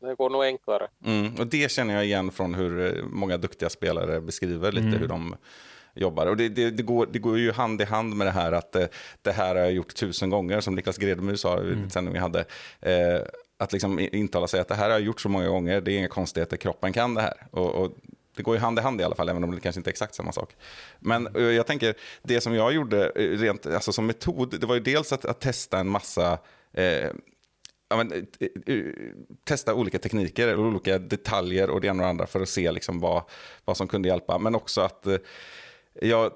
det 0.01 0.15
går 0.15 0.29
nog 0.29 0.43
enklare. 0.43 0.87
Mm, 1.05 1.35
och 1.39 1.47
det 1.47 1.71
känner 1.71 1.93
jag 1.93 2.05
igen 2.05 2.31
från 2.31 2.53
hur 2.55 2.97
eh, 2.97 3.03
många 3.03 3.37
duktiga 3.37 3.69
spelare 3.69 4.21
beskriver 4.21 4.71
lite 4.71 4.87
Mm. 4.87 4.99
hur 4.99 5.07
de 5.07 5.35
jobbar. 5.95 6.25
Och 6.25 6.37
det, 6.37 6.49
det, 6.49 6.69
det, 6.69 6.83
går, 6.83 7.05
det 7.11 7.19
går 7.19 7.37
ju 7.39 7.51
hand 7.51 7.81
i 7.81 7.85
hand 7.85 8.15
med 8.15 8.27
det 8.27 8.31
här 8.31 8.51
att 8.51 8.75
eh, 8.75 8.85
det 9.21 9.31
här 9.31 9.55
har 9.55 9.61
jag 9.61 9.71
gjort 9.71 9.95
tusen 9.95 10.29
gånger, 10.29 10.61
som 10.61 10.75
Niklas 10.75 10.97
Gredemyr 10.97 11.35
sa 11.35 11.57
i 11.57 11.59
Mm. 11.61 11.73
mm. 11.73 11.89
sändning 11.89 12.13
vi 12.13 12.19
hade. 12.19 12.39
Eh, 12.81 13.21
att 13.57 13.73
liksom 13.73 13.99
intala 13.99 14.47
sig 14.47 14.59
att 14.59 14.67
det 14.67 14.75
här 14.75 14.83
har 14.83 14.91
jag 14.91 15.01
gjort 15.01 15.21
så 15.21 15.29
många 15.29 15.47
gånger, 15.47 15.81
det 15.81 15.91
är 15.93 15.97
inga 15.97 16.07
konstigheter, 16.07 16.57
kroppen 16.57 16.93
kan 16.93 17.13
det 17.13 17.21
här. 17.21 17.47
Och, 17.51 17.75
och 17.75 17.91
det 18.39 18.43
går 18.43 18.55
ju 18.55 18.61
hand 18.61 18.79
i 18.79 18.81
hand 18.81 19.01
i 19.01 19.03
alla 19.03 19.15
fall, 19.15 19.29
även 19.29 19.43
om 19.43 19.51
det 19.51 19.61
kanske 19.61 19.79
inte 19.79 19.89
är 19.89 19.91
exakt 19.91 20.15
samma 20.15 20.31
sak. 20.31 20.55
Men 20.99 21.35
eh, 21.35 21.41
jag 21.41 21.67
tänker, 21.67 21.95
det 22.23 22.41
som 22.41 22.55
jag 22.55 22.73
gjorde 22.73 23.09
eh, 23.15 23.37
rent, 23.37 23.65
alltså 23.65 23.91
som 23.91 24.05
metod, 24.05 24.59
det 24.59 24.67
var 24.67 24.75
ju 24.75 24.81
dels 24.81 25.13
att, 25.13 25.25
att 25.25 25.39
testa 25.39 25.79
en 25.79 25.89
massa 25.89 26.37
eh, 26.73 27.09
ja, 27.89 27.97
men, 27.97 28.27
eh, 28.39 28.83
testa 29.43 29.73
olika 29.73 29.99
tekniker, 29.99 30.55
olika 30.55 30.99
detaljer 30.99 31.69
och 31.69 31.81
det 31.81 31.87
ena 31.87 32.03
och 32.03 32.05
det 32.05 32.09
andra 32.09 32.27
för 32.27 32.41
att 32.41 32.49
se 32.49 32.71
liksom 32.71 32.99
vad, 32.99 33.23
vad 33.65 33.77
som 33.77 33.87
kunde 33.87 34.09
hjälpa. 34.09 34.37
Men 34.37 34.55
också 34.55 34.81
att 34.81 35.07
jag, 36.01 36.31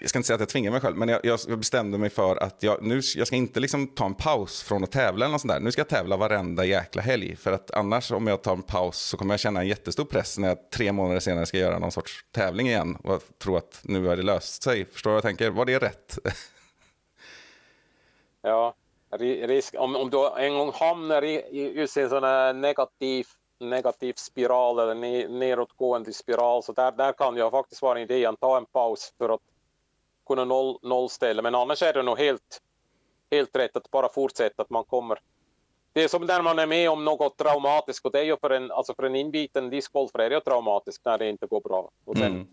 jag 0.00 0.08
ska 0.08 0.18
inte 0.18 0.26
säga 0.26 0.34
att 0.34 0.40
jag 0.40 0.48
tvingar 0.48 0.70
mig 0.70 0.80
själv, 0.80 0.96
men 0.96 1.08
jag, 1.08 1.20
jag 1.24 1.58
bestämde 1.58 1.98
mig 1.98 2.10
för 2.10 2.36
att 2.36 2.62
jag, 2.62 2.82
nu, 2.82 3.00
jag 3.16 3.26
ska 3.26 3.36
inte 3.36 3.60
liksom 3.60 3.86
ta 3.86 4.06
en 4.06 4.14
paus 4.14 4.62
från 4.62 4.84
att 4.84 4.92
tävla. 4.92 5.24
Eller 5.24 5.32
något 5.32 5.40
sånt 5.40 5.52
där. 5.52 5.60
Nu 5.60 5.72
ska 5.72 5.80
jag 5.80 5.88
tävla 5.88 6.16
varenda 6.16 6.64
jäkla 6.64 7.02
helg. 7.02 7.36
För 7.36 7.52
att 7.52 7.70
annars 7.70 8.12
om 8.12 8.26
jag 8.26 8.42
tar 8.42 8.52
en 8.52 8.62
paus 8.62 8.98
så 8.98 9.16
kommer 9.16 9.34
jag 9.34 9.40
känna 9.40 9.60
en 9.60 9.68
jättestor 9.68 10.04
press 10.04 10.38
när 10.38 10.48
jag 10.48 10.70
tre 10.70 10.92
månader 10.92 11.20
senare 11.20 11.46
ska 11.46 11.58
göra 11.58 11.78
någon 11.78 11.92
sorts 11.92 12.24
tävling 12.32 12.66
igen. 12.66 12.96
Och 13.04 13.22
tro 13.42 13.56
att 13.56 13.80
nu 13.82 14.06
har 14.06 14.16
det 14.16 14.22
löst 14.22 14.62
sig. 14.62 14.84
Förstår 14.84 15.10
du 15.10 15.12
vad 15.12 15.16
jag 15.16 15.22
tänker? 15.22 15.50
Var 15.50 15.64
det 15.64 15.78
rätt? 15.78 16.18
ja, 18.42 18.74
risk, 19.18 19.74
om, 19.78 19.96
om 19.96 20.10
du 20.10 20.30
en 20.38 20.54
gång 20.54 20.72
hamnar 20.74 21.24
i, 21.24 21.34
i 21.34 21.72
just 21.76 21.96
en 21.96 22.08
sån 22.08 22.24
här 22.24 22.52
negativ 22.52 23.26
negativ 23.70 24.12
spiral 24.16 24.78
eller 24.78 25.28
nedåtgående 25.28 26.12
spiral. 26.12 26.62
Så 26.62 26.72
där, 26.72 26.92
där 26.92 27.12
kan 27.12 27.36
jag 27.36 27.50
faktiskt 27.50 27.82
vara 27.82 27.98
en 27.98 28.04
idé 28.04 28.26
att 28.26 28.40
ta 28.40 28.56
en 28.56 28.66
paus 28.66 29.14
för 29.18 29.28
att 29.28 29.40
kunna 30.26 30.44
noll, 30.44 30.78
nollställa. 30.82 31.42
Men 31.42 31.54
annars 31.54 31.82
är 31.82 31.92
det 31.92 32.02
nog 32.02 32.18
helt, 32.18 32.62
helt 33.30 33.56
rätt 33.56 33.76
att 33.76 33.90
bara 33.90 34.08
fortsätta, 34.08 34.62
att 34.62 34.70
man 34.70 34.84
kommer. 34.84 35.18
Det 35.92 36.04
är 36.04 36.08
som 36.08 36.26
när 36.26 36.42
man 36.42 36.58
är 36.58 36.66
med 36.66 36.90
om 36.90 37.04
något 37.04 37.36
traumatiskt 37.36 38.06
och 38.06 38.12
det 38.12 38.18
är 38.18 38.24
ju 38.24 38.36
för 38.36 38.50
en, 38.50 38.70
alltså 38.70 38.94
för 38.94 39.02
en 39.02 39.16
inbiten 39.16 39.70
discgolfare 39.70 40.26
är 40.26 40.30
det 40.30 40.40
traumatiskt 40.40 41.04
när 41.04 41.18
det 41.18 41.28
inte 41.28 41.46
går 41.46 41.60
bra. 41.60 41.90
Och 42.04 42.16
sen, 42.16 42.32
mm. 42.32 42.46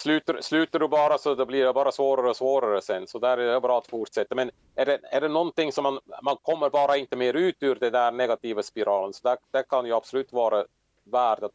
Slutar, 0.00 0.40
slutar 0.40 0.78
du 0.78 0.88
bara 0.88 1.18
så 1.18 1.34
det 1.34 1.46
blir 1.46 1.64
det 1.64 1.72
bara 1.72 1.92
svårare 1.92 2.30
och 2.30 2.36
svårare 2.36 2.82
sen. 2.82 3.06
Så 3.06 3.18
där 3.18 3.38
är 3.38 3.52
det 3.52 3.60
bra 3.60 3.78
att 3.78 3.86
fortsätta. 3.86 4.34
Men 4.34 4.50
är 4.74 4.86
det, 4.86 5.00
är 5.10 5.20
det 5.20 5.28
någonting 5.28 5.72
som 5.72 5.82
man, 5.82 5.98
man 6.22 6.36
kommer 6.42 6.70
bara 6.70 6.96
inte 6.96 7.16
mer 7.16 7.34
ut 7.34 7.56
ur 7.60 7.74
den 7.74 7.92
där 7.92 8.12
negativa 8.12 8.62
spiralen. 8.62 9.12
Så 9.12 9.28
där, 9.28 9.38
där 9.50 9.62
kan 9.62 9.86
ju 9.86 9.92
absolut 9.94 10.32
vara 10.32 10.64
värt 11.04 11.42
att 11.42 11.52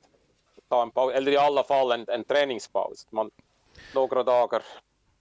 ta 0.69 0.81
en 0.81 0.91
paus. 0.91 1.13
Eller 1.13 1.31
i 1.31 1.37
alla 1.37 1.63
fall 1.63 1.91
en, 1.91 2.05
en 2.07 2.23
träningspaus. 2.23 3.07
Man, 3.09 3.31
några 3.95 4.23
dagar 4.23 4.61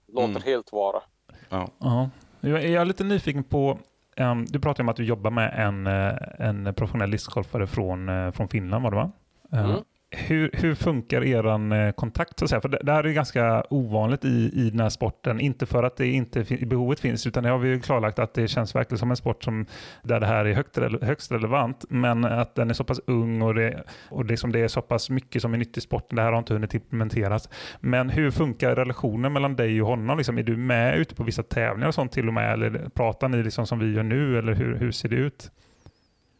låter 0.07 0.29
mm. 0.29 0.43
helt 0.43 0.73
vara. 0.73 1.03
Ja. 1.49 1.69
ja. 1.79 2.11
Jag 2.41 2.65
är 2.65 2.85
lite 2.85 3.05
nyfiken 3.05 3.45
på 3.45 3.79
Um, 4.17 4.45
du 4.45 4.61
pratar 4.61 4.83
om 4.83 4.89
att 4.89 4.97
du 4.97 5.05
jobbar 5.05 5.31
med 5.31 5.55
en, 5.57 5.87
eh, 5.87 6.49
en 6.49 6.75
professionell 6.75 7.11
discgolfare 7.11 7.67
från, 7.67 8.09
eh, 8.09 8.31
från 8.31 8.49
Finland, 8.49 8.85
var 8.85 8.91
det 8.91 8.97
va? 8.97 9.11
Mm 9.53 9.83
hur, 10.13 10.51
hur 10.53 10.75
funkar 10.75 11.25
er 11.25 11.75
eh, 11.75 11.93
kontakt? 11.93 12.39
Så 12.39 12.45
att 12.45 12.49
säga? 12.49 12.61
För 12.61 12.69
det, 12.69 12.79
det 12.83 12.93
här 12.93 13.05
är 13.05 13.13
ganska 13.13 13.65
ovanligt 13.71 14.25
i, 14.25 14.51
i 14.55 14.71
den 14.71 14.81
här 14.81 14.89
sporten. 14.89 15.41
Inte 15.41 15.67
för 15.67 15.83
att 15.83 15.97
det 15.97 16.07
inte 16.07 16.45
behovet 16.67 17.01
finns, 17.01 17.27
utan 17.27 17.43
det 17.45 17.51
har 17.51 17.59
vi 17.59 17.81
klarlagt 17.81 18.19
att 18.19 18.35
det 18.35 18.49
känns 18.49 18.75
verkligen 18.75 18.99
som 18.99 19.11
en 19.11 19.17
sport 19.17 19.45
som, 19.45 19.67
där 20.03 20.21
det 20.21 20.27
här 20.27 20.45
är 20.45 20.55
högt, 20.55 20.79
högst 21.03 21.33
relevant. 21.33 21.85
Men 21.89 22.25
att 22.25 22.55
den 22.55 22.71
är 22.71 22.75
så 22.75 22.85
pass 22.85 23.01
ung 23.07 23.43
och, 23.43 23.55
det, 23.55 23.83
och 24.09 24.25
liksom 24.25 24.53
det 24.53 24.61
är 24.61 24.69
så 24.69 24.83
pass 24.83 25.11
mycket 25.11 25.43
som 25.43 25.55
är 25.55 25.59
nytt 25.59 25.77
i 25.77 25.81
sporten. 25.81 26.17
Det 26.17 26.23
här 26.23 26.33
har 26.33 26.39
inte 26.39 26.55
hunnit 26.55 26.75
implementeras. 26.75 27.49
Men 27.81 28.11
hur 28.11 28.31
funkar 28.31 28.77
relationen 28.77 29.33
mellan 29.33 29.57
dig 29.57 29.83
och 29.83 29.89
honom? 29.89 30.19
Liksom, 30.19 30.39
är 30.39 30.43
du 30.43 30.57
med 30.57 30.99
ute 30.99 31.15
på 31.15 31.25
vissa 31.25 31.43
tävlingar 31.43 31.89
och 31.89 31.95
sånt 31.95 32.13
till 32.13 32.29
och 32.29 32.35
med? 32.35 32.53
Eller 32.53 32.89
pratar 32.95 33.29
ni 33.29 33.43
liksom 33.43 33.67
som 33.67 33.79
vi 33.79 33.93
gör 33.93 34.03
nu? 34.03 34.39
Eller 34.39 34.55
hur, 34.55 34.77
hur 34.77 34.91
ser 34.91 35.09
det 35.09 35.17
ut? 35.17 35.51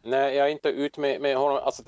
Nej, 0.05 0.35
jag 0.35 0.47
är 0.47 0.51
inte 0.51 0.69
ute 0.69 0.99
med, 0.99 1.21
med 1.21 1.37
honom. 1.37 1.59
Alltså, 1.63 1.83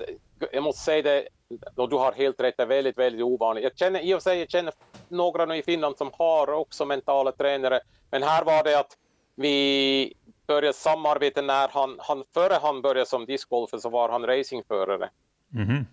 jag 0.52 0.62
måste 0.62 0.82
säga 0.82 1.02
det, 1.02 1.28
och 1.74 1.88
du 1.88 1.96
har 1.96 2.12
helt 2.12 2.40
rätt, 2.40 2.56
det 2.56 2.62
är 2.62 2.66
väldigt, 2.66 2.98
väldigt 2.98 3.22
ovanligt. 3.22 3.64
Jag 3.64 3.78
känner 3.78 4.00
i 4.00 4.14
och 4.14 4.22
för 4.22 4.30
sig, 4.30 4.38
jag 4.38 4.50
känner 4.50 4.74
några 5.08 5.56
i 5.56 5.62
Finland 5.62 5.96
som 5.96 6.10
har 6.12 6.52
också 6.52 6.84
mentala 6.84 7.32
tränare, 7.32 7.80
men 8.10 8.22
här 8.22 8.44
var 8.44 8.64
det 8.64 8.78
att 8.78 8.96
vi 9.34 10.14
började 10.46 10.72
samarbeta 10.72 11.42
när 11.42 11.68
han, 11.68 11.96
han 11.98 12.24
före 12.34 12.54
han 12.62 12.82
började 12.82 13.06
som 13.06 13.26
discgolfer 13.26 13.78
så 13.78 13.88
var 13.88 14.08
han 14.08 14.26
racingförare. 14.26 15.10
Mm. 15.54 15.86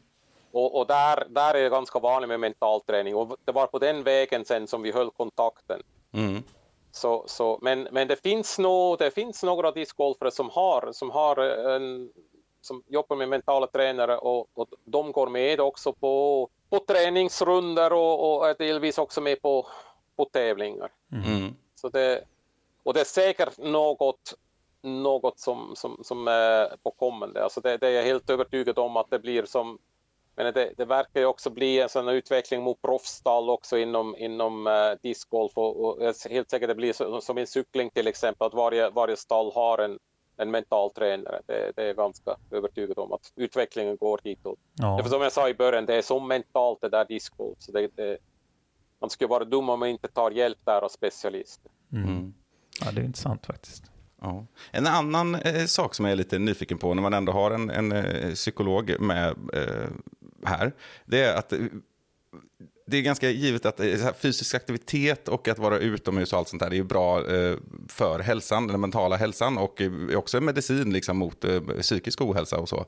Och, 0.51 0.79
och, 0.79 0.87
där, 0.87 1.23
där 1.29 1.53
är 1.53 1.63
det 1.63 1.69
ganska 1.69 1.99
vanligt 1.99 2.27
med 2.27 2.39
mental 2.39 2.81
träning 2.81 3.15
och 3.15 3.37
det 3.45 3.51
var 3.51 3.67
på 3.67 3.79
den 3.79 4.03
vägen 4.03 4.45
sen 4.45 4.67
som 4.67 4.81
vi 4.81 4.91
höll 4.91 5.11
kontakten. 5.11 5.81
Mm. 6.11 6.43
Så, 6.95 7.23
så, 7.27 7.59
men, 7.61 7.87
men 7.91 8.07
det 8.07 8.15
finns 8.15 8.59
nog, 8.59 8.97
det 8.99 9.11
finns 9.11 9.43
några 9.43 9.71
discgolfare 9.71 10.31
som 10.31 10.49
har, 10.49 10.91
som 10.91 11.11
har 11.11 11.37
en 11.37 12.11
som 12.61 12.83
jobbar 12.87 13.15
med 13.15 13.29
mentala 13.29 13.67
tränare 13.67 14.17
och, 14.17 14.49
och 14.53 14.67
de 14.85 15.11
går 15.11 15.27
med 15.27 15.59
också 15.59 15.93
på, 15.93 16.49
på 16.69 16.79
träningsrunder 16.79 17.93
och, 17.93 18.37
och 18.37 18.49
är 18.49 18.55
delvis 18.57 18.97
också 18.97 19.21
med 19.21 19.41
på, 19.41 19.67
på 20.15 20.25
tävlingar. 20.25 20.91
Mm. 21.11 21.55
Så 21.75 21.89
det, 21.89 22.23
och 22.83 22.93
det 22.93 22.99
är 22.99 23.05
säkert 23.05 23.57
något, 23.57 24.33
något 24.81 25.39
som, 25.39 25.73
som, 25.75 25.99
som 26.03 26.27
är 26.27 26.77
på 26.83 26.91
kommande. 26.91 27.43
Alltså 27.43 27.61
det, 27.61 27.77
det 27.77 27.87
är 27.87 27.91
jag 27.91 28.03
helt 28.03 28.29
övertygad 28.29 28.79
om 28.79 28.97
att 28.97 29.09
det 29.09 29.19
blir 29.19 29.45
som 29.45 29.79
men 30.35 30.53
det, 30.53 30.73
det 30.77 30.85
verkar 30.85 31.19
ju 31.19 31.25
också 31.25 31.49
bli 31.49 31.79
en 31.79 31.89
sån 31.89 32.07
utveckling 32.07 32.63
mot 32.63 32.81
proffsstall 32.81 33.49
också 33.49 33.77
inom, 33.77 34.15
inom 34.17 34.67
uh, 34.67 34.73
discgolf 35.01 35.51
och, 35.55 35.85
och 35.85 36.13
helt 36.29 36.49
säkert 36.49 36.67
det 36.67 36.75
blir 36.75 36.93
så, 36.93 37.21
som 37.21 37.37
en 37.37 37.47
cykling 37.47 37.89
till 37.89 38.07
exempel 38.07 38.47
att 38.47 38.53
varje, 38.53 38.89
varje 38.89 39.17
stall 39.17 39.51
har 39.55 39.77
en, 39.77 39.99
en 40.37 40.51
mental 40.51 40.91
tränare. 40.91 41.41
Det, 41.45 41.71
det 41.75 41.83
är 41.83 41.93
ganska 41.93 42.35
övertygad 42.51 42.97
om 42.99 43.11
att 43.11 43.31
utvecklingen 43.35 43.97
går 43.97 44.19
hitåt. 44.23 44.59
Ja. 44.73 44.99
För 45.03 45.09
som 45.09 45.21
jag 45.21 45.31
sa 45.31 45.49
i 45.49 45.53
början, 45.53 45.85
det 45.85 45.95
är 45.95 46.01
så 46.01 46.19
mentalt 46.19 46.81
det 46.81 46.89
där 46.89 47.05
discgolf. 47.05 47.55
Så 47.59 47.71
det, 47.71 47.87
det, 47.95 48.17
man 49.01 49.09
skulle 49.09 49.27
vara 49.27 49.45
dum 49.45 49.69
om 49.69 49.79
man 49.79 49.89
inte 49.89 50.07
tar 50.07 50.31
hjälp 50.31 50.59
där 50.65 50.81
av 50.81 50.89
specialister. 50.89 51.71
Mm. 51.91 52.09
mm. 52.09 52.33
Ja, 52.85 52.91
det 52.91 53.01
är 53.01 53.05
intressant 53.05 53.45
faktiskt. 53.45 53.83
Ja. 54.23 54.45
En 54.71 54.87
annan 54.87 55.35
eh, 55.35 55.65
sak 55.65 55.95
som 55.95 56.05
jag 56.05 56.11
är 56.11 56.15
lite 56.15 56.39
nyfiken 56.39 56.77
på 56.77 56.93
när 56.93 57.01
man 57.01 57.13
ändå 57.13 57.31
har 57.31 57.51
en, 57.51 57.69
en 57.69 57.91
eh, 57.91 58.33
psykolog 58.33 58.95
med 58.99 59.29
eh, 59.53 59.89
här, 60.45 60.73
det 61.05 61.19
är 61.19 61.35
att 61.35 61.53
det 62.85 62.97
är 62.97 63.01
ganska 63.01 63.29
givet 63.29 63.65
att 63.65 63.79
eh, 63.79 64.13
fysisk 64.19 64.55
aktivitet 64.55 65.27
och 65.27 65.47
att 65.47 65.59
vara 65.59 65.77
utomhus 65.77 66.33
och 66.33 66.39
allt 66.39 66.47
sånt 66.47 66.59
där 66.59 66.71
är 66.71 66.75
ju 66.75 66.83
bra 66.83 67.31
eh, 67.31 67.57
för 67.87 68.19
hälsan, 68.19 68.67
den 68.67 68.81
mentala 68.81 69.15
hälsan 69.15 69.57
och 69.57 69.81
också 70.15 70.41
medicin 70.41 70.93
liksom 70.93 71.17
mot 71.17 71.45
eh, 71.45 71.61
psykisk 71.61 72.21
ohälsa 72.21 72.57
och 72.57 72.69
så. 72.69 72.85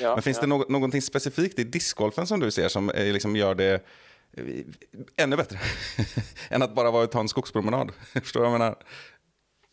Ja, 0.00 0.14
Men 0.14 0.22
finns 0.22 0.36
ja. 0.36 0.40
det 0.40 0.46
något, 0.46 0.68
någonting 0.68 1.02
specifikt 1.02 1.58
i 1.58 1.64
discgolfen 1.64 2.26
som 2.26 2.40
du 2.40 2.50
ser 2.50 2.68
som 2.68 2.92
liksom 2.96 3.36
gör 3.36 3.54
det 3.54 3.84
ännu 5.16 5.36
bättre 5.36 5.58
än 6.48 6.62
att 6.62 6.74
bara 6.74 6.90
vara 6.90 7.04
och 7.04 7.10
ta 7.10 7.20
en 7.20 7.28
skogspromenad? 7.28 7.92
Förstår 8.22 8.40
du 8.40 8.44
vad 8.46 8.54
jag 8.54 8.58
menar? 8.58 8.76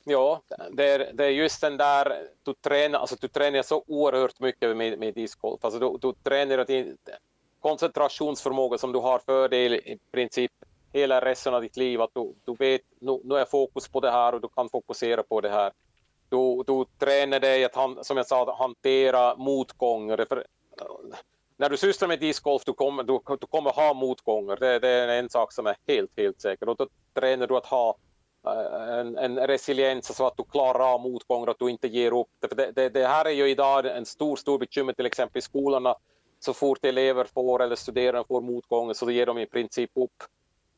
Ja, 0.04 0.42
det 0.72 0.90
är, 0.90 1.14
det 1.14 1.26
är 1.26 1.30
just 1.30 1.62
den 1.62 1.78
där, 1.78 2.28
du 2.44 2.54
tränar, 2.54 3.00
alltså 3.00 3.16
du 3.22 3.28
tränar 3.28 3.62
så 3.62 3.84
oerhört 3.88 4.40
mycket 4.40 4.78
med, 4.78 5.00
med 5.00 5.14
discgolf. 5.14 5.66
Alltså 5.66 5.80
du, 5.80 5.98
du 6.02 6.14
tränar 6.24 6.66
din 6.66 6.98
koncentrationsförmåga 7.60 8.78
som 8.78 8.92
du 8.92 9.00
har 9.00 9.20
fördel 9.20 9.74
i 9.74 10.00
princip 10.12 10.52
hela 10.94 11.22
resten 11.22 11.54
av 11.54 11.62
ditt 11.62 11.78
liv. 11.78 12.02
Att 12.02 12.14
du, 12.14 12.34
du 12.46 12.56
vet, 12.60 12.82
nu, 13.00 13.22
nu 13.24 13.36
är 13.36 13.46
fokus 13.46 13.88
på 13.88 14.00
det 14.00 14.12
här 14.12 14.34
och 14.34 14.42
du 14.42 14.48
kan 14.48 14.70
fokusera 14.70 15.24
på 15.24 15.42
det 15.42 15.50
här. 15.50 15.72
Du, 16.30 16.64
du 16.68 16.86
tränar 17.00 17.40
dig 17.40 17.66
att, 17.66 18.06
som 18.06 18.18
jag 18.18 18.28
sa, 18.28 18.56
hantera 18.58 19.36
motgångar. 19.36 20.26
För, 20.30 20.46
när 21.58 21.70
du 21.70 21.78
sysslar 21.78 22.08
med 22.08 22.20
discgolf, 22.20 22.64
du 22.66 22.74
kommer, 22.74 23.04
du, 23.04 23.20
du 23.40 23.48
kommer 23.48 23.72
ha 23.72 23.94
motgångar. 23.94 24.56
Det, 24.56 24.80
det, 24.80 24.90
är 24.90 25.08
en 25.08 25.30
sak 25.30 25.52
som 25.54 25.68
är 25.68 25.76
helt, 25.88 26.12
helt 26.18 26.42
säker. 26.42 26.70
Och 26.70 26.76
då 26.76 26.88
tränar 27.14 27.48
du 27.48 27.58
att 27.58 27.66
ha 27.66 27.96
en, 28.44 29.18
en 29.18 29.48
resiliens 29.48 30.16
så 30.16 30.28
att 30.28 30.38
du 30.38 30.44
klarar 30.44 30.94
av 30.94 31.02
motgångar, 31.02 31.48
att 31.48 31.60
du 31.60 31.70
inte 31.70 31.88
ger 31.88 32.14
upp. 32.14 32.28
Det, 32.40 32.72
det, 32.72 32.90
det, 32.90 33.08
här 33.08 33.26
är 33.26 33.30
ju 33.30 33.50
idag 33.50 33.86
en 33.86 34.06
stor, 34.06 34.36
stor 34.36 34.60
bekymmer 34.60 34.94
till 34.94 35.06
exempel 35.06 35.40
i 35.40 35.42
skolorna. 35.42 35.96
Så 36.40 36.54
fort 36.54 36.86
elever 36.86 37.26
får 37.34 37.64
eller 37.64 37.76
studerande 37.76 38.28
får 38.28 38.42
motgångar 38.42 38.94
så 38.94 39.12
ger 39.12 39.26
de 39.26 39.38
i 39.38 39.46
princip 39.46 39.92
upp. 39.94 40.24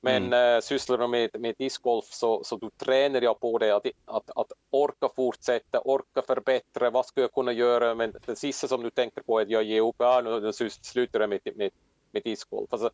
Men 0.02 0.24
mm. 0.24 0.56
äh, 0.56 0.62
sysslar 0.62 0.98
de 0.98 1.12
med, 1.12 1.30
med 1.40 1.56
discgolf 1.58 2.06
så, 2.06 2.44
så 2.44 2.58
du 2.58 2.70
tränar 2.70 3.22
jag 3.22 3.40
på 3.40 3.58
det, 3.58 3.72
att, 3.72 3.88
att, 4.06 4.30
att 4.36 4.52
orka 4.70 5.10
fortsätta, 5.16 5.82
orka 5.82 6.22
förbättra, 6.28 6.90
vad 6.90 7.06
ska 7.06 7.22
jag 7.22 7.34
kunna 7.34 7.52
göra? 7.52 7.96
Men 7.96 8.14
det 8.26 8.36
sista 8.36 8.68
som 8.68 8.84
du 8.84 8.90
tänker 8.90 9.22
på 9.22 9.40
är 9.40 9.44
att 9.44 9.50
jag 9.50 9.64
ger 9.64 9.82
upp, 9.82 9.96
ja, 9.98 10.22
nu, 10.22 10.40
nu 10.40 10.70
slutar 10.70 11.20
jag 11.20 11.30
med, 11.30 11.40
med, 11.56 11.72
med 12.12 12.24
discgolf. 12.24 12.74
Alltså, 12.74 12.90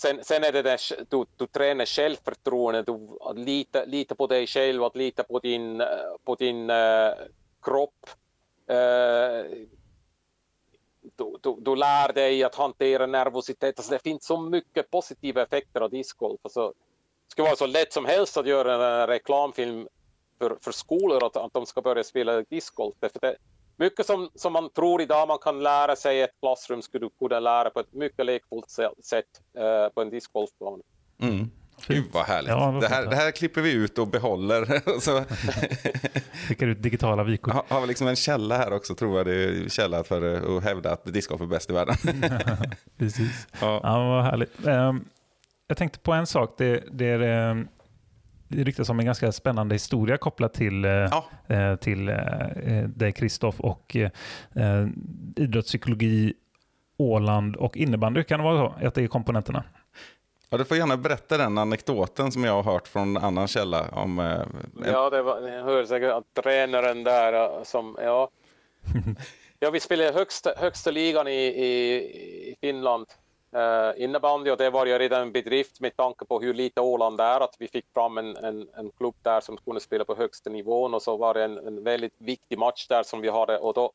Sen, 0.00 0.24
sen 0.24 0.44
är 0.44 0.52
det 0.52 0.62
där, 0.62 0.80
du, 1.08 1.24
du 1.36 1.46
tränar 1.46 1.86
självförtroende, 1.86 2.82
du 2.82 3.18
litar 3.34 3.86
lita 3.86 4.14
på 4.14 4.26
dig 4.26 4.46
själv, 4.46 4.84
att 4.84 4.96
lita 4.96 5.24
på 5.24 5.38
din, 5.38 5.80
eh, 5.80 5.86
på 6.24 6.34
din 6.34 6.70
uh, 6.70 7.12
kropp. 7.62 8.10
Uh, 8.70 9.66
du, 11.16 11.36
du, 11.40 11.56
du, 11.60 11.76
lär 11.76 12.12
dig 12.12 12.44
att 12.44 12.54
hantera 12.54 13.06
nervositet. 13.06 13.78
Alltså 13.78 13.92
det 13.92 13.98
finns 13.98 14.24
så 14.24 14.40
mycket 14.40 14.90
positiva 14.90 15.42
effekter 15.42 15.80
av 15.80 15.90
discgolf. 15.90 16.40
Alltså, 16.42 16.68
det 16.68 17.30
skulle 17.30 17.48
vara 17.48 17.56
så 17.56 17.66
lätt 17.66 17.92
som 17.92 18.04
helst 18.04 18.36
att 18.36 18.46
göra 18.46 19.02
en 19.02 19.06
reklamfilm 19.06 19.88
för, 20.38 20.58
för 20.60 20.72
skolor 20.72 21.24
att, 21.24 21.36
att 21.36 21.52
de 21.52 21.66
ska 21.66 21.82
börja 21.82 22.04
spela 22.04 22.42
discgolf. 22.42 22.94
För 23.00 23.20
det, 23.20 23.36
mycket 23.80 24.06
som, 24.06 24.30
som 24.34 24.52
man 24.52 24.70
tror 24.70 25.02
idag 25.02 25.28
man 25.28 25.38
kan 25.38 25.62
lära 25.62 25.96
sig 25.96 26.18
i 26.18 26.22
ett 26.22 26.40
klassrum 26.40 26.82
skulle 26.82 27.06
du 27.06 27.10
kunna 27.28 27.40
lära 27.40 27.70
på 27.70 27.80
ett 27.80 27.92
mycket 27.92 28.26
lekfullt 28.26 28.70
sätt 29.04 29.24
uh, 29.58 29.94
på 29.94 30.00
en 30.02 30.10
discgolfbana. 30.10 30.82
Mm. 31.22 31.50
Gud 31.86 32.04
vad 32.12 32.24
härligt. 32.24 32.50
Ja, 32.50 32.78
det, 32.80 32.88
här, 32.88 33.06
det 33.06 33.16
här 33.16 33.30
klipper 33.30 33.60
vi 33.60 33.72
ut 33.72 33.98
och 33.98 34.08
behåller. 34.08 35.00
så 35.00 35.24
Skickar 36.48 36.66
ut 36.66 36.82
digitala 36.82 37.24
vykort. 37.24 37.54
har, 37.54 37.64
har 37.68 37.80
vi 37.80 37.86
liksom 37.86 38.06
en 38.06 38.16
källa 38.16 38.56
här 38.56 38.72
också, 38.72 38.94
tror 38.94 39.16
jag. 39.16 39.26
Det 39.26 39.34
är 39.34 39.68
källa 39.68 40.04
för 40.04 40.34
eh, 40.34 40.56
att 40.56 40.64
hävda 40.64 40.92
att 40.92 41.04
discgolf 41.04 41.40
är 41.40 41.46
bäst 41.46 41.70
i 41.70 41.72
världen. 41.72 41.96
Precis. 42.98 43.46
Ja. 43.60 43.80
Ja, 43.82 44.08
vad 44.08 44.24
härligt. 44.24 44.66
Ehm, 44.66 45.04
jag 45.66 45.76
tänkte 45.76 45.98
på 45.98 46.12
en 46.12 46.26
sak. 46.26 46.54
Det, 46.58 46.84
det, 46.90 47.06
är, 47.06 47.20
ehm, 47.20 47.68
det 48.50 48.64
ryktas 48.64 48.88
om 48.88 48.98
en 49.00 49.06
ganska 49.06 49.32
spännande 49.32 49.74
historia 49.74 50.16
kopplat 50.16 50.54
till, 50.54 50.84
eh, 50.84 50.90
Ja. 50.90 51.24
eh, 51.48 51.76
till 51.76 52.08
eh, 52.08 52.16
dig, 52.88 53.12
Kristoff, 53.12 53.60
och 53.60 53.96
eh, 53.96 54.10
eh, 54.56 54.86
idrottspsykologi, 55.36 56.32
Åland 56.98 57.56
och 57.56 57.76
innebandy. 57.76 58.22
Kan 58.24 58.38
det 58.40 58.44
vara 58.44 58.74
så 58.80 58.86
att 58.86 58.94
det 58.94 59.02
är 59.02 59.08
komponenterna? 59.08 59.64
Ja, 60.50 60.58
du 60.58 60.64
får 60.64 60.76
gärna 60.76 60.96
berätta 60.96 61.36
den 61.38 61.58
anekdoten 61.58 62.32
som 62.32 62.44
jag 62.44 62.62
har 62.62 62.72
hört 62.72 62.88
från 62.88 63.16
en 63.16 63.22
annan 63.24 63.48
källa. 63.48 63.88
Om, 63.92 64.18
eh, 64.18 64.24
en, 64.26 64.46
Ja, 64.86 65.10
det 65.10 65.22
var, 65.22 65.40
jag 65.48 65.64
hörde 65.64 65.86
säkert 65.86 66.12
att 66.12 66.42
tränaren 66.42 67.04
där 67.04 67.64
som, 67.64 67.96
ja. 68.02 68.30
ja, 69.58 69.70
vi 69.70 69.80
spelade 69.80 70.12
högsta, 70.12 70.52
högsta 70.56 70.90
ligan 70.90 71.28
i, 71.28 71.30
i, 71.46 71.94
i 72.50 72.56
Finland 72.60 73.06
uh, 73.56 74.02
innebandy 74.02 74.50
och 74.50 74.56
det 74.56 74.70
var 74.70 74.86
ju 74.86 74.98
redan 74.98 75.22
en 75.22 75.32
bedrift 75.32 75.80
med 75.80 75.96
tanke 75.96 76.24
på 76.24 76.40
hur 76.40 76.54
lite 76.54 76.80
Åland 76.80 77.20
är 77.20 77.40
att 77.40 77.56
vi 77.58 77.68
fick 77.68 77.86
fram 77.94 78.18
en, 78.18 78.36
en, 78.36 78.68
en 78.74 78.90
klubb 78.90 79.14
där 79.22 79.40
som 79.40 79.56
kunde 79.56 79.80
spela 79.80 80.04
på 80.04 80.14
högsta 80.14 80.50
nivån 80.50 80.94
och 80.94 81.02
så 81.02 81.16
var 81.16 81.34
det 81.34 81.44
en, 81.44 81.58
en 81.58 81.84
väldigt 81.84 82.14
viktig 82.18 82.58
match 82.58 82.86
där 82.88 83.02
som 83.02 83.20
vi 83.20 83.28
hade 83.28 83.58
och 83.58 83.74
då 83.74 83.92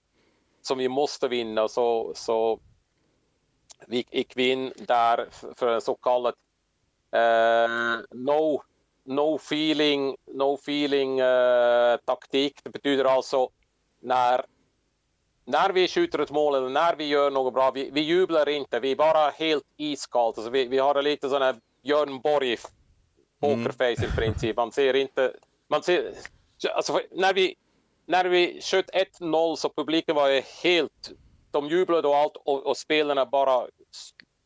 som 0.62 0.78
vi 0.78 0.90
måste 0.90 1.28
vinna 1.28 1.64
och 1.64 1.72
så, 1.72 2.12
så 2.16 2.60
vi 3.88 4.06
gick 4.12 4.38
vi 4.38 4.52
in 4.52 4.74
där 4.78 5.28
för- 5.56 5.74
en 5.74 5.82
så 5.82 5.96
kallad 5.96 6.34
uh, 7.16 7.22
eh, 7.22 8.00
no, 8.12 8.62
no 9.04 9.36
feeling, 9.36 10.16
no 10.26 10.54
feeling 10.54 11.22
uh, 11.22 11.98
taktik. 12.06 12.64
Det 12.64 12.70
betyder 12.70 13.06
alltså 13.06 13.50
när, 14.00 14.46
när 15.46 15.70
vi 15.70 15.88
skjuter 15.88 16.20
ett 16.20 16.32
mål 16.32 16.56
eller 16.56 16.70
när 16.70 16.96
vi 16.96 17.06
gör 17.06 17.32
något 17.32 17.54
bra, 17.54 17.72
vi, 17.72 17.90
vi 17.94 18.02
jublar 18.02 18.50
inte, 18.50 18.80
vi 18.80 18.92
är 18.92 18.96
bara 18.96 19.30
helt 19.30 19.64
iskallt. 19.78 20.38
Alltså 20.38 20.52
vi, 20.52 20.68
vi 20.68 20.78
har 20.78 21.02
lite 21.02 21.30
sån 21.30 21.42
här 21.42 21.56
Björn 21.84 22.20
Borg 22.20 22.58
pokerface 23.40 24.06
i 24.06 24.16
princip. 24.16 24.58
Man 24.58 24.72
ser 24.72 24.94
inte, 24.94 25.34
man 25.68 25.84
ser, 25.84 26.14
alltså 26.76 27.02
när 27.12 27.34
vi, 27.34 27.56
när 28.06 28.26
vi 28.26 28.62
sköt 28.62 28.90
1-0 29.20 29.56
så 29.56 29.70
publiken 29.70 30.16
var 30.16 30.30
ju 30.30 30.42
helt, 30.64 31.12
de 31.52 31.68
jublade 31.68 32.08
och 32.08 32.16
allt 32.16 32.36
och, 32.36 32.66
och 32.66 32.78
spelarna 32.78 33.26
bara 33.26 33.68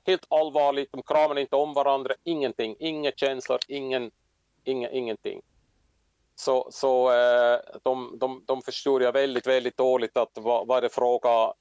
helt 0.05 0.25
allvarligt, 0.29 0.91
de 0.91 1.03
kramade 1.03 1.41
inte 1.41 1.55
om 1.55 1.73
varandra, 1.73 2.13
ingenting, 2.23 2.75
inga 2.79 3.11
känslor, 3.11 3.59
ingen, 3.67 4.11
inga, 4.63 4.89
ingenting. 4.89 5.41
Så, 6.39 6.67
så 6.71 7.11
eh, 7.11 7.59
de, 7.83 8.17
de, 8.19 8.43
de 8.45 8.61
förstod 8.61 9.01
jag 9.01 9.11
väldigt, 9.11 9.47
väldigt 9.47 9.77
dåligt 9.77 10.17
att 10.17 10.31
vad, 10.33 10.67
vad 10.67 10.83
det 10.83 10.89
fråga, 10.89 11.53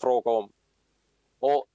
fråga 0.00 0.30
om. 0.30 0.52
Och 1.40 1.66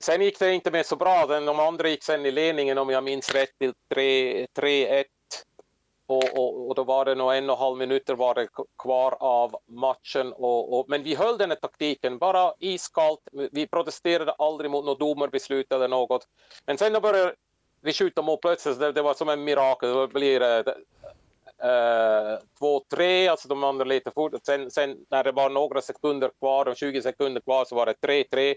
sen 0.00 0.22
gick 0.22 0.38
det 0.38 0.54
inte 0.54 0.70
med 0.70 0.86
så 0.86 0.96
bra. 0.96 1.26
Den, 1.26 1.44
de 1.44 1.60
andra 1.60 1.88
gick 1.88 2.02
sen 2.02 2.26
i 2.26 2.30
ledningen 2.30 2.78
om 2.78 2.90
jag 2.90 3.04
minns 3.04 3.34
rätt 3.34 3.58
till 3.58 3.72
3-1 3.94 5.04
Och, 6.06 6.38
och, 6.38 6.68
och 6.68 6.74
då 6.74 6.84
var 6.84 7.04
det 7.04 7.14
nog 7.14 7.34
en 7.34 7.50
och 7.50 7.56
en 7.56 7.60
halv 7.60 7.78
minuter 7.78 8.14
var 8.14 8.34
det 8.34 8.48
kvar 8.82 9.16
av 9.20 9.56
matchen. 9.66 10.32
Och, 10.32 10.78
och, 10.78 10.88
men 10.88 11.02
vi 11.02 11.14
höll 11.14 11.38
den 11.38 11.50
här 11.50 11.56
taktiken, 11.56 12.18
bara 12.18 12.54
iskallt. 12.58 13.20
Vi 13.52 13.66
protesterade 13.66 14.32
aldrig 14.32 14.70
mot 14.70 14.84
något 14.84 15.00
domarbeslut 15.00 15.72
eller 15.72 15.88
något. 15.88 16.28
Men 16.66 16.78
sen 16.78 16.92
då 16.92 17.00
började 17.00 17.34
vi 17.80 17.92
skjuta 17.92 18.22
mål 18.22 18.38
plötsligt. 18.42 18.78
Det, 18.78 18.92
det 18.92 19.02
var 19.02 19.14
som 19.14 19.28
en 19.28 19.44
mirakel. 19.44 19.94
Det 19.94 20.08
blir 20.08 20.64
Eh, 21.62 22.38
2-3, 22.60 23.30
alltså 23.30 23.48
de 23.48 23.64
andra 23.64 23.84
lite 23.84 24.10
fort. 24.10 24.32
Sen, 24.46 24.70
sen 24.70 24.96
när 25.10 25.24
det 25.24 25.32
var 25.32 25.50
några 25.50 25.82
sekunder 25.82 26.30
kvar, 26.38 26.66
och 26.68 26.76
20 26.76 27.02
sekunder 27.02 27.40
kvar, 27.40 27.64
så 27.64 27.74
var 27.74 27.86
det 27.86 27.94
3-3. 28.00 28.54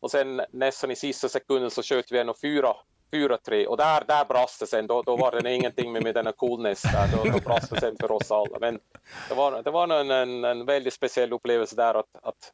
Och 0.00 0.10
sen 0.10 0.42
nästan 0.50 0.90
i 0.90 0.96
sista 0.96 1.28
sekunden 1.28 1.70
så 1.70 1.82
sköt 1.82 2.12
vi 2.12 2.18
en 2.18 2.28
och 2.28 2.40
fyra. 2.40 2.74
4-3 3.12 3.66
och 3.66 3.76
där, 3.76 4.04
där 4.08 4.24
brast 4.24 4.60
det 4.60 4.66
sen. 4.66 4.86
Då, 4.86 5.02
då 5.02 5.16
var 5.16 5.40
det 5.40 5.54
ingenting 5.54 5.92
med, 5.92 6.02
med 6.02 6.14
denna 6.14 6.32
coolness 6.32 6.82
där. 6.82 7.08
Då, 7.16 7.30
då 7.30 7.38
brast 7.38 7.70
det 7.70 7.80
sen 7.80 7.96
för 8.00 8.12
oss 8.12 8.30
alla. 8.30 8.58
Men 8.60 8.80
det 9.28 9.34
var, 9.34 9.62
det 9.62 9.70
var 9.70 10.00
en, 10.00 10.10
en, 10.10 10.44
en 10.44 10.66
väldigt 10.66 10.94
speciell 10.94 11.32
upplevelse 11.32 11.76
där 11.76 11.94
att, 11.94 12.16
att 12.22 12.52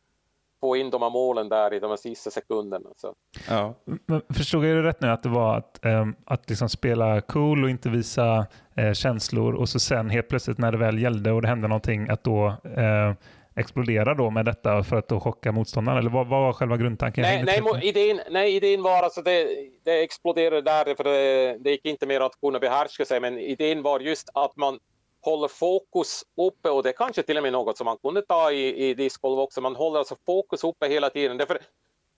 få 0.65 0.77
in 0.77 0.91
de 0.91 1.03
här 1.03 1.11
målen 1.11 1.49
där 1.49 1.75
i 1.75 1.81
de 1.81 1.91
här 1.91 1.97
sista 1.97 2.31
sekunderna. 2.31 2.91
Så. 2.97 3.15
ja. 3.49 3.75
Men 3.85 4.23
Förstod 4.35 4.65
jag 4.65 4.77
det 4.77 4.83
rätt 4.83 5.01
nu 5.01 5.09
att 5.09 5.23
det 5.23 5.29
var 5.29 5.57
att, 5.57 5.85
ehm, 5.85 6.15
att 6.25 6.49
liksom 6.49 6.69
spela 6.69 7.21
cool 7.21 7.65
och 7.65 7.71
inte 7.71 7.89
visa 7.89 8.47
eh, 8.77 8.93
känslor 8.93 9.55
och 9.55 9.69
så 9.69 9.81
sen 9.81 10.11
helt 10.11 10.29
plötsligt 10.29 10.59
när 10.59 10.73
det 10.73 10.79
väl 10.79 10.99
gällde 10.99 11.33
och 11.33 11.43
det 11.43 11.49
hände 11.49 11.69
någonting 11.69 12.09
att 12.09 12.25
då 12.25 12.47
eh, 12.77 13.13
explodera 13.57 14.15
då 14.15 14.31
med 14.31 14.45
detta 14.45 14.83
för 14.83 14.97
att 14.97 15.09
då 15.09 15.21
chocka 15.21 15.53
motståndaren? 15.53 15.99
Eller 15.99 16.11
vad, 16.11 16.27
vad 16.27 16.41
var 16.41 16.53
själva 16.53 16.77
grundtanken? 16.77 17.23
Nej, 17.23 17.45
nej, 17.45 17.81
idén, 17.83 18.21
nej, 18.31 18.57
idén 18.57 18.83
var 18.83 19.03
alltså 19.03 19.23
det, 19.23 19.49
det 19.85 20.03
exploderade 20.03 20.63
där 20.63 20.95
för 20.95 21.05
det, 21.05 21.59
det 21.59 21.71
gick 21.71 21.85
inte 21.85 22.07
mer 22.07 22.21
att 22.21 22.41
kunna 22.41 22.59
behärska 22.59 23.05
sig. 23.05 23.21
Men 23.21 23.39
idén 23.39 23.83
var 23.83 24.01
just 24.01 24.29
att 24.35 24.57
man 24.57 24.79
håller 25.25 25.49
fokus 25.49 26.25
uppe 26.37 26.71
och 26.71 26.83
det 26.83 26.89
är 26.89 26.93
kanske 26.93 27.23
till 27.23 27.37
och 27.37 27.43
med 27.43 27.53
något 27.53 27.79
som 27.79 27.85
man 27.85 27.99
kunde 27.99 28.23
ta 28.23 28.53
i, 28.53 28.89
i 28.89 28.95
discgolf 28.95 29.39
också. 29.39 29.61
Man 29.61 29.77
håller 29.77 29.99
alltså 29.99 30.17
fokus 30.27 30.65
uppe 30.65 30.89
hela 30.89 31.11
tiden. 31.11 31.37
Därför, 31.37 31.59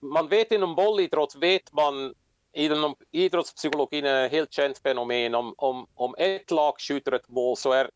man 0.03 0.29
vet 0.29 0.53
inom 0.53 0.75
bollidrott 0.75 1.35
vet 1.41 1.73
man 1.73 2.15
inom 2.53 2.95
idrottspsykologin 3.13 4.05
är 4.05 4.25
ett 4.27 4.33
helt 4.33 4.53
känt 4.53 4.79
fenomen. 4.79 5.35
Om, 5.35 5.55
om, 5.59 5.87
om 5.95 6.15
ett 6.19 6.51
lag 6.51 6.75
skjuter 6.81 7.13
ett 7.13 7.29
mål 7.29 7.57
så 7.57 7.73
är 7.73 7.91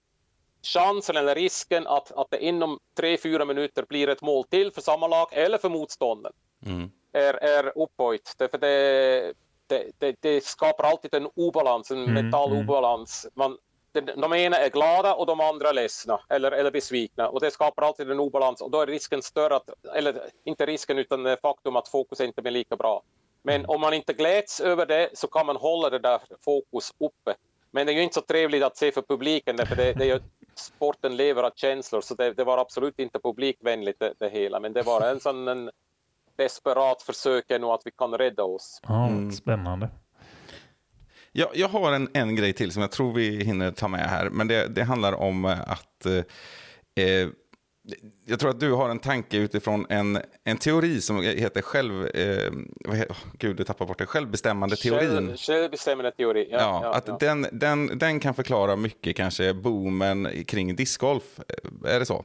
chansen 0.63 1.17
eller 1.17 1.35
risken 1.35 1.87
att, 1.87 2.13
att 2.13 2.31
det 2.31 2.45
inom 2.45 2.79
3-4 3.01 3.45
minuter 3.45 3.85
blir 3.89 4.09
ett 4.09 4.23
mål 4.23 4.45
till 4.45 4.73
för 4.73 4.81
samma 4.81 5.07
lag 5.07 5.29
eller 5.33 5.59
för 5.59 5.69
motståndaren 5.69 6.37
Mm. 6.67 6.91
är, 7.13 7.35
är 7.35 7.79
upphöjt. 7.79 8.35
Därför 8.39 8.59
det, 8.59 9.33
det, 9.67 9.91
det, 9.99 10.17
det 10.21 10.45
skapar 10.45 10.85
alltid 10.85 11.15
en 11.15 11.29
obalans, 11.37 11.91
en 11.91 12.03
Mm, 12.03 12.15
mental 12.15 12.51
mm. 12.53 12.63
obalans. 12.65 13.27
Man, 13.35 13.59
de, 13.93 14.32
ena 14.34 14.57
är 14.57 14.70
glada 14.70 15.14
och 15.14 15.26
de 15.26 15.41
andra 15.41 15.68
är 15.68 15.72
ledsna 15.72 16.20
eller, 16.28 16.53
eller 16.53 16.70
besvikna 16.70 17.28
och 17.28 17.41
det 17.41 17.51
skapar 17.51 17.82
alltid 17.82 18.11
en 18.11 18.20
obalans 18.20 18.61
och 18.61 18.70
då 18.70 18.80
är 18.80 18.86
risken 18.86 19.22
större, 19.22 19.57
att, 19.57 19.70
eller 19.95 20.20
inte 20.45 20.66
risken 20.66 20.99
utan 20.99 21.36
faktum 21.43 21.76
att 21.76 21.88
fokus 21.88 22.20
inte 22.20 22.43
blir 22.43 22.53
lika 22.53 22.76
bra. 22.76 23.03
Men 23.43 23.66
om 23.66 23.80
man 23.80 23.95
inte 23.95 24.12
gläds 24.12 24.61
över 24.61 24.86
det 24.86 25.11
så 25.12 25.26
kan 25.26 25.47
man 25.47 25.57
hålla 25.57 25.91
det 25.91 25.99
där 25.99 26.20
fokus 26.45 26.93
uppe. 26.99 27.34
Men 27.70 27.86
det 27.86 27.93
är 27.93 27.95
ju 27.95 28.03
inte 28.03 28.14
så 28.14 28.20
trevligt 28.20 28.62
att 28.62 28.76
se 28.76 28.93
för 28.93 29.03
publiken 29.03 29.57
därför 29.57 29.76
det, 29.76 29.93
det 29.93 30.05
är 30.05 30.14
ju, 30.14 30.20
sporten 30.55 31.16
lever 31.16 31.43
av 31.43 31.51
känslor 31.55 32.01
så 32.01 32.14
det, 32.14 32.32
det 32.32 32.45
var 32.45 32.59
absolut 32.59 32.99
inte 32.99 33.18
publikvänligt 33.18 34.01
det, 34.01 34.14
det 34.18 34.28
hela 34.28 34.61
men 34.61 34.72
det 34.72 34.82
var 34.82 35.01
en 35.01 35.20
sån 35.20 35.49
en 35.49 35.70
desperat 36.36 37.03
försök 37.03 37.45
nu 37.49 37.66
att 37.66 37.82
vi 37.84 37.91
kan 37.91 38.18
rädda 38.18 38.45
oss. 38.45 38.80
Ja, 38.82 39.07
Mm. 39.07 39.32
Spännande. 39.32 39.88
Jag, 41.33 41.49
jag 41.55 41.68
har 41.68 41.93
en, 41.93 42.09
en 42.12 42.37
grej 42.37 42.53
till 42.53 42.72
som 42.72 42.83
jag 42.83 42.91
tror 42.91 43.12
vi 43.12 43.45
hinner 43.45 43.70
ta 43.70 43.89
med 43.89 44.11
här. 44.11 44.31
Men 44.31 44.49
det, 44.49 44.68
det 44.68 44.83
handlar 44.83 45.12
om 45.12 45.45
eh, 45.45 45.61
att... 45.61 46.07
Eh, 46.07 47.05
eh, 47.05 47.28
jag 48.26 48.41
tror 48.41 48.51
att 48.51 48.61
du 48.61 48.72
har 48.72 48.89
en 48.91 48.99
tanke 48.99 49.37
utifrån 49.37 49.87
en, 49.89 50.18
en 50.45 50.57
teori 50.57 51.01
som 51.01 51.22
heter 51.22 51.62
själv... 51.62 52.07
Eh, 52.07 52.53
vad 52.85 52.97
he, 52.97 53.07
oh, 53.07 53.16
gud, 53.39 53.57
du 53.57 53.64
tappar 53.64 53.87
bort 53.87 53.99
det. 53.99 54.07
Självbestämmande 54.07 54.76
teorin. 54.76 55.09
Själv, 55.09 55.37
självbestämmande 55.37 56.11
teori. 56.11 56.49
Ja, 56.51 56.59
Ja, 56.59 56.81
ja, 56.83 56.95
att 56.95 57.09
ja. 57.09 57.16
Den, 57.20 57.47
den, 57.53 57.99
den 57.99 58.20
kan 58.20 58.35
förklara 58.35 58.76
mycket, 58.76 59.16
kanske 59.16 59.55
boomen 59.55 60.45
kring 60.47 60.76
discgolf. 60.76 61.41
Är 61.85 61.99
det 61.99 62.07
så? 62.07 62.24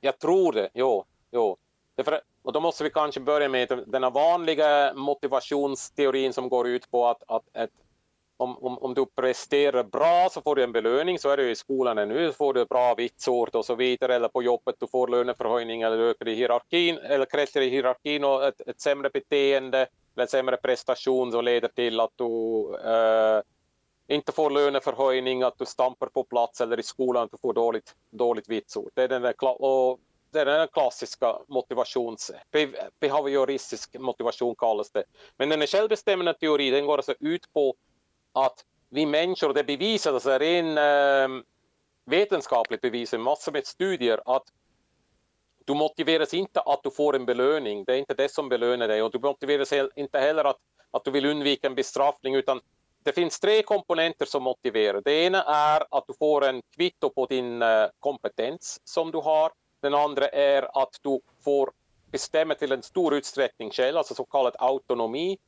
Jag 0.00 0.18
tror 0.18 0.52
det, 0.52 0.68
jo. 0.74 1.04
jo. 1.32 1.56
Därför, 1.96 2.20
och 2.42 2.52
då 2.52 2.60
måste 2.60 2.84
vi 2.84 2.90
kanske 2.90 3.20
börja 3.20 3.48
med 3.48 3.84
den 3.86 4.12
vanliga 4.12 4.94
motivationsteorin 4.94 6.32
som 6.32 6.48
går 6.48 6.68
ut 6.68 6.90
på 6.90 7.06
att, 7.06 7.22
att, 7.26 7.56
att 7.56 7.70
om, 8.36 8.58
om, 8.58 8.78
om 8.78 8.94
du 8.94 9.06
presterar 9.06 9.84
bra 9.84 10.28
så 10.30 10.40
får 10.40 10.56
du 10.56 10.62
en 10.62 10.72
belöning, 10.72 11.18
så 11.18 11.28
är 11.28 11.36
det 11.36 11.42
ju 11.42 11.50
i 11.50 11.56
skolan 11.56 12.08
nu, 12.08 12.32
får 12.32 12.54
du 12.54 12.64
bra 12.64 12.94
vitsord 12.94 13.54
och 13.54 13.64
så 13.64 13.74
vidare, 13.74 14.14
eller 14.14 14.28
på 14.28 14.42
jobbet 14.42 14.74
du 14.78 14.86
får 14.86 15.08
löneförhöjning 15.08 15.82
eller 15.82 15.98
ökar 15.98 16.28
i 16.28 16.34
hierarkin, 16.34 16.98
eller 16.98 17.24
klättrar 17.24 17.62
i 17.62 17.68
hierarkin 17.68 18.24
och 18.24 18.44
ett, 18.44 18.60
ett 18.60 18.80
sämre 18.80 19.10
beteende 19.10 19.86
eller 20.16 20.26
sämre 20.26 20.56
prestation 20.56 21.32
som 21.32 21.44
leder 21.44 21.68
till 21.68 22.00
att 22.00 22.12
du 22.16 22.24
eh, 22.84 23.42
inte 24.08 24.32
får 24.32 24.50
löneförhöjning, 24.50 25.42
att 25.42 25.58
du 25.58 25.66
stampar 25.66 26.06
på 26.06 26.24
plats 26.24 26.60
eller 26.60 26.80
i 26.80 26.82
skolan 26.82 27.24
att 27.24 27.30
du 27.30 27.38
får 27.38 27.52
dåligt, 27.52 27.94
dåligt 28.10 28.48
vitsord. 28.48 28.90
Det 28.94 29.02
är 29.02 29.08
den 29.08 29.22
där, 29.22 29.62
och 29.62 30.00
det 30.32 30.40
är 30.40 30.44
den 30.44 30.68
klassiska 30.68 31.38
motivations... 31.48 32.30
Behavioristisk 33.00 33.98
motivation 33.98 34.54
kallas 34.54 34.90
det. 34.90 35.04
Men 35.36 35.48
den 35.48 35.62
är 35.62 35.66
självbestämmande 35.66 36.34
teori, 36.34 36.70
den 36.70 36.86
går 36.86 36.96
alltså 36.96 37.14
ut 37.20 37.52
på 37.52 37.74
att 38.32 38.64
vi 38.88 39.06
människor, 39.06 39.54
det 39.54 39.64
bevisas, 39.64 40.12
alltså 40.14 40.30
ren 40.30 40.78
äh, 40.78 41.42
vetenskapligt 42.04 42.80
bevis, 42.80 43.12
massor 43.12 43.52
med 43.52 43.66
studier, 43.66 44.20
att 44.24 44.44
du 45.64 45.74
motiveras 45.74 46.34
inte 46.34 46.60
att 46.60 46.82
du 46.82 46.90
får 46.90 47.16
en 47.16 47.26
belöning, 47.26 47.84
det 47.84 47.94
är 47.94 47.98
inte 47.98 48.14
det 48.14 48.28
som 48.28 48.48
belönar 48.48 48.88
dig 48.88 49.02
och 49.02 49.10
du 49.10 49.18
motiveras 49.18 49.72
inte 49.96 50.18
heller 50.18 50.44
att, 50.44 50.58
att 50.90 51.04
du 51.04 51.10
vill 51.10 51.26
undvika 51.26 51.66
en 51.66 51.74
bestraffning 51.74 52.34
utan 52.34 52.60
det 53.04 53.12
finns 53.12 53.40
tre 53.40 53.62
komponenter 53.62 54.26
som 54.26 54.42
motiverar. 54.42 55.00
Det 55.00 55.12
ena 55.12 55.42
är 55.44 55.84
att 55.90 56.04
du 56.06 56.14
får 56.14 56.44
en 56.44 56.62
kvitto 56.76 57.10
på 57.10 57.26
din 57.26 57.62
eh, 57.62 57.86
kompetens 57.98 58.80
som 58.84 59.10
du 59.10 59.18
har. 59.18 59.52
Den 59.82 59.94
andra 59.94 60.28
är 60.28 60.82
att 60.82 60.98
du 61.02 61.20
får 61.44 61.72
bestämma 62.10 62.54
till 62.54 62.72
en 62.72 62.82
stor 62.82 63.14
utsträckning 63.14 63.70
själv, 63.70 63.96
alltså 63.96 64.14
så 64.14 64.24
kallad 64.24 64.56
autonomi. 64.58 65.38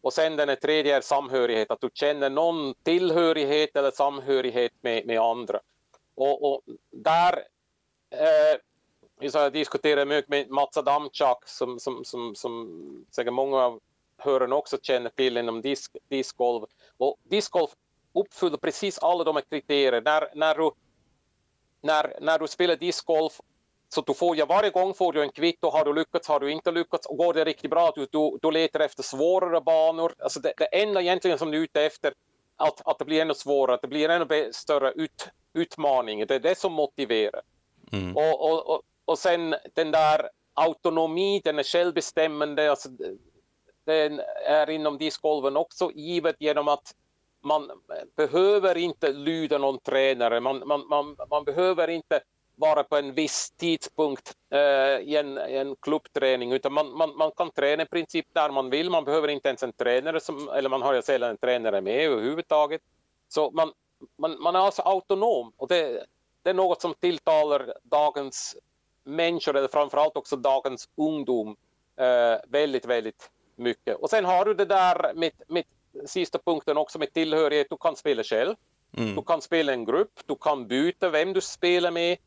Och 0.00 0.12
sen 0.12 0.36
den 0.36 0.56
tredje 0.56 0.96
är 0.96 1.00
samhörighet, 1.00 1.70
att 1.70 1.80
du 1.80 1.90
känner 1.94 2.30
någon 2.30 2.74
tillhörighet 2.74 3.76
eller 3.76 3.90
samhörighet 3.90 4.72
med, 4.80 5.06
med 5.06 5.20
andra. 5.20 5.60
Och, 6.14 6.52
och 6.52 6.62
där 6.90 7.42
eh, 8.10 8.60
jag 9.18 9.52
diskuterar 9.52 10.04
mycket 10.04 10.28
med 10.28 10.50
Mats 10.50 10.76
Adamczak 10.76 11.48
som, 11.48 11.80
som, 11.80 12.04
som, 12.04 12.34
som 12.34 13.06
säkert 13.10 13.32
många 13.32 13.56
av 13.56 13.80
hörarna 14.16 14.56
också 14.56 14.78
känner 14.82 15.10
till 15.10 15.36
inom 15.36 15.60
disk, 15.62 15.96
discgolf. 16.08 16.70
Och 16.96 17.16
discgolf 17.22 17.70
uppfyller 18.12 18.56
precis 18.56 18.98
alla 18.98 19.24
de 19.24 19.36
här 19.36 19.44
kriterierna. 19.50 20.00
När, 20.00 20.28
när, 20.34 20.54
du, 20.54 20.70
när, 21.80 22.16
när 22.20 22.38
du 22.38 22.48
spelar 22.48 22.76
discgolf 22.76 23.40
så 23.94 24.00
du 24.00 24.14
får, 24.14 24.36
ja, 24.36 24.46
varje 24.46 24.70
gång 24.70 24.94
får 24.94 25.12
du 25.12 25.22
en 25.22 25.32
kvitto, 25.32 25.70
har 25.70 25.84
du 25.84 25.92
lyckats, 25.92 26.28
har 26.28 26.40
du 26.40 26.50
inte 26.52 26.70
lyckats, 26.70 27.06
och 27.06 27.16
går 27.16 27.34
det 27.34 27.44
riktigt 27.44 27.70
bra, 27.70 27.92
du, 27.94 28.06
du, 28.10 28.38
du 28.42 28.50
letar 28.50 28.80
efter 28.80 29.02
svårare 29.02 29.60
banor. 29.60 30.14
Alltså 30.18 30.40
det, 30.40 30.52
det 30.56 30.64
enda 30.64 31.00
egentligen 31.00 31.38
som 31.38 31.50
du 31.50 31.58
är 31.58 31.62
ute 31.62 31.82
efter, 31.82 32.14
att, 32.56 32.80
att 32.84 32.98
det 32.98 33.04
blir 33.04 33.22
ännu 33.22 33.34
svårare, 33.34 33.74
att 33.74 33.82
det 33.82 33.88
blir 33.88 34.08
ännu 34.08 34.52
större 34.52 34.92
ut, 34.92 35.28
utmaning. 35.54 36.26
Det 36.26 36.34
är 36.34 36.40
det 36.40 36.58
som 36.58 36.72
motiverar. 36.72 37.42
Mm. 37.92 38.16
Och, 38.16 38.50
och, 38.50 38.66
och, 38.70 38.82
och 39.04 39.18
sen 39.18 39.54
den 39.74 39.90
där 39.90 40.28
autonomi, 40.54 41.40
den 41.44 41.58
är 41.58 41.62
självbestämmande, 41.62 42.70
alltså, 42.70 42.88
den 43.84 44.20
är 44.46 44.70
inom 44.70 44.98
discgolfen 44.98 45.56
också 45.56 45.90
givet 45.94 46.36
genom 46.38 46.68
att 46.68 46.94
man 47.42 47.70
behöver 48.16 48.76
inte 48.76 49.12
lyda 49.12 49.58
någon 49.58 49.78
tränare, 49.78 50.40
man, 50.40 50.62
man, 50.68 50.88
man, 50.88 51.16
man 51.30 51.44
behöver 51.44 51.90
inte 51.90 52.20
vara 52.56 52.84
på 52.84 52.96
en 52.96 53.14
viss 53.14 53.50
tidpunkt 53.50 54.36
eh, 54.50 54.58
i, 55.08 55.16
en, 55.16 55.38
i 55.38 55.56
en 55.56 55.76
klubbträning, 55.76 56.52
utan 56.52 56.72
man, 56.72 56.96
man, 56.96 57.16
man 57.16 57.30
kan 57.36 57.50
träna 57.50 57.82
i 57.82 57.86
princip 57.86 58.26
där 58.32 58.50
man 58.50 58.70
vill. 58.70 58.90
Man 58.90 59.04
behöver 59.04 59.28
inte 59.28 59.48
ens 59.48 59.62
en 59.62 59.72
tränare, 59.72 60.20
som, 60.20 60.48
eller 60.48 60.68
man 60.68 60.82
har 60.82 60.94
ju 60.94 61.02
sällan 61.02 61.30
en 61.30 61.36
tränare 61.36 61.80
med 61.80 62.06
överhuvudtaget. 62.06 62.80
Så 63.28 63.50
man, 63.50 63.72
man, 64.18 64.42
man 64.42 64.56
är 64.56 64.60
alltså 64.60 64.82
autonom 64.82 65.52
och 65.56 65.68
det, 65.68 66.06
det 66.42 66.50
är 66.50 66.54
något 66.54 66.80
som 66.80 66.94
tilltalar 66.94 67.74
dagens 67.82 68.56
människor, 69.04 69.56
eller 69.56 69.68
framförallt 69.68 70.16
också 70.16 70.36
dagens 70.36 70.88
ungdom, 70.96 71.56
eh, 71.96 72.40
väldigt, 72.48 72.84
väldigt 72.84 73.30
mycket. 73.56 73.96
Och 73.96 74.10
sen 74.10 74.24
har 74.24 74.44
du 74.44 74.54
det 74.54 74.64
där 74.64 75.12
med, 75.14 75.32
med 75.46 75.64
sista 76.06 76.38
punkten 76.38 76.76
också 76.76 76.98
med 76.98 77.12
tillhörighet. 77.12 77.66
Du 77.70 77.76
kan 77.76 77.96
spela 77.96 78.22
själv, 78.22 78.54
mm. 78.96 79.14
du 79.14 79.22
kan 79.22 79.40
spela 79.40 79.72
en 79.72 79.84
grupp, 79.84 80.20
du 80.26 80.36
kan 80.36 80.68
byta 80.68 81.10
vem 81.10 81.32
du 81.32 81.40
spelar 81.40 81.90
med 81.90 82.18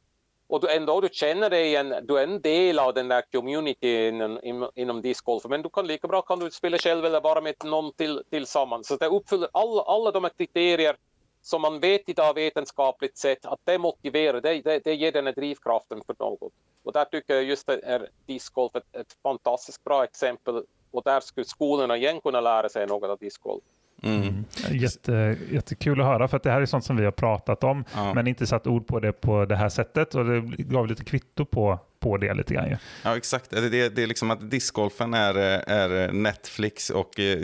och 0.47 0.61
du, 0.61 0.69
ändå 0.71 1.01
du 1.01 1.09
känner 1.11 1.49
dig 1.49 1.75
en, 1.75 1.95
du 2.07 2.17
är 2.17 2.23
en 2.23 2.41
del 2.41 2.79
av 2.79 2.93
den 2.93 3.07
där 3.07 3.23
communityn 3.31 4.39
inom, 4.43 4.71
inom 4.75 5.01
discgolf. 5.01 5.43
Men 5.45 5.61
du 5.61 5.69
kan 5.69 5.87
lika 5.87 6.07
bra 6.07 6.21
kan 6.21 6.39
du 6.39 6.51
spela 6.51 6.77
själv 6.77 7.05
eller 7.05 7.21
bara 7.21 7.41
med 7.41 7.55
någon 7.63 7.93
till, 7.93 8.23
tillsammans. 8.29 8.87
Så 8.87 8.95
det 8.95 9.07
uppfyller 9.07 9.49
alla, 9.51 9.81
alla 9.81 10.11
de 10.11 10.23
här 10.23 10.31
kriterier 10.37 10.95
som 11.41 11.61
man 11.61 11.79
vet 11.79 12.09
idag 12.09 12.33
vetenskapligt 12.33 13.17
sett 13.17 13.45
att 13.45 13.59
det 13.63 13.77
motiverar, 13.77 14.41
det, 14.41 14.61
det, 14.61 14.83
det 14.83 14.95
ger 14.95 15.11
den 15.11 15.25
här 15.25 15.33
drivkraften 15.33 16.01
för 16.05 16.15
något. 16.19 16.53
Och 16.83 16.93
där 16.93 17.05
tycker 17.05 17.33
jag 17.33 17.43
just 17.43 17.67
det 17.67 17.79
är 17.83 18.09
discgolf 18.25 18.75
ett, 18.75 18.95
ett 18.95 19.17
fantastiskt 19.23 19.83
bra 19.83 20.03
exempel 20.03 20.63
och 20.91 21.03
där 21.03 21.19
skulle 21.19 21.45
skolorna 21.45 21.97
igen 21.97 22.21
kunna 22.21 22.41
lära 22.41 22.69
sig 22.69 22.87
något 22.87 23.09
av 23.09 23.17
discgolf. 23.17 23.63
Mm. 24.03 24.21
mm. 24.21 24.45
Jätte, 24.71 25.37
jättekul 25.51 26.01
att 26.01 26.07
höra 26.07 26.27
för 26.27 26.37
att 26.37 26.43
det 26.43 26.51
här 26.51 26.61
är 26.61 26.65
sånt 26.65 26.85
som 26.85 26.95
vi 26.95 27.05
har 27.05 27.11
pratat 27.11 27.63
om 27.63 27.83
ja. 27.93 28.13
men 28.13 28.27
inte 28.27 28.47
satt 28.47 28.67
ord 28.67 28.87
på 28.87 28.99
det 28.99 29.11
på 29.11 29.45
det 29.45 29.55
här 29.55 29.69
sättet 29.69 30.15
och 30.15 30.25
det 30.25 30.41
gav 30.57 30.87
lite 30.87 31.03
kvitto 31.03 31.45
på, 31.45 31.79
på 31.99 32.17
det 32.17 32.33
lite 32.33 32.53
grann. 32.53 32.77
Ja 33.03 33.17
exakt, 33.17 33.49
det, 33.49 33.69
det, 33.69 33.89
det 33.89 34.03
är 34.03 34.07
liksom 34.07 34.31
att 34.31 34.51
discgolfen 34.51 35.13
är, 35.13 35.35
är 35.67 36.11
Netflix 36.11 36.89
och 36.89 37.19
eh, 37.19 37.39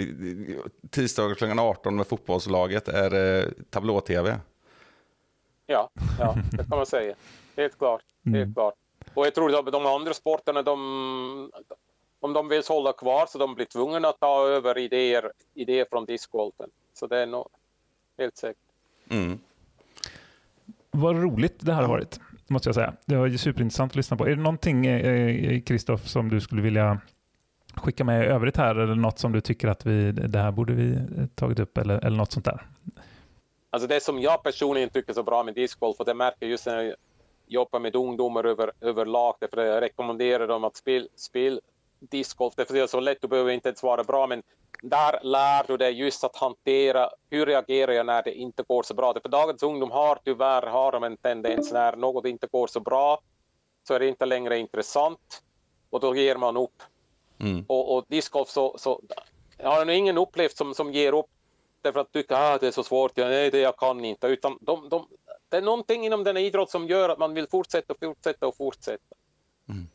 tisdagar 0.90 1.36
klockan 1.36 1.60
18 1.60 1.96
med 1.96 2.08
fotbollslaget 2.08 2.88
är 2.88 3.40
eh, 3.40 3.46
tablå-tv. 3.70 4.40
Ja, 5.66 5.90
ja, 6.20 6.36
det 6.52 6.70
kan 6.70 6.78
man 6.78 6.86
säga. 6.86 7.16
Helt 7.58 7.78
klart. 7.78 8.02
Helt 8.26 8.36
mm. 8.36 8.54
klart. 8.54 8.74
Och 9.14 9.26
jag 9.26 9.36
tror 9.36 9.60
att 9.60 9.72
de 9.72 9.86
andra 9.86 10.14
sporterna, 10.14 10.62
de, 10.62 11.52
om 12.22 12.34
de 12.34 12.48
vill 12.48 12.64
hålla 12.68 12.94
kvar 12.94 13.26
så 13.26 13.38
de 13.38 13.56
blir 13.56 13.66
tvungna 13.66 14.08
att 14.08 14.20
ta 14.20 14.48
över 14.48 14.78
idéer, 14.78 15.32
idéer 15.54 15.86
från 15.90 16.06
discgolfen. 16.06 16.70
Så 16.94 17.08
det 17.08 17.20
är 17.20 17.26
nog 17.26 17.48
helt 18.18 18.38
säkert. 18.38 18.58
Mm. 19.10 19.40
Vad 20.92 21.22
roligt 21.22 21.56
det 21.60 21.74
här 21.74 21.82
har 21.82 21.90
varit, 21.90 22.20
måste 22.48 22.70
jag 22.70 22.76
säga. 22.76 22.94
Det 23.06 23.16
var 23.16 23.30
superintressant 23.30 23.92
att 23.92 23.96
lyssna 23.96 24.18
på. 24.18 24.26
Är 24.26 24.30
det 24.30 24.42
någonting, 24.42 24.84
Kristoff, 25.62 26.02
eh, 26.02 26.08
som 26.08 26.30
du 26.30 26.42
skulle 26.42 26.62
vilja 26.62 27.02
skicka 27.76 28.04
med 28.04 28.24
i 28.24 28.28
övrigt 28.28 28.58
här 28.58 28.76
eller 28.76 28.96
något 28.96 29.20
som 29.20 29.32
du 29.32 29.42
tycker 29.42 29.68
att 29.68 29.86
vi, 29.86 30.12
det 30.12 30.40
här 30.40 30.52
borde 30.52 30.74
vi 30.74 30.98
tagit 31.36 31.60
upp 31.60 31.78
eller, 31.78 32.06
eller 32.06 32.18
något 32.18 32.32
sånt 32.32 32.46
där? 32.46 32.68
Alltså 33.70 33.88
det 33.88 34.04
som 34.04 34.20
jag 34.20 34.44
personligen 34.44 34.90
tycker 34.90 35.10
är 35.10 35.14
så 35.14 35.24
bra 35.24 35.44
med 35.44 35.56
discgolf 35.56 36.00
och 36.00 36.06
det 36.06 36.14
märker 36.14 36.38
jag 36.40 36.50
just 36.50 36.66
när 36.66 36.82
jag 36.84 36.96
jobbar 37.48 37.80
med 37.80 37.96
ungdomar 37.96 38.44
över, 38.44 38.72
överlag, 38.82 39.36
därför 39.40 39.66
jag 39.66 39.82
rekommenderar 39.82 40.48
dem 40.48 40.64
att 40.64 40.76
spela 40.76 41.08
spel 41.16 41.62
discgolf, 42.10 42.54
därför 42.56 42.74
det 42.74 42.80
är 42.80 42.88
så 42.88 43.00
lätt, 43.00 43.22
du 43.22 43.28
behöver 43.28 43.52
inte 43.52 43.70
ens 43.70 43.84
vara 43.84 44.04
bra, 44.04 44.28
men 44.28 44.44
där 44.82 45.20
lär 45.24 45.68
du 45.68 45.78
dig 45.78 45.94
just 45.94 46.24
att 46.24 46.36
hantera, 46.36 47.10
hur 47.30 47.46
reagerar 47.46 47.92
jag 47.92 48.06
när 48.06 48.24
det 48.24 48.34
inte 48.34 48.64
går 48.64 48.84
så 48.84 48.94
bra? 48.94 49.14
För 49.22 49.30
dagens 49.30 49.64
ungdom 49.64 49.92
har 49.92 50.20
tyvärr 50.26 50.62
har 50.62 50.92
de 50.92 51.04
en 51.04 51.18
tendens 51.18 51.72
när 51.72 51.96
något 51.96 52.26
inte 52.26 52.48
går 52.48 52.68
så 52.68 52.80
bra, 52.80 53.22
så 53.88 53.94
är 53.94 54.00
det 54.00 54.08
inte 54.08 54.26
längre 54.26 54.60
intressant 54.60 55.44
och 55.90 56.00
då 56.00 56.16
ger 56.16 56.36
man 56.36 56.58
upp. 56.58 56.84
Mm. 57.40 57.66
Och, 57.68 57.96
och 57.96 58.06
discgolf 58.08 58.50
så, 58.50 58.78
så 58.78 59.02
jag 59.58 59.70
har 59.70 59.86
nog 59.86 59.96
ingen 59.96 60.18
upplevt 60.18 60.58
som, 60.58 60.74
som 60.74 60.94
ger 60.94 61.14
upp 61.14 61.30
därför 61.82 62.00
att 62.00 62.12
tycka 62.12 62.38
att 62.38 62.56
ah, 62.56 62.58
det 62.58 62.68
är 62.68 62.72
så 62.72 62.84
svårt, 62.84 63.12
ja, 63.16 63.28
nej 63.28 63.52
det 63.52 63.60
jag 63.60 63.78
kan 63.78 64.06
inte, 64.06 64.28
utan 64.28 64.58
de, 64.62 64.90
de, 64.90 65.08
det 65.50 65.58
är 65.58 65.62
någonting 65.62 66.06
inom 66.06 66.24
den 66.24 66.38
idrott 66.38 66.72
som 66.72 66.88
gör 66.88 67.10
att 67.10 67.20
man 67.20 67.34
vill 67.34 67.48
fortsätta 67.48 67.94
och 67.94 68.00
fortsätta 68.00 68.48
och 68.48 68.58
fortsätta. 68.58 69.16
Mm. 69.70 69.88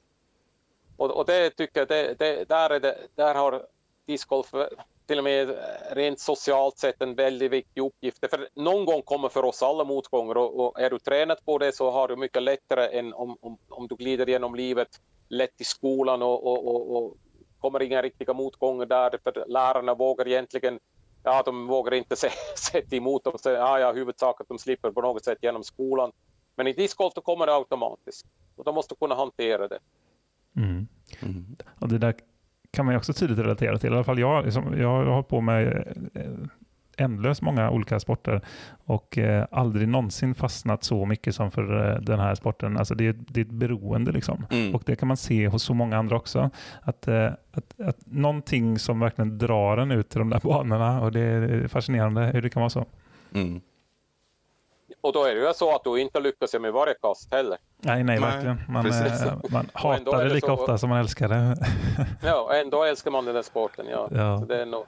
Och, 0.96 1.10
och, 1.10 1.26
det 1.26 1.50
tycker 1.50 1.80
jag, 1.80 1.88
det, 1.88 2.14
det, 2.18 2.48
där, 2.48 2.70
är 2.70 2.80
det, 2.80 2.96
där 3.14 3.34
har 3.34 3.66
discgolf 4.06 4.54
eh, 4.54 4.66
till 5.06 5.18
och 5.18 5.24
med 5.24 5.50
eh, 5.50 5.56
rent 5.90 6.20
socialt 6.20 6.78
sett 6.78 7.02
en 7.02 7.14
väldigt 7.14 7.52
viktig 7.52 7.82
uppgift. 7.82 8.30
För 8.30 8.48
någon 8.54 8.84
gång 8.84 9.02
kommer 9.02 9.28
för 9.28 9.44
oss 9.44 9.62
alla 9.62 9.84
motgångar 9.84 10.36
och, 10.36 10.60
och 10.60 10.80
är 10.80 10.90
du 10.90 10.98
tränat 10.98 11.44
på 11.44 11.58
det 11.58 11.72
så 11.72 11.90
har 11.90 12.08
du 12.08 12.16
mycket 12.16 12.42
lättare 12.42 12.98
än 12.98 13.14
om, 13.14 13.36
om, 13.40 13.58
om 13.68 13.86
du 13.88 13.96
glider 13.96 14.26
genom 14.26 14.54
livet 14.54 14.88
lätt 15.28 15.60
i 15.60 15.64
skolan 15.64 16.22
och, 16.22 16.46
och, 16.46 16.66
och, 16.66 16.96
och 16.96 17.16
kommer 17.60 17.82
inga 17.82 18.02
riktiga 18.02 18.32
motgångar 18.32 18.86
där 18.86 19.18
för 19.24 19.44
lärarna 19.48 19.94
vågar 19.94 20.28
egentligen 20.28 20.80
ja, 21.26 21.42
de 21.42 21.66
vågar 21.66 21.94
inte 21.94 22.16
sätta 22.56 22.96
emot 22.96 23.24
dem. 23.24 23.38
Så, 23.38 23.50
ja, 23.50 23.78
ja, 23.80 23.92
huvudsak 23.92 24.40
att 24.40 24.48
de 24.48 24.58
slipper 24.58 24.90
på 24.90 25.00
något 25.00 25.24
sätt 25.24 25.38
genom 25.42 25.64
skolan. 25.64 26.12
Men 26.54 26.66
i 26.66 26.72
discgolf 26.72 27.14
då 27.14 27.20
kommer 27.20 27.46
det 27.46 27.54
automatiskt 27.54 28.26
och 28.56 28.64
de 28.64 28.74
måste 28.74 28.94
kunna 28.94 29.14
hantera 29.14 29.68
det. 29.68 29.78
Mm. 30.56 30.86
Mm. 31.22 31.56
Och 31.78 31.88
det 31.88 31.98
där 31.98 32.14
kan 32.70 32.86
man 32.86 32.96
också 32.96 33.12
tydligt 33.12 33.38
relatera 33.38 33.78
till. 33.78 33.90
I 33.90 33.94
alla 33.94 34.04
fall 34.04 34.18
jag, 34.18 34.44
liksom, 34.44 34.78
jag 34.78 34.88
har 34.88 35.04
hållit 35.04 35.28
på 35.28 35.40
med 35.40 35.94
eh, 36.14 36.22
ändlöst 36.96 37.42
många 37.42 37.70
olika 37.70 38.00
sporter 38.00 38.40
och 38.84 39.18
eh, 39.18 39.46
aldrig 39.50 39.88
någonsin 39.88 40.34
fastnat 40.34 40.84
så 40.84 41.06
mycket 41.06 41.34
som 41.34 41.50
för 41.50 41.90
eh, 41.90 42.00
den 42.00 42.20
här 42.20 42.34
sporten. 42.34 42.76
Alltså 42.76 42.94
det, 42.94 43.06
är, 43.06 43.14
det 43.18 43.40
är 43.40 43.44
ett 43.44 43.50
beroende 43.50 44.12
liksom. 44.12 44.46
Mm. 44.50 44.74
Och 44.74 44.82
det 44.86 44.96
kan 44.96 45.08
man 45.08 45.16
se 45.16 45.48
hos 45.48 45.62
så 45.62 45.74
många 45.74 45.98
andra 45.98 46.16
också. 46.16 46.50
Att, 46.82 47.08
eh, 47.08 47.30
att, 47.52 47.80
att 47.80 47.98
någonting 48.06 48.78
som 48.78 49.00
verkligen 49.00 49.38
drar 49.38 49.76
en 49.76 49.90
ut 49.90 50.08
till 50.08 50.18
de 50.18 50.30
där 50.30 50.40
banorna 50.40 51.00
och 51.00 51.12
det 51.12 51.20
är 51.20 51.68
fascinerande 51.68 52.30
hur 52.34 52.42
det 52.42 52.50
kan 52.50 52.60
vara 52.60 52.70
så. 52.70 52.86
Mm. 53.34 53.60
Och 55.00 55.12
då 55.12 55.24
är 55.24 55.34
det 55.34 55.40
ju 55.40 55.54
så 55.54 55.74
att 55.74 55.84
du 55.84 56.00
inte 56.00 56.20
lyckas 56.20 56.54
med 56.54 56.72
varje 56.72 56.94
kast 56.94 57.32
heller. 57.34 57.58
Nej, 57.78 58.04
nej, 58.04 58.20
verkligen. 58.20 58.60
Man, 58.68 58.86
äh, 58.86 59.34
man 59.50 59.70
hatar 59.74 60.24
det 60.24 60.34
lika 60.34 60.46
så... 60.46 60.52
ofta 60.52 60.78
som 60.78 60.88
man 60.88 60.98
älskar 60.98 61.28
det. 61.28 61.56
ja, 62.22 62.54
ändå 62.54 62.84
älskar 62.84 63.10
man 63.10 63.24
den 63.24 63.34
där 63.34 63.42
sporten. 63.42 63.86
Ja. 63.88 64.08
ja. 64.12 64.38
Så 64.38 64.44
det 64.44 64.62
är 64.62 64.66
nog... 64.66 64.86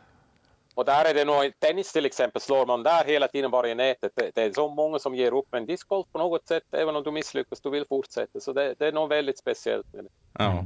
Och 0.75 0.85
där 0.85 1.05
är 1.05 1.15
det 1.15 1.25
nog, 1.25 1.53
tennis 1.59 1.93
till 1.93 2.07
exempel, 2.07 2.43
slår 2.43 2.67
man 2.67 2.83
där 2.83 3.05
hela 3.05 3.29
tiden 3.29 3.51
bara 3.51 3.69
i 3.69 3.75
nätet. 3.75 4.13
Det, 4.15 4.31
det 4.35 4.43
är 4.43 4.53
så 4.53 4.69
många 4.69 4.99
som 4.99 5.15
ger 5.15 5.35
upp, 5.35 5.47
men 5.51 5.67
discgolf 5.67 6.07
på 6.13 6.19
något 6.19 6.49
sätt, 6.49 6.63
även 6.71 6.97
om 6.97 7.03
du 7.03 7.11
misslyckas, 7.11 7.61
du 7.61 7.71
vill 7.71 7.85
fortsätta. 7.89 8.41
Så 8.41 8.53
det, 8.53 8.75
det 8.79 8.87
är 8.87 8.93
nog 8.93 9.09
väldigt 9.09 9.39
speciellt 9.39 9.93
med 9.93 10.05
det. 10.05 10.11
Ja. 10.33 10.51
Mm. 10.51 10.65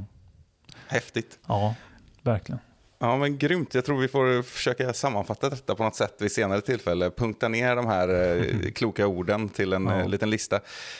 Häftigt. 0.87 1.39
Ja, 1.47 1.75
verkligen. 2.21 2.59
Ja, 3.03 3.17
men 3.17 3.37
grymt. 3.37 3.75
Jag 3.75 3.85
tror 3.85 3.99
vi 3.99 4.07
får 4.07 4.41
försöka 4.41 4.93
sammanfatta 4.93 5.49
detta 5.49 5.75
på 5.75 5.83
något 5.83 5.95
sätt 5.95 6.15
vid 6.19 6.31
senare 6.31 6.61
tillfälle. 6.61 7.11
Punkta 7.11 7.47
ner 7.47 7.75
de 7.75 7.87
här 7.87 8.09
eh, 8.09 8.71
kloka 8.71 9.07
orden 9.07 9.49
till 9.49 9.73
en 9.73 9.85
ja. 9.85 9.99
Eh, 9.99 10.07
liten 10.07 10.29
lista. 10.29 10.59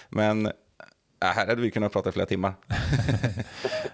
Men 0.10 0.52
här 1.32 1.48
hade 1.48 1.62
vi 1.62 1.72
kunnat 1.72 1.94
prata 1.94 2.10
i 2.10 2.12
flera 2.12 2.26
timmar. 2.26 2.54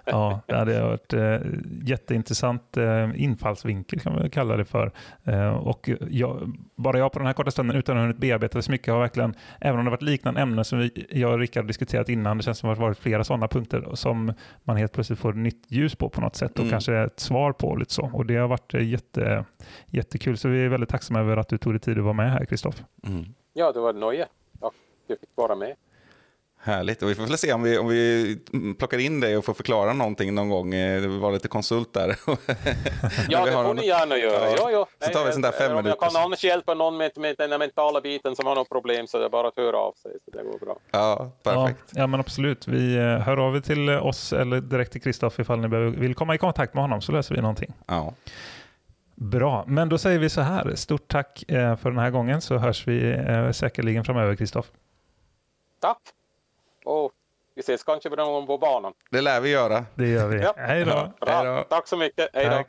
Ja, 0.05 0.41
det 0.45 0.55
hade 0.55 0.81
varit 0.81 1.13
eh, 1.13 1.37
jätteintressant 1.83 2.77
eh, 2.77 3.09
infallsvinkel 3.15 3.99
kan 3.99 4.13
man 4.13 4.29
kalla 4.29 4.57
det 4.57 4.65
för. 4.65 4.91
Eh, 5.23 5.49
och 5.57 5.89
jag, 6.09 6.51
bara 6.75 6.97
jag 6.99 7.11
på 7.11 7.19
den 7.19 7.25
här 7.25 7.33
korta 7.33 7.51
stunden 7.51 7.75
utan 7.77 7.95
att 7.95 7.99
ha 7.99 8.03
hunnit 8.03 8.17
bearbeta 8.17 8.57
det 8.57 8.61
så 8.61 8.71
mycket 8.71 8.93
har 8.93 8.99
verkligen, 9.01 9.33
även 9.61 9.79
om 9.79 9.85
det 9.85 9.91
varit 9.91 10.01
liknande 10.01 10.41
ämnen 10.41 10.65
som 10.65 10.79
vi, 10.79 11.07
jag 11.11 11.31
och 11.33 11.39
Rickard 11.39 11.67
diskuterat 11.67 12.09
innan, 12.09 12.37
det 12.37 12.43
känns 12.43 12.57
som 12.57 12.69
att 12.69 12.77
det 12.77 12.81
har 12.81 12.87
varit 12.87 12.97
flera 12.99 13.23
sådana 13.23 13.47
punkter 13.47 13.89
som 13.93 14.33
man 14.63 14.77
helt 14.77 14.91
plötsligt 14.91 15.19
får 15.19 15.33
nytt 15.33 15.65
ljus 15.67 15.95
på 15.95 16.09
på 16.09 16.21
något 16.21 16.35
sätt 16.35 16.51
och 16.51 16.59
Mm. 16.59 16.69
kanske 16.71 16.95
ett 16.97 17.19
svar 17.19 17.51
på. 17.51 17.75
Lite 17.75 17.93
så. 17.93 18.09
Och 18.13 18.25
det 18.25 18.35
har 18.35 18.47
varit 18.47 18.73
eh, 18.73 18.87
jätte, 18.87 19.45
jättekul, 19.85 20.37
så 20.37 20.47
vi 20.49 20.65
är 20.65 20.69
väldigt 20.69 20.89
tacksamma 20.89 21.19
över 21.19 21.37
att 21.37 21.49
du 21.49 21.57
tog 21.57 21.73
dig 21.73 21.79
tid 21.79 21.97
att 21.97 22.03
vara 22.03 22.13
med 22.13 22.31
här, 22.31 22.45
Kristoff. 22.45 22.83
Mm. 23.07 23.25
Ja, 23.53 23.71
det 23.71 23.79
var 23.79 23.89
ett 23.89 23.95
nöje. 23.95 24.25
Och 24.59 24.73
jag 25.07 25.19
fick 25.19 25.29
vara 25.35 25.55
med. 25.55 25.75
Härligt. 26.61 27.01
Och 27.03 27.09
vi 27.09 27.15
får 27.15 27.23
väl 27.23 27.37
se 27.37 27.53
om 27.53 27.63
vi, 27.63 27.77
om 27.77 27.87
vi 27.87 28.37
plockar 28.79 28.97
in 28.97 29.19
dig 29.19 29.37
och 29.37 29.45
får 29.45 29.53
förklara 29.53 29.93
någonting 29.93 30.35
någon 30.35 30.49
gång. 30.49 30.73
Eh, 30.73 31.07
Var 31.07 31.31
lite 31.31 31.47
konsult 31.47 31.93
där. 31.93 32.07
Ja, 33.29 33.43
vi 33.43 33.49
det 33.49 33.51
får 33.55 33.63
någon- 33.63 33.75
ni 33.75 33.87
gärna 33.87 34.17
göra. 34.17 34.49
Ja, 34.49 34.55
Ja, 34.57 34.71
ja. 34.71 34.87
så 35.07 35.13
tar 35.13 35.25
vi 35.25 35.31
sån 35.31 35.41
där 35.41 35.51
fem 35.51 35.71
Om 35.71 35.75
Jag 35.77 35.85
minuters- 35.85 36.13
kan 36.13 36.23
annars 36.23 36.43
hjälpa 36.43 36.73
någon 36.73 36.97
med, 36.97 37.11
med 37.17 37.35
den 37.37 37.49
mentala 37.59 38.01
biten 38.01 38.35
som 38.35 38.45
har 38.47 38.55
något 38.55 38.69
problem 38.69 39.07
så 39.07 39.19
det 39.19 39.25
är 39.25 39.29
bara 39.29 39.47
att 39.47 39.57
höra 39.57 39.77
av 39.77 39.93
sig. 39.93 40.11
Så 40.25 40.31
det 40.31 40.43
går 40.43 40.59
bra. 40.59 40.77
ja, 40.91 41.31
perfekt. 41.43 41.83
Ja, 41.91 41.99
ja, 42.01 42.07
men 42.07 42.19
absolut. 42.19 42.67
Vi 42.67 42.95
eh, 42.95 43.03
hör 43.03 43.37
av 43.47 43.55
er 43.55 43.59
till 43.59 43.89
eh, 43.89 44.05
oss 44.05 44.33
eller 44.33 44.61
direkt 44.61 44.91
till 44.91 45.01
Kristoff 45.01 45.39
ifall 45.39 45.59
ni 45.59 45.67
behöver, 45.67 45.89
vill 45.91 46.15
komma 46.15 46.35
i 46.35 46.37
kontakt 46.37 46.73
med 46.73 46.83
honom 46.83 47.01
så 47.01 47.11
löser 47.11 47.35
vi 47.35 47.41
någonting. 47.41 47.73
Ja. 47.87 48.13
Bra, 49.15 49.63
men 49.67 49.89
då 49.89 49.97
säger 49.97 50.19
vi 50.19 50.29
så 50.29 50.41
här. 50.41 50.75
Stort 50.75 51.07
tack 51.07 51.43
eh, 51.51 51.75
för 51.75 51.89
den 51.89 51.99
här 51.99 52.09
gången 52.09 52.41
så 52.41 52.57
hörs 52.57 52.87
vi 52.87 53.11
eh, 53.11 53.51
säkerligen 53.51 54.03
framöver, 54.05 54.35
Kristoff. 54.35 54.65
Tack! 55.81 55.97
Och 56.89 57.11
vi 57.55 57.59
ses 57.59 57.83
kanske 57.83 58.09
någon 58.09 58.33
gång 58.33 58.47
på 58.47 58.57
banan. 58.57 58.93
Det 59.11 59.21
lär 59.21 59.41
vi 59.41 59.49
göra. 59.49 59.85
Det 59.95 60.07
gör 60.07 60.27
vi. 60.27 60.41
Ja. 60.41 60.53
Hej 60.57 60.85
då. 60.85 60.91
Hej 60.91 61.11
Bra. 61.19 61.43
då. 61.43 61.63
Tack 61.63 61.87
så 61.87 61.97
mycket. 61.97 62.29
Hej 62.33 62.45
då. 62.45 62.63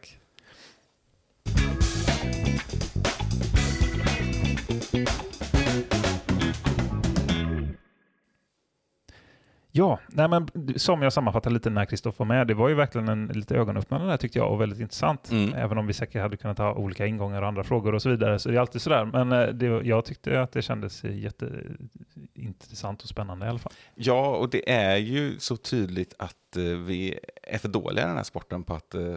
Ja, 9.72 9.98
nej 10.08 10.28
men, 10.28 10.48
som 10.76 11.02
jag 11.02 11.12
sammanfattade 11.12 11.54
lite 11.54 11.70
när 11.70 11.84
Kristoff 11.84 12.18
var 12.18 12.26
med, 12.26 12.46
det 12.46 12.54
var 12.54 12.68
ju 12.68 12.74
verkligen 12.74 13.08
en 13.08 13.26
lite 13.26 13.56
ögonöppnare 13.56 14.06
där 14.06 14.16
tyckte 14.16 14.38
jag 14.38 14.52
och 14.52 14.60
väldigt 14.60 14.80
intressant. 14.80 15.30
Mm. 15.30 15.54
Även 15.54 15.78
om 15.78 15.86
vi 15.86 15.92
säkert 15.92 16.22
hade 16.22 16.36
kunnat 16.36 16.58
ha 16.58 16.74
olika 16.74 17.06
ingångar 17.06 17.42
och 17.42 17.48
andra 17.48 17.64
frågor 17.64 17.94
och 17.94 18.02
så 18.02 18.08
vidare, 18.08 18.38
så 18.38 18.48
det 18.48 18.54
är 18.54 18.60
alltid 18.60 18.82
sådär. 18.82 19.04
Men 19.04 19.32
eh, 19.32 19.48
det, 19.48 19.66
jag 19.66 20.04
tyckte 20.04 20.42
att 20.42 20.52
det 20.52 20.62
kändes 20.62 21.04
jätteintressant 21.04 23.02
och 23.02 23.08
spännande 23.08 23.46
i 23.46 23.48
alla 23.48 23.58
fall. 23.58 23.72
Ja, 23.94 24.36
och 24.36 24.50
det 24.50 24.70
är 24.72 24.96
ju 24.96 25.38
så 25.38 25.56
tydligt 25.56 26.14
att 26.18 26.56
eh, 26.56 26.62
vi 26.62 27.18
är 27.42 27.58
för 27.58 27.68
dåliga 27.68 28.04
i 28.04 28.08
den 28.08 28.16
här 28.16 28.24
sporten 28.24 28.64
på 28.64 28.74
att 28.74 28.94
eh, 28.94 29.14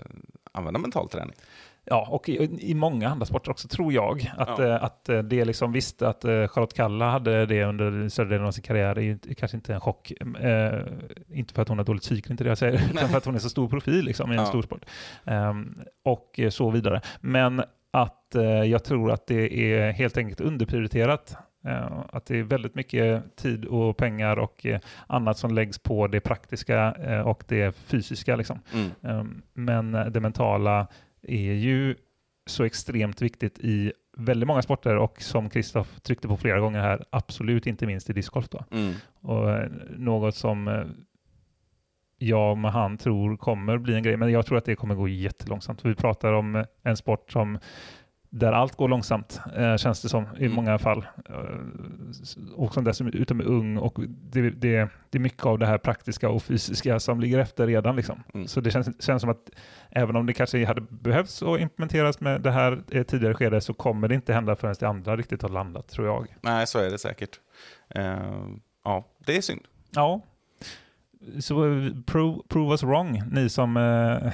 använda 0.51 0.79
mental 0.79 1.09
träning. 1.09 1.35
Ja, 1.85 2.07
och 2.09 2.29
i, 2.29 2.69
i 2.71 2.73
många 2.73 3.09
andra 3.09 3.25
sporter 3.25 3.51
också 3.51 3.67
tror 3.67 3.93
jag. 3.93 4.31
Att, 4.37 4.59
Ja. 4.59 4.65
eh, 4.67 4.83
att 4.83 5.09
eh, 5.09 5.19
det 5.19 5.45
liksom, 5.45 5.71
visst 5.71 6.01
att 6.01 6.25
eh, 6.25 6.47
Charlotte 6.47 6.73
Kalla 6.73 7.09
hade 7.09 7.45
det 7.45 7.63
under 7.63 8.09
större 8.09 8.29
delen 8.29 8.47
av 8.47 8.51
sin 8.51 8.63
karriär, 8.63 8.97
är 8.97 9.01
ju 9.01 9.17
kanske 9.37 9.57
inte 9.57 9.73
en 9.73 9.81
chock. 9.81 10.11
Eh, 10.39 10.79
inte 11.33 11.53
för 11.53 11.61
att 11.61 11.67
hon 11.67 11.77
har 11.77 11.85
dåligt 11.85 12.03
psyke, 12.03 12.31
inte 12.31 12.43
det 12.43 12.47
jag 12.49 12.57
säger, 12.57 12.73
utan 12.93 13.09
för 13.09 13.17
att 13.17 13.25
hon 13.25 13.35
är 13.35 13.39
så 13.39 13.49
stor 13.49 13.67
profil 13.67 14.05
liksom, 14.05 14.31
i 14.31 14.35
en 14.35 14.41
Ja. 14.41 14.45
stor 14.45 14.61
sport. 14.61 14.85
Ehm, 15.25 15.81
och 16.03 16.39
eh, 16.39 16.49
så 16.49 16.69
vidare. 16.69 17.01
Men 17.21 17.63
att 17.91 18.35
eh, 18.35 18.43
jag 18.43 18.83
tror 18.83 19.11
att 19.11 19.27
det 19.27 19.73
är 19.73 19.91
helt 19.91 20.17
enkelt 20.17 20.41
underprioriterat. 20.41 21.37
Att 22.09 22.25
det 22.25 22.39
är 22.39 22.43
väldigt 22.43 22.75
mycket 22.75 23.35
tid 23.35 23.65
och 23.65 23.97
pengar 23.97 24.39
och 24.39 24.65
annat 25.07 25.37
som 25.37 25.51
läggs 25.55 25.79
på 25.79 26.07
det 26.07 26.19
praktiska 26.19 26.91
och 27.25 27.43
det 27.47 27.75
fysiska. 27.75 28.35
Liksom. 28.35 28.59
Mm. 28.73 29.19
Um, 29.19 29.41
Men 29.53 29.91
det 29.91 30.19
mentala 30.19 30.87
är 31.23 31.53
ju 31.53 31.95
så 32.45 32.63
extremt 32.63 33.21
viktigt 33.21 33.59
i 33.59 33.93
väldigt 34.17 34.47
många 34.47 34.61
sporter 34.61 34.95
och 34.95 35.21
som 35.21 35.49
Kristoff 35.49 35.99
tryckte 35.99 36.27
på 36.27 36.37
flera 36.37 36.59
gånger 36.59 36.79
här, 36.79 37.05
absolut 37.09 37.67
inte 37.67 37.85
minst 37.85 38.09
i 38.09 38.13
discgolf. 38.13 38.49
Då. 38.49 38.65
Mm. 38.71 38.93
Och 39.21 39.51
eh, 39.51 39.69
något 39.97 40.35
som 40.35 40.67
eh, 40.67 40.83
jag 42.17 42.57
med 42.57 42.71
han 42.71 42.97
tror 42.97 43.37
kommer 43.37 43.77
bli 43.77 43.95
en 43.95 44.03
grej, 44.03 44.17
men 44.17 44.31
jag 44.31 44.45
tror 44.45 44.57
att 44.57 44.65
det 44.65 44.75
kommer 44.75 44.95
gå 44.95 45.07
jättelångsamt. 45.07 45.85
Vi 45.85 45.95
pratar 45.95 46.33
om 46.33 46.55
eh, 46.55 46.65
en 46.83 46.97
sport 46.97 47.31
som 47.31 47.59
där 48.35 48.51
allt 48.51 48.75
går 48.75 48.87
långsamt, 48.87 49.41
eh, 49.55 49.75
känns 49.77 50.01
det 50.01 50.09
som, 50.09 50.23
i 50.37 50.45
Mm. 50.45 50.55
många 50.55 50.77
fall. 50.77 51.05
Eh, 51.29 51.35
och 52.55 52.73
som 52.73 52.83
dessutom 52.83 53.39
är 53.39 53.43
ung 53.45 53.77
och 53.77 53.99
det, 54.07 54.49
det, 54.49 54.89
det 55.09 55.17
är 55.17 55.19
mycket 55.19 55.45
av 55.45 55.59
det 55.59 55.65
här 55.65 55.77
praktiska 55.77 56.29
och 56.29 56.43
fysiska 56.43 56.99
som 56.99 57.19
ligger 57.19 57.39
efter 57.39 57.67
redan. 57.67 57.95
Liksom. 57.95 58.23
Mm. 58.33 58.47
Så 58.47 58.61
det 58.61 58.71
känns, 58.71 59.03
känns 59.03 59.21
som 59.21 59.29
att 59.31 59.49
även 59.89 60.15
om 60.15 60.25
det 60.25 60.33
kanske 60.33 60.65
hade 60.65 60.81
behövts 60.81 61.43
att 61.43 61.59
implementeras 61.59 62.19
med 62.19 62.41
det 62.41 62.51
här 62.51 62.83
ett 62.91 63.07
tidigare 63.07 63.33
skede 63.33 63.61
så 63.61 63.73
kommer 63.73 64.07
det 64.07 64.15
inte 64.15 64.33
hända 64.33 64.55
förrän 64.55 64.75
det 64.79 64.87
andra 64.87 65.15
riktigt 65.17 65.41
har 65.41 65.49
landat, 65.49 65.87
tror 65.87 66.07
jag. 66.07 66.35
Nej, 66.41 66.67
så 66.67 66.79
är 66.79 66.89
det 66.89 66.97
säkert. 66.97 67.39
Eh, 67.89 68.17
ja, 68.83 69.07
det 69.25 69.37
är 69.37 69.41
synd. 69.41 69.61
Ja. 69.91 70.21
Så 71.39 71.53
prove, 72.05 72.39
prove 72.47 72.71
us 72.71 72.83
wrong, 72.83 73.23
ni 73.31 73.49
som, 73.49 73.77
eh, 73.77 74.31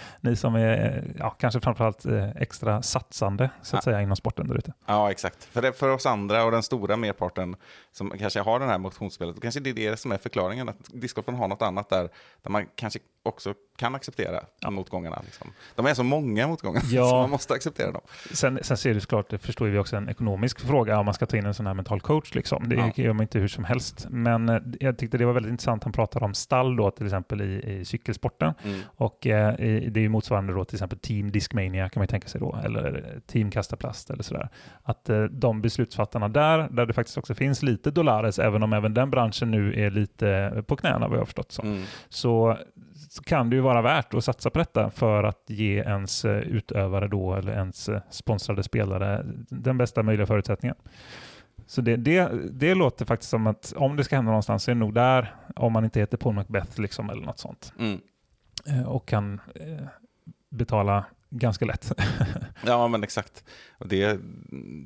ni 0.20 0.36
som 0.36 0.54
är 0.54 1.04
ja, 1.18 1.30
kanske 1.30 1.60
framförallt 1.60 2.04
eh, 2.06 2.30
extra 2.36 2.82
satsande 2.82 3.50
så 3.62 3.76
att 3.76 3.86
Ja. 3.86 3.92
säga 3.92 4.02
inom 4.02 4.16
sporten 4.16 4.48
där 4.48 4.54
ute. 4.58 4.72
Ja, 4.86 5.10
exakt. 5.10 5.44
För, 5.44 5.62
det, 5.62 5.72
för 5.72 5.88
oss 5.88 6.06
andra 6.06 6.44
och 6.44 6.50
den 6.50 6.62
stora 6.62 6.96
merparten 6.96 7.56
som 7.92 8.10
kanske 8.18 8.40
har 8.40 8.60
det 8.60 8.66
här 8.66 8.78
motionsspelet, 8.78 9.40
kanske 9.42 9.60
det 9.60 9.70
är 9.70 9.74
det 9.90 9.96
som 9.96 10.12
är 10.12 10.18
förklaringen, 10.18 10.68
att 10.68 10.76
discgolfen 10.92 11.34
har 11.34 11.48
något 11.48 11.62
annat 11.62 11.88
där, 11.90 12.08
där 12.42 12.50
man 12.50 12.66
kanske 12.74 12.98
också 13.24 13.54
kan 13.76 13.94
acceptera 13.94 14.40
motgångarna. 14.70 15.22
Liksom. 15.24 15.52
De 15.74 15.86
är 15.86 15.94
så 15.94 16.02
många 16.02 16.46
motgångar, 16.48 16.82
Ja. 16.90 17.08
så 17.10 17.16
man 17.16 17.30
måste 17.30 17.54
acceptera 17.54 17.92
dem. 17.92 18.00
Sen, 18.32 18.58
sen 18.62 18.76
ser 18.76 18.94
det 18.94 19.00
såklart, 19.00 19.30
det 19.30 19.38
förstår 19.38 19.66
vi 19.66 19.78
också, 19.78 19.96
en 19.96 20.08
ekonomisk 20.08 20.60
fråga 20.60 20.98
om 20.98 21.04
man 21.04 21.14
ska 21.14 21.26
ta 21.26 21.36
in 21.36 21.46
en 21.46 21.54
sån 21.54 21.66
här 21.66 21.74
mental 21.74 22.00
coach. 22.00 22.34
Liksom. 22.34 22.68
Det 22.68 22.74
Ja. 22.76 22.90
gör 22.94 23.12
man 23.12 23.22
inte 23.22 23.38
hur 23.38 23.48
som 23.48 23.64
helst. 23.64 24.06
Men 24.10 24.48
eh, 24.48 24.58
jag 24.80 24.98
tyckte 24.98 25.18
det 25.18 25.24
var 25.26 25.32
väldigt 25.32 25.50
intressant. 25.50 25.84
Han 25.84 25.92
pratar 25.92 26.22
om 26.22 26.34
stall 26.34 26.76
då, 26.76 26.90
till 26.90 27.06
exempel 27.06 27.40
i, 27.42 27.72
i 27.80 27.84
cykelsporten. 27.84 28.54
Mm. 28.64 28.80
Och 28.96 29.26
eh, 29.26 29.54
det 29.58 29.96
är 29.96 30.02
ju 30.02 30.08
motsvarande 30.08 30.52
då 30.52 30.64
till 30.64 30.76
exempel 30.76 30.98
Team 30.98 31.30
Discmania 31.30 31.88
kan 31.88 32.00
man 32.00 32.08
tänka 32.08 32.28
sig 32.28 32.40
då, 32.40 32.58
eller 32.64 33.12
eh, 33.14 33.20
Team 33.20 33.50
Kastaplast 33.50 34.10
eller 34.10 34.22
sådär. 34.22 34.48
Att 34.82 35.08
eh, 35.08 35.22
de 35.22 35.62
beslutsfattarna 35.62 36.28
där, 36.28 36.68
där 36.70 36.86
det 36.86 36.92
faktiskt 36.92 37.18
också 37.18 37.34
finns 37.34 37.62
lite 37.62 37.90
dollares, 37.90 38.38
även 38.38 38.62
om 38.62 38.72
även 38.72 38.94
den 38.94 39.10
branschen 39.10 39.50
nu 39.50 39.74
är 39.80 39.90
lite 39.90 40.62
på 40.66 40.76
knäna 40.76 41.08
vad 41.08 41.12
jag 41.16 41.20
har 41.20 41.26
förstått 41.26 41.52
som, 41.52 41.64
Mm. 41.68 41.82
så, 42.08 42.58
så 43.14 43.22
kan 43.22 43.50
det 43.50 43.56
ju 43.56 43.62
vara 43.62 43.82
värt 43.82 44.14
att 44.14 44.24
satsa 44.24 44.50
på 44.50 44.58
detta 44.58 44.90
för 44.90 45.24
att 45.24 45.42
ge 45.46 45.78
ens 45.78 46.24
eh, 46.24 46.38
utövare 46.38 47.08
då, 47.08 47.34
eller 47.34 47.52
ens 47.52 47.88
eh, 47.88 48.00
sponsrade 48.10 48.62
spelare 48.62 49.22
den 49.48 49.78
bästa 49.78 50.02
möjliga 50.02 50.26
förutsättningen. 50.26 50.76
Så 51.66 51.80
det, 51.80 51.96
det, 51.96 52.30
det 52.50 52.74
låter 52.74 53.04
faktiskt 53.04 53.30
som 53.30 53.46
att 53.46 53.72
om 53.76 53.96
det 53.96 54.04
ska 54.04 54.16
hända 54.16 54.30
någonstans 54.30 54.62
så 54.64 54.70
är 54.70 54.74
det 54.74 54.78
nog 54.78 54.94
där, 54.94 55.34
om 55.56 55.72
man 55.72 55.84
inte 55.84 56.00
heter 56.00 56.16
Paul 56.16 56.34
Macbeth 56.34 56.80
liksom, 56.80 57.10
eller 57.10 57.22
något 57.26 57.38
sånt 57.38 57.72
Mm. 57.78 58.00
eh, 58.66 58.82
och 58.88 59.08
kan 59.08 59.40
betala 60.50 61.04
ganska 61.30 61.64
lätt. 61.64 61.92
Ja, 62.66 62.88
men 62.88 63.02
exakt. 63.04 63.44
Och 63.78 63.88
det, 63.88 64.20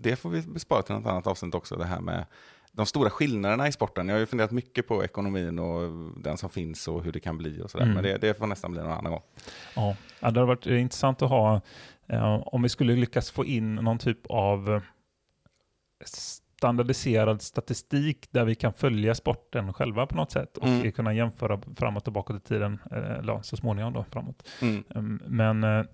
det 0.02 0.16
får 0.16 0.30
vi 0.30 0.42
bespara 0.42 0.82
till 0.82 0.94
något 0.94 1.06
annat 1.06 1.26
avsnitt 1.26 1.54
också, 1.54 1.76
det 1.76 1.84
här 1.84 2.00
med 2.00 2.24
de 2.78 2.86
stora 2.86 3.10
skillnaderna 3.10 3.68
i 3.68 3.72
sporten. 3.72 4.08
Jag 4.08 4.14
har 4.14 4.20
ju 4.20 4.26
funderat 4.26 4.50
mycket 4.50 4.88
på 4.88 5.04
ekonomin 5.04 5.58
och 5.58 5.90
den 6.22 6.36
som 6.36 6.50
finns 6.50 6.88
och 6.88 7.04
hur 7.04 7.12
det 7.12 7.20
kan 7.20 7.38
bli 7.38 7.62
och 7.62 7.70
sådär. 7.70 7.84
Mm. 7.84 7.94
Men 7.94 8.04
det, 8.04 8.18
det 8.18 8.38
får 8.38 8.46
nästan 8.46 8.72
bli 8.72 8.80
någon 8.80 8.92
annan 8.92 9.12
gång. 9.12 9.22
Ja, 9.76 9.96
det 10.20 10.26
hade 10.26 10.44
varit 10.44 10.66
eh, 10.66 10.80
intressant 10.80 11.22
att 11.22 11.28
ha, 11.30 11.60
eh, 12.08 12.34
om 12.46 12.62
vi 12.62 12.68
skulle 12.68 12.92
lyckas 12.96 13.30
få 13.30 13.44
in 13.44 13.74
någon 13.74 13.98
typ 13.98 14.26
av 14.26 14.74
eh, 14.74 14.82
standardiserad 16.04 17.42
statistik 17.42 18.28
där 18.30 18.44
vi 18.44 18.54
kan 18.54 18.72
följa 18.72 19.14
sporten 19.14 19.72
själva 19.72 20.06
på 20.06 20.14
något 20.16 20.30
sätt 20.30 20.56
och 20.56 20.68
Mm. 20.68 20.92
kunna 20.92 21.14
jämföra 21.14 21.60
framåt 21.76 22.06
och 22.06 22.12
bakåt 22.12 22.36
i 22.36 22.40
tiden, 22.40 22.78
eh, 22.90 23.18
eller 23.18 23.42
så 23.42 23.56
småningom 23.56 23.92
då 23.92 24.04
framåt. 24.10 24.48
Mm. 24.62 24.84
Um, 24.88 25.22
Men 25.26 25.64
eh, 25.64 25.84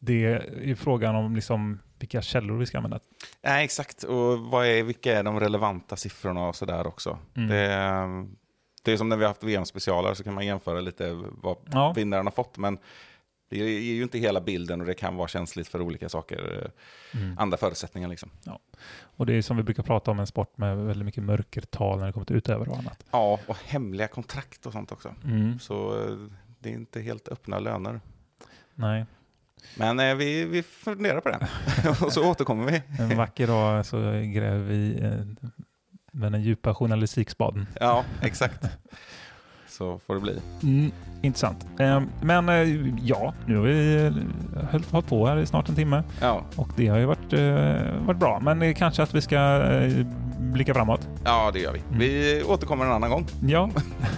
det 0.00 0.24
är 0.70 0.74
frågan 0.74 1.16
om 1.16 1.34
liksom 1.34 1.78
vilka 1.98 2.22
källor 2.22 2.56
vi 2.58 2.66
ska 2.66 2.76
använda. 2.78 3.00
Nej, 3.42 3.64
exakt. 3.64 4.02
Och 4.02 4.38
vad 4.38 4.66
är, 4.66 4.82
vilka 4.82 5.18
är 5.18 5.22
de 5.22 5.40
relevanta 5.40 5.96
siffrorna 5.96 6.48
och 6.48 6.56
sådär 6.56 6.86
också. 6.86 7.18
Mm. 7.36 7.48
Det, 7.48 7.56
är- 7.56 8.26
det 8.82 8.92
är 8.92 8.96
som 8.96 9.08
när 9.08 9.16
vi 9.16 9.22
har 9.24 9.28
haft 9.30 9.42
VM-specialer 9.44 10.14
så 10.14 10.24
kan 10.24 10.34
man 10.34 10.46
jämföra 10.46 10.80
lite 10.80 11.12
vad 11.30 11.56
Ja. 11.72 11.92
vinnaren 11.96 12.26
har 12.26 12.30
fått. 12.32 12.58
Men 12.58 12.78
det 13.50 13.56
ger 13.56 13.94
ju 13.94 14.02
inte 14.02 14.18
hela 14.18 14.40
bilden 14.40 14.80
och 14.80 14.86
det 14.86 14.94
kan 14.94 15.16
vara 15.16 15.28
känsligt 15.28 15.68
för 15.68 15.80
olika 15.80 16.08
saker. 16.08 16.62
eh, 16.64 16.70
Mm. 17.20 17.38
Andra 17.38 17.56
förutsättningar 17.56 18.08
liksom. 18.08 18.30
Och 19.00 19.26
det 19.26 19.34
är 19.34 19.42
som 19.42 19.56
vi 19.56 19.62
brukar 19.62 19.82
prata 19.82 20.10
om 20.10 20.20
en 20.20 20.26
sport 20.26 20.58
med 20.58 20.76
väldigt 20.78 21.04
mycket 21.06 21.22
mörkertal 21.22 21.98
när 21.98 22.06
det 22.06 22.12
kommer 22.12 22.26
till 22.26 22.36
utövare 22.36 22.70
och 22.70 22.78
annat. 22.78 23.04
Ja, 23.10 23.38
och 23.46 23.56
hemliga 23.64 24.08
kontrakt 24.08 24.66
och 24.66 24.72
sånt 24.72 24.92
också. 24.92 25.14
Mm. 25.24 25.58
Så 25.58 26.00
eh, 26.04 26.16
det 26.58 26.68
är 26.68 26.74
inte 26.74 27.00
helt 27.00 27.28
öppna 27.28 27.58
löner. 27.58 28.00
Nej, 28.74 29.06
Men 29.76 30.00
eh, 30.00 30.14
vi, 30.14 30.44
vi 30.44 30.62
funderar 30.62 31.20
på 31.20 31.28
det. 31.28 31.38
och 32.06 32.12
så 32.12 32.30
återkommer 32.30 32.70
vi. 32.72 32.82
en 32.98 33.16
vacker 33.16 33.46
dag 33.46 33.86
så 33.86 33.96
gräver 34.34 34.58
vi 34.64 34.98
eh, 35.02 35.48
med 36.12 36.32
den 36.32 36.42
djupa 36.42 36.74
journalistikspaden. 36.74 37.66
Ja, 37.80 38.04
exakt. 38.22 38.64
Så 39.68 39.98
får 40.06 40.14
det 40.14 40.20
bli. 40.20 40.40
Mm, 40.62 40.90
intressant. 41.22 41.66
Eh, 41.80 42.02
men 42.22 42.48
eh, 42.48 42.94
ja, 43.02 43.34
nu 43.46 43.56
har 43.56 43.62
vi 43.64 43.96
eh, 44.06 44.12
hållit 44.70 44.90
hållit 44.90 45.08
på 45.08 45.26
här 45.26 45.36
i 45.36 45.46
snart 45.46 45.68
en 45.68 45.74
timme 45.74 46.02
Ja, 46.20 46.42
och 46.56 46.68
det 46.76 46.88
har 46.88 46.98
ju 46.98 47.04
varit, 47.04 47.32
eh, 47.32 48.06
varit 48.06 48.18
bra. 48.20 48.40
Men 48.42 48.62
eh, 48.62 48.74
kanske 48.74 49.02
att 49.02 49.14
vi 49.14 49.20
ska 49.20 49.36
eh, 49.62 50.06
blicka 50.38 50.74
framåt. 50.74 51.08
ja 51.24 51.50
det 51.52 51.58
gör 51.60 51.72
vi. 51.72 51.82
Vi 51.90 52.42
återkommer 52.42 52.84
en 52.84 52.92
annan 52.92 53.10
gång. 53.10 53.26
Ja, 53.46 53.70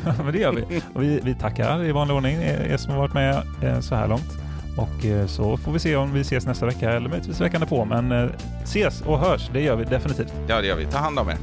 men 0.24 0.32
det 0.32 0.38
gör 0.38 0.53
vi. 0.53 0.82
Och 0.95 1.03
vi. 1.03 1.20
Vi 1.24 1.34
tackar 1.34 1.84
i 1.84 1.93
vanlig 1.93 2.16
ordning 2.16 2.36
er 2.43 2.76
som 2.76 2.93
har 2.93 2.99
varit 2.99 3.14
med 3.14 3.43
eh, 3.62 3.80
så 3.80 3.95
här 3.95 4.09
långt. 4.09 4.38
Och 4.80 5.04
eh, 5.04 5.26
så 5.26 5.56
får 5.56 5.72
vi 5.72 5.78
se 5.78 5.96
om 5.96 6.12
vi 6.12 6.20
ses 6.20 6.46
nästa 6.46 6.66
vecka 6.66 6.90
eller 6.90 7.08
möjligtvis 7.08 7.40
veckan 7.40 7.66
på. 7.66 7.84
Men 7.84 8.12
eh, 8.12 8.30
ses 8.62 9.00
och 9.00 9.18
hörs, 9.18 9.50
det 9.52 9.60
gör 9.60 9.76
vi 9.76 9.84
definitivt. 9.84 10.32
Ja, 10.46 10.60
det 10.60 10.66
gör 10.66 10.76
vi. 10.76 10.86
Ta 10.86 10.98
hand 10.98 11.18
om 11.18 11.28
er. 11.28 11.36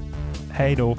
Hej 0.49 0.75
då! 0.75 0.97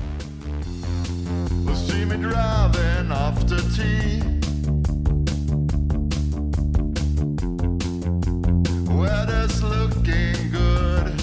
Weather's 8.89 9.63
looking 9.63 10.51
good. 10.53 11.15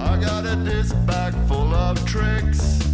I 0.00 0.16
got 0.16 0.46
a 0.46 0.56
disc 0.64 0.94
bag 1.06 1.34
full 1.48 1.74
of 1.74 1.98
tricks. 2.06 2.93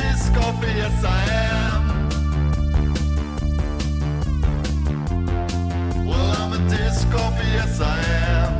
disco, 0.00 0.52
but 0.60 0.74
yes 0.76 1.04
I 1.04 1.22
am. 1.46 2.08
Well, 6.06 6.30
I'm 6.40 6.52
a 6.52 6.58
disco, 6.68 7.18
but 7.36 7.46
yes 7.46 7.80
I 7.80 7.98
am. 8.00 8.57